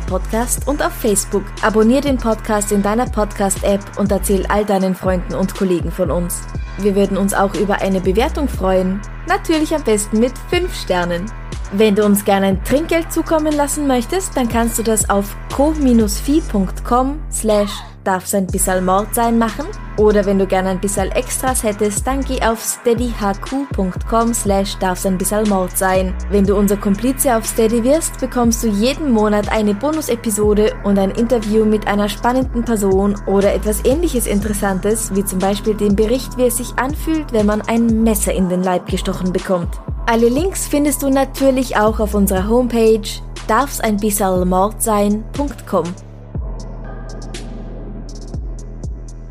Podcast 0.07 0.67
und 0.67 0.83
auf 0.83 0.93
Facebook. 0.93 1.45
Abonnier 1.61 2.01
den 2.01 2.17
Podcast 2.17 2.73
in 2.73 2.83
deiner 2.83 3.05
Podcast-App 3.05 3.99
und 3.99 4.11
erzähl 4.11 4.47
all 4.47 4.65
deinen 4.65 4.95
Freunden 4.95 5.35
und 5.35 5.55
Kollegen 5.55 5.91
von 5.91 6.11
uns. 6.11 6.41
Wir 6.79 6.97
würden 6.97 7.19
uns 7.19 7.35
auch 7.35 7.55
über 7.55 7.83
eine 7.83 8.01
Bewertung 8.01 8.49
freuen. 8.49 9.03
Natürlich 9.29 9.75
am 9.75 9.83
besten 9.85 10.21
mit 10.21 10.33
5 10.49 10.75
Sternen. 10.75 11.27
Wenn 11.73 11.95
du 11.95 12.05
uns 12.05 12.25
gerne 12.25 12.47
ein 12.47 12.65
Trinkgeld 12.65 13.13
zukommen 13.13 13.53
lassen 13.53 13.87
möchtest, 13.87 14.37
dann 14.37 14.49
kannst 14.49 14.79
du 14.79 14.83
das 14.83 15.11
auf 15.11 15.37
co-fi.com 15.55 17.19
slash 17.31 17.73
darf's 18.05 18.35
ein 18.35 18.47
bisschen 18.47 18.85
Mord 18.85 19.15
sein 19.15 19.39
machen. 19.39 19.67
Oder 19.97 20.25
wenn 20.27 20.39
du 20.39 20.47
gerne 20.47 20.71
ein 20.71 20.81
bisschen 20.81 21.11
Extras 21.13 21.63
hättest, 21.63 22.07
dann 22.07 22.23
geh 22.23 22.43
auf 22.43 22.61
steadyhq.com 22.63 24.35
slash 24.35 24.77
darf's 24.79 25.07
ein 25.07 25.19
bisschen 25.19 25.49
Mord 25.49 25.77
sein. 25.77 26.15
Wenn 26.31 26.45
du 26.45 26.57
unser 26.57 26.77
Komplize 26.77 27.37
auf 27.37 27.47
Steady 27.47 27.85
wirst, 27.85 28.21
bekommst 28.21 28.63
du 28.63 28.69
jeden 28.69 29.11
Monat 29.13 29.51
eine 29.51 29.75
Bonus-Episode 29.75 30.75
und 30.85 30.99
ein 30.99 31.13
Interview 31.13 31.65
mit 31.65 31.87
einer 31.87 32.09
spannenden 32.09 32.65
Person 32.65 33.17
oder 33.27 33.55
etwas 33.55 33.85
ähnliches 33.85 34.27
Interessantes, 34.27 35.15
wie 35.15 35.25
zum 35.25 35.39
Beispiel 35.39 35.75
den 35.75 35.97
Bericht, 35.97 36.37
wie 36.37 36.47
es 36.47 36.57
sich 36.57 36.77
anfühlt, 36.77 37.33
wenn 37.33 37.47
man 37.47 37.63
ein 37.63 38.03
Messer 38.03 38.33
in 38.33 38.49
den 38.49 38.63
Leib 38.63 38.89
gestochen 38.89 39.33
bekommt. 39.33 39.81
Alle 40.07 40.29
Links 40.29 40.67
findest 40.67 41.03
du 41.03 41.09
natürlich 41.09 41.77
auch 41.77 42.01
auf 42.01 42.15
unserer 42.15 42.49
Homepage 42.49 43.01
darf's 43.47 43.81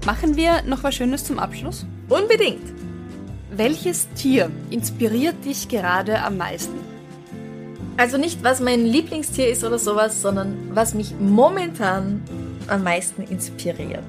Machen 0.06 0.36
wir 0.36 0.64
noch 0.64 0.84
was 0.84 0.96
Schönes 0.96 1.24
zum 1.24 1.40
Abschluss? 1.40 1.86
Unbedingt. 2.10 2.74
Welches 3.52 4.10
Tier 4.16 4.52
inspiriert 4.70 5.46
dich 5.46 5.70
gerade 5.70 6.22
am 6.22 6.36
meisten? 6.36 6.74
Also 7.96 8.18
nicht, 8.18 8.44
was 8.44 8.60
mein 8.60 8.86
Lieblingstier 8.86 9.48
ist 9.48 9.64
oder 9.64 9.80
sowas, 9.80 10.22
sondern 10.22 10.72
was 10.74 10.94
mich 10.94 11.14
momentan 11.18 12.22
am 12.68 12.84
meisten 12.84 13.22
inspiriert. 13.22 14.04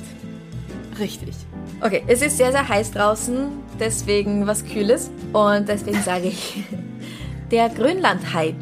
Richtig. 0.99 1.35
Okay, 1.81 2.03
es 2.09 2.23
ist 2.23 2.39
sehr, 2.39 2.51
sehr 2.51 2.69
heiß 2.69 2.91
draußen, 2.91 3.47
deswegen 3.79 4.49
was 4.49 4.65
Kühles. 4.65 5.13
Und 5.33 5.69
deswegen 5.69 6.03
sage 6.03 6.27
ich 6.29 6.65
der 7.53 7.69
Grönlandhai. 7.69 8.57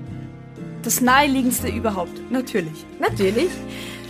Das 0.83 1.01
naheliegendste 1.01 1.69
überhaupt, 1.69 2.31
natürlich. 2.31 2.85
Natürlich. 3.01 3.51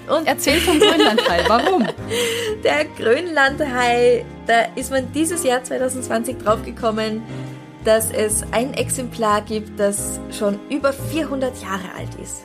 Und 0.08 0.26
Erzähl 0.26 0.58
vom 0.60 0.78
Grönlandhai, 0.78 1.44
warum? 1.48 1.86
Der 2.64 2.84
Grönlandhai, 2.98 4.24
da 4.46 4.66
ist 4.74 4.90
man 4.90 5.12
dieses 5.12 5.44
Jahr 5.44 5.62
2020 5.62 6.38
draufgekommen, 6.38 7.22
dass 7.84 8.10
es 8.10 8.44
ein 8.52 8.74
Exemplar 8.74 9.42
gibt, 9.42 9.78
das 9.78 10.20
schon 10.36 10.58
über 10.70 10.92
400 10.92 11.62
Jahre 11.62 11.94
alt 11.96 12.14
ist. 12.22 12.44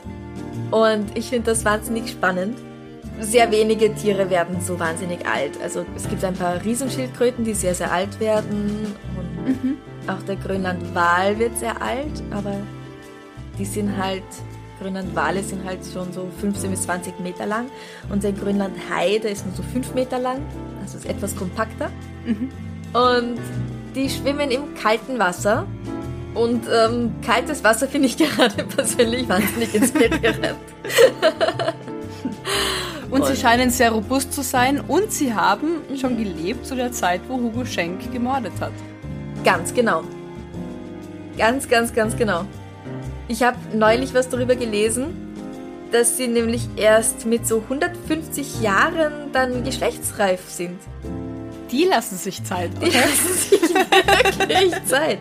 Und 0.70 1.16
ich 1.16 1.28
finde 1.28 1.50
das 1.50 1.64
wahnsinnig 1.64 2.10
spannend. 2.10 2.58
sehr 3.20 3.50
wenige 3.50 3.92
Tiere 3.94 4.30
werden 4.30 4.60
so 4.60 4.78
wahnsinnig 4.78 5.26
alt. 5.26 5.60
Also 5.60 5.84
es 5.96 6.08
gibt 6.08 6.24
ein 6.24 6.34
paar 6.34 6.62
Riesenschildkröten, 6.64 7.44
die 7.44 7.54
sehr, 7.54 7.74
sehr 7.74 7.90
alt 7.90 8.20
werden. 8.20 8.94
Und 9.16 9.48
mhm. 9.48 9.76
auch 10.06 10.22
der 10.22 10.36
Grönlandwal 10.36 11.38
wird 11.38 11.58
sehr 11.58 11.80
alt, 11.82 12.22
aber 12.30 12.54
die 13.58 13.64
sind 13.64 13.96
halt, 13.96 14.22
Grönlandwale 14.80 15.42
sind 15.42 15.64
halt 15.64 15.80
schon 15.92 16.12
so 16.12 16.28
15 16.40 16.70
bis 16.70 16.82
20 16.82 17.20
Meter 17.20 17.46
lang. 17.46 17.66
Und 18.08 18.22
der 18.22 18.32
Grönlandhai, 18.32 19.18
der 19.18 19.32
ist 19.32 19.46
nur 19.46 19.54
so 19.54 19.62
5 19.62 19.94
Meter 19.94 20.18
lang, 20.18 20.40
also 20.82 20.98
ist 20.98 21.06
etwas 21.06 21.36
kompakter. 21.36 21.90
Mhm. 22.24 22.50
Und 22.92 23.38
die 23.94 24.08
schwimmen 24.08 24.50
im 24.50 24.74
kalten 24.74 25.18
Wasser. 25.18 25.66
Und 26.34 26.64
ähm, 26.72 27.14
kaltes 27.24 27.64
Wasser 27.64 27.88
finde 27.88 28.08
ich 28.08 28.16
gerade 28.18 28.64
persönlich 28.64 29.28
wahnsinnig 29.28 29.74
inspirierend. 29.74 30.58
Und, 33.10 33.24
sie 33.24 33.36
scheinen 33.36 33.70
sehr 33.70 33.92
robust 33.92 34.34
zu 34.34 34.42
sein 34.42 34.80
und 34.86 35.10
sie 35.10 35.32
haben 35.32 35.80
schon 35.98 36.18
gelebt 36.18 36.66
zu 36.66 36.74
der 36.74 36.92
Zeit, 36.92 37.22
wo 37.26 37.36
Hugo 37.36 37.64
Schenk 37.64 38.12
gemordet 38.12 38.52
hat. 38.60 38.72
Ganz 39.44 39.72
genau. 39.72 40.02
Ganz, 41.38 41.68
ganz, 41.68 41.94
ganz 41.94 42.16
genau. 42.16 42.44
Ich 43.28 43.42
habe 43.42 43.58
neulich 43.74 44.14
was 44.14 44.28
darüber 44.30 44.56
gelesen, 44.56 45.28
dass 45.92 46.16
sie 46.16 46.28
nämlich 46.28 46.68
erst 46.76 47.26
mit 47.26 47.46
so 47.46 47.58
150 47.60 48.62
Jahren 48.62 49.32
dann 49.32 49.64
geschlechtsreif 49.64 50.40
sind. 50.48 50.78
Die 51.70 51.84
lassen 51.84 52.16
sich 52.16 52.42
Zeit. 52.44 52.70
Okay? 52.76 52.90
Die 52.90 52.96
lassen 52.96 53.34
sich 53.34 53.60
wirklich 54.38 54.84
Zeit. 54.86 55.18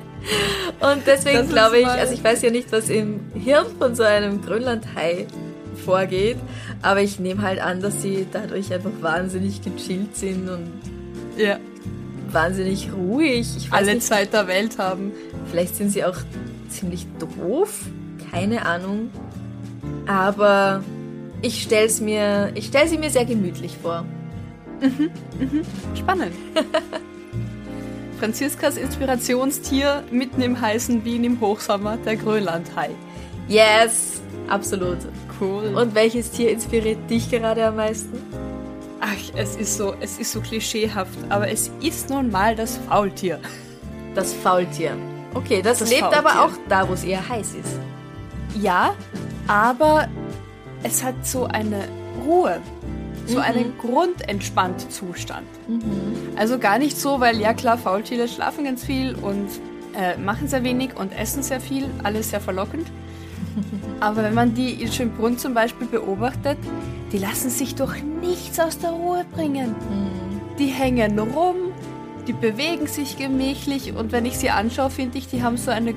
Und 0.79 1.05
deswegen 1.05 1.49
glaube 1.49 1.79
ich, 1.79 1.87
also 1.87 2.13
ich 2.13 2.23
weiß 2.23 2.41
ja 2.41 2.49
nicht, 2.49 2.71
was 2.71 2.89
im 2.89 3.19
Hirn 3.33 3.65
von 3.77 3.95
so 3.95 4.03
einem 4.03 4.41
Grönlandhai 4.41 5.27
vorgeht, 5.83 6.37
aber 6.81 7.01
ich 7.01 7.19
nehme 7.19 7.41
halt 7.41 7.59
an, 7.59 7.81
dass 7.81 8.01
sie 8.01 8.27
dadurch 8.31 8.73
einfach 8.73 8.91
wahnsinnig 9.01 9.61
gechillt 9.61 10.15
sind 10.15 10.49
und 10.49 10.71
ja. 11.37 11.57
wahnsinnig 12.31 12.89
ruhig. 12.93 13.47
Alle 13.71 13.95
nicht, 13.95 14.07
Zeit 14.07 14.33
der 14.33 14.47
Welt 14.47 14.77
haben. 14.77 15.11
Vielleicht 15.49 15.75
sind 15.75 15.91
sie 15.91 16.03
auch 16.03 16.17
ziemlich 16.69 17.07
doof, 17.19 17.81
keine 18.31 18.65
Ahnung. 18.65 19.09
Aber 20.07 20.83
ich 21.41 21.63
stelle 21.63 21.91
mir, 22.01 22.51
ich 22.55 22.67
stelle 22.67 22.87
sie 22.87 22.97
mir 22.97 23.09
sehr 23.09 23.25
gemütlich 23.25 23.77
vor. 23.77 24.05
Mhm, 24.81 25.09
mhm. 25.39 25.61
Spannend. 25.95 26.33
Franziskas 28.19 28.77
Inspirationstier 28.77 30.03
mitten 30.11 30.41
im 30.41 30.59
heißen 30.59 31.05
Wien 31.05 31.23
im 31.23 31.39
Hochsommer, 31.39 31.97
der 31.97 32.15
Grönlandhai. 32.15 32.89
Yes, 33.47 34.21
absolut. 34.47 34.97
Cool. 35.39 35.75
Und 35.75 35.93
welches 35.93 36.31
Tier 36.31 36.51
inspiriert 36.51 37.09
dich 37.09 37.29
gerade 37.29 37.65
am 37.65 37.75
meisten? 37.75 38.17
Ach, 38.99 39.35
es 39.35 39.55
ist 39.55 39.77
so, 39.77 39.93
es 39.99 40.17
ist 40.17 40.31
so 40.31 40.41
klischeehaft, 40.41 41.17
aber 41.29 41.47
es 41.49 41.69
ist 41.81 42.09
nun 42.09 42.31
mal 42.31 42.55
das 42.55 42.77
Faultier. 42.89 43.39
Das 44.15 44.33
Faultier. 44.33 44.97
Okay, 45.35 45.61
das, 45.61 45.79
das 45.79 45.89
lebt 45.89 46.01
Faultier. 46.01 46.19
aber 46.19 46.45
auch 46.45 46.51
da, 46.67 46.89
wo 46.89 46.93
es 46.93 47.03
eher 47.03 47.27
heiß 47.27 47.53
ist. 47.53 47.79
Ja, 48.61 48.95
aber 49.47 50.07
es 50.83 51.03
hat 51.03 51.25
so 51.25 51.45
eine 51.45 51.87
Ruhe, 52.25 52.59
so 53.25 53.37
mhm. 53.37 53.43
einen 53.43 53.77
grundentspannten 53.77 54.89
Zustand. 54.89 55.47
Mhm. 55.67 56.37
Also 56.37 56.59
gar 56.59 56.79
nicht 56.79 56.97
so, 56.97 57.19
weil 57.19 57.39
ja 57.39 57.53
klar, 57.53 57.77
Faultiere 57.77 58.27
schlafen 58.27 58.65
ganz 58.65 58.83
viel 58.83 59.15
und 59.15 59.47
äh, 59.95 60.17
machen 60.17 60.47
sehr 60.47 60.63
wenig 60.63 60.95
und 60.95 61.11
essen 61.17 61.43
sehr 61.43 61.59
viel, 61.59 61.89
alles 62.03 62.29
sehr 62.29 62.41
verlockend. 62.41 62.87
Aber 63.99 64.23
wenn 64.23 64.33
man 64.33 64.53
die 64.53 64.81
in 64.81 64.91
Schönbrunn 64.91 65.37
zum 65.37 65.53
Beispiel 65.53 65.87
beobachtet, 65.87 66.57
die 67.11 67.17
lassen 67.17 67.49
sich 67.49 67.75
durch 67.75 68.03
nichts 68.03 68.59
aus 68.59 68.77
der 68.77 68.91
Ruhe 68.91 69.25
bringen. 69.33 69.69
Mhm. 69.69 70.57
Die 70.59 70.67
hängen 70.67 71.17
rum, 71.19 71.55
die 72.27 72.33
bewegen 72.33 72.87
sich 72.87 73.17
gemächlich 73.17 73.93
und 73.95 74.11
wenn 74.11 74.25
ich 74.25 74.37
sie 74.37 74.49
anschaue, 74.49 74.89
finde 74.89 75.17
ich, 75.17 75.27
die 75.27 75.43
haben 75.43 75.57
so 75.57 75.71
eine 75.71 75.93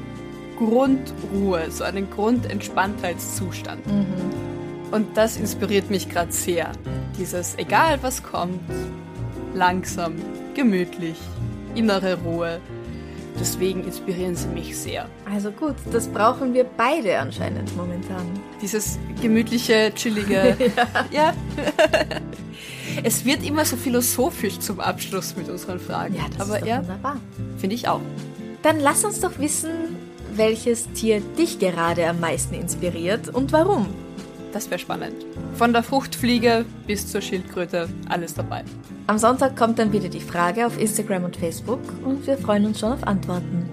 Grundruhe, 0.60 1.70
so 1.70 1.84
einen 1.84 2.10
Grundentspanntheitszustand. 2.10 3.86
Mhm. 3.86 4.04
Und 4.90 5.16
das 5.16 5.38
inspiriert 5.38 5.90
mich 5.90 6.10
gerade 6.10 6.32
sehr. 6.32 6.72
Dieses, 7.18 7.56
egal 7.56 7.98
was 8.02 8.22
kommt, 8.22 8.60
langsam, 9.54 10.16
gemütlich, 10.54 11.16
innere 11.74 12.18
Ruhe. 12.22 12.60
Deswegen 13.38 13.84
inspirieren 13.84 14.36
sie 14.36 14.48
mich 14.48 14.76
sehr. 14.76 15.08
Also 15.32 15.50
gut, 15.50 15.76
das 15.92 16.08
brauchen 16.08 16.52
wir 16.52 16.64
beide 16.64 17.18
anscheinend 17.18 17.74
momentan. 17.74 18.26
Dieses 18.60 18.98
gemütliche, 19.22 19.92
chillige. 19.94 20.56
ja. 21.10 21.32
ja. 21.32 21.32
es 23.02 23.24
wird 23.24 23.46
immer 23.46 23.64
so 23.64 23.76
philosophisch 23.76 24.58
zum 24.58 24.78
Abschluss 24.80 25.36
mit 25.36 25.48
unseren 25.48 25.80
Fragen. 25.80 26.16
Ja, 26.16 26.24
das 26.36 26.48
Aber 26.48 26.56
ist 26.56 26.62
doch 26.62 26.68
ja, 26.68 26.78
wunderbar. 26.80 27.16
Finde 27.56 27.76
ich 27.76 27.88
auch. 27.88 28.02
Dann 28.62 28.78
lass 28.78 29.04
uns 29.06 29.20
doch 29.20 29.38
wissen, 29.38 29.70
welches 30.36 30.90
Tier 30.92 31.20
dich 31.38 31.58
gerade 31.58 32.08
am 32.08 32.20
meisten 32.20 32.54
inspiriert 32.54 33.28
und 33.28 33.52
warum. 33.52 33.86
Das 34.52 34.70
wäre 34.70 34.80
spannend. 34.80 35.14
Von 35.54 35.72
der 35.72 35.82
Fruchtfliege 35.82 36.64
bis 36.86 37.06
zur 37.06 37.20
Schildkröte, 37.20 37.88
alles 38.08 38.34
dabei. 38.34 38.64
Am 39.06 39.18
Sonntag 39.18 39.56
kommt 39.56 39.78
dann 39.78 39.92
wieder 39.92 40.08
die 40.08 40.20
Frage 40.20 40.66
auf 40.66 40.80
Instagram 40.80 41.24
und 41.24 41.36
Facebook 41.36 41.80
und 42.04 42.26
wir 42.26 42.36
freuen 42.36 42.66
uns 42.66 42.80
schon 42.80 42.92
auf 42.92 43.06
Antworten. 43.06 43.68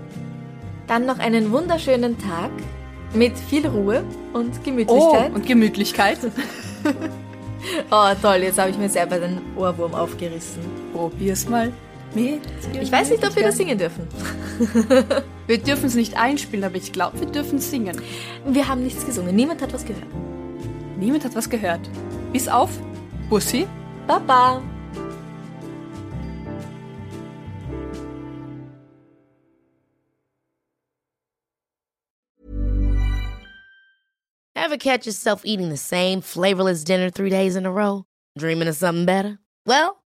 Dann 0.88 1.06
noch 1.06 1.20
einen 1.20 1.52
wunderschönen 1.52 2.18
Tag 2.18 2.52
mit 3.14 3.38
viel 3.38 3.68
Ruhe 3.68 4.04
und 4.34 4.64
Gemütlichkeit. 4.64 5.32
Oh, 5.32 5.36
und 5.36 5.46
Gemütlichkeit. 5.46 6.20
oh, 7.92 8.10
toll, 8.22 8.38
jetzt 8.44 8.60
habe 8.60 8.70
ich 8.70 8.78
mir 8.78 8.90
selber 8.90 9.20
den 9.20 9.40
Ohrwurm 9.56 9.96
aufgerissen. 9.96 10.62
Probier's 10.94 11.48
mal. 11.50 11.72
Ich 12.16 12.92
weiß 12.92 13.10
nicht, 13.12 13.26
ob 13.26 13.36
wir 13.36 13.44
das 13.44 13.58
singen 13.58 13.78
dürfen. 13.78 14.08
wir 15.48 15.58
dürfen 15.58 15.86
es 15.86 15.96
nicht 15.96 16.18
einspielen, 16.18 16.64
aber 16.64 16.76
ich 16.76 16.92
glaube, 16.92 17.20
wir 17.20 17.28
dürfen 17.28 17.60
singen. 17.60 18.02
Wir 18.46 18.68
haben 18.68 18.84
nichts 18.84 19.06
gesungen. 19.06 19.36
Niemand 19.36 19.62
hat 19.62 19.74
was 19.74 19.86
gehört. 19.86 20.08
Niemand 20.98 21.26
hat 21.26 21.36
was 21.36 21.50
gehört. 21.50 21.82
Bis 22.34 22.48
auf 22.48 22.70
Bussi. 23.30 23.68
Baba. 24.08 24.62
Ever 34.56 34.78
catch 34.78 35.06
yourself 35.06 35.44
eating 35.46 35.70
the 35.70 35.78
same 35.78 36.20
flavorless 36.20 36.84
dinner 36.84 37.10
three 37.10 37.30
days 37.30 37.56
in 37.56 37.66
a 37.66 37.72
row? 37.72 38.04
Dreaming 38.38 38.68
of 38.68 38.76
something 38.76 39.06
better? 39.06 39.40
Well, 39.66 40.04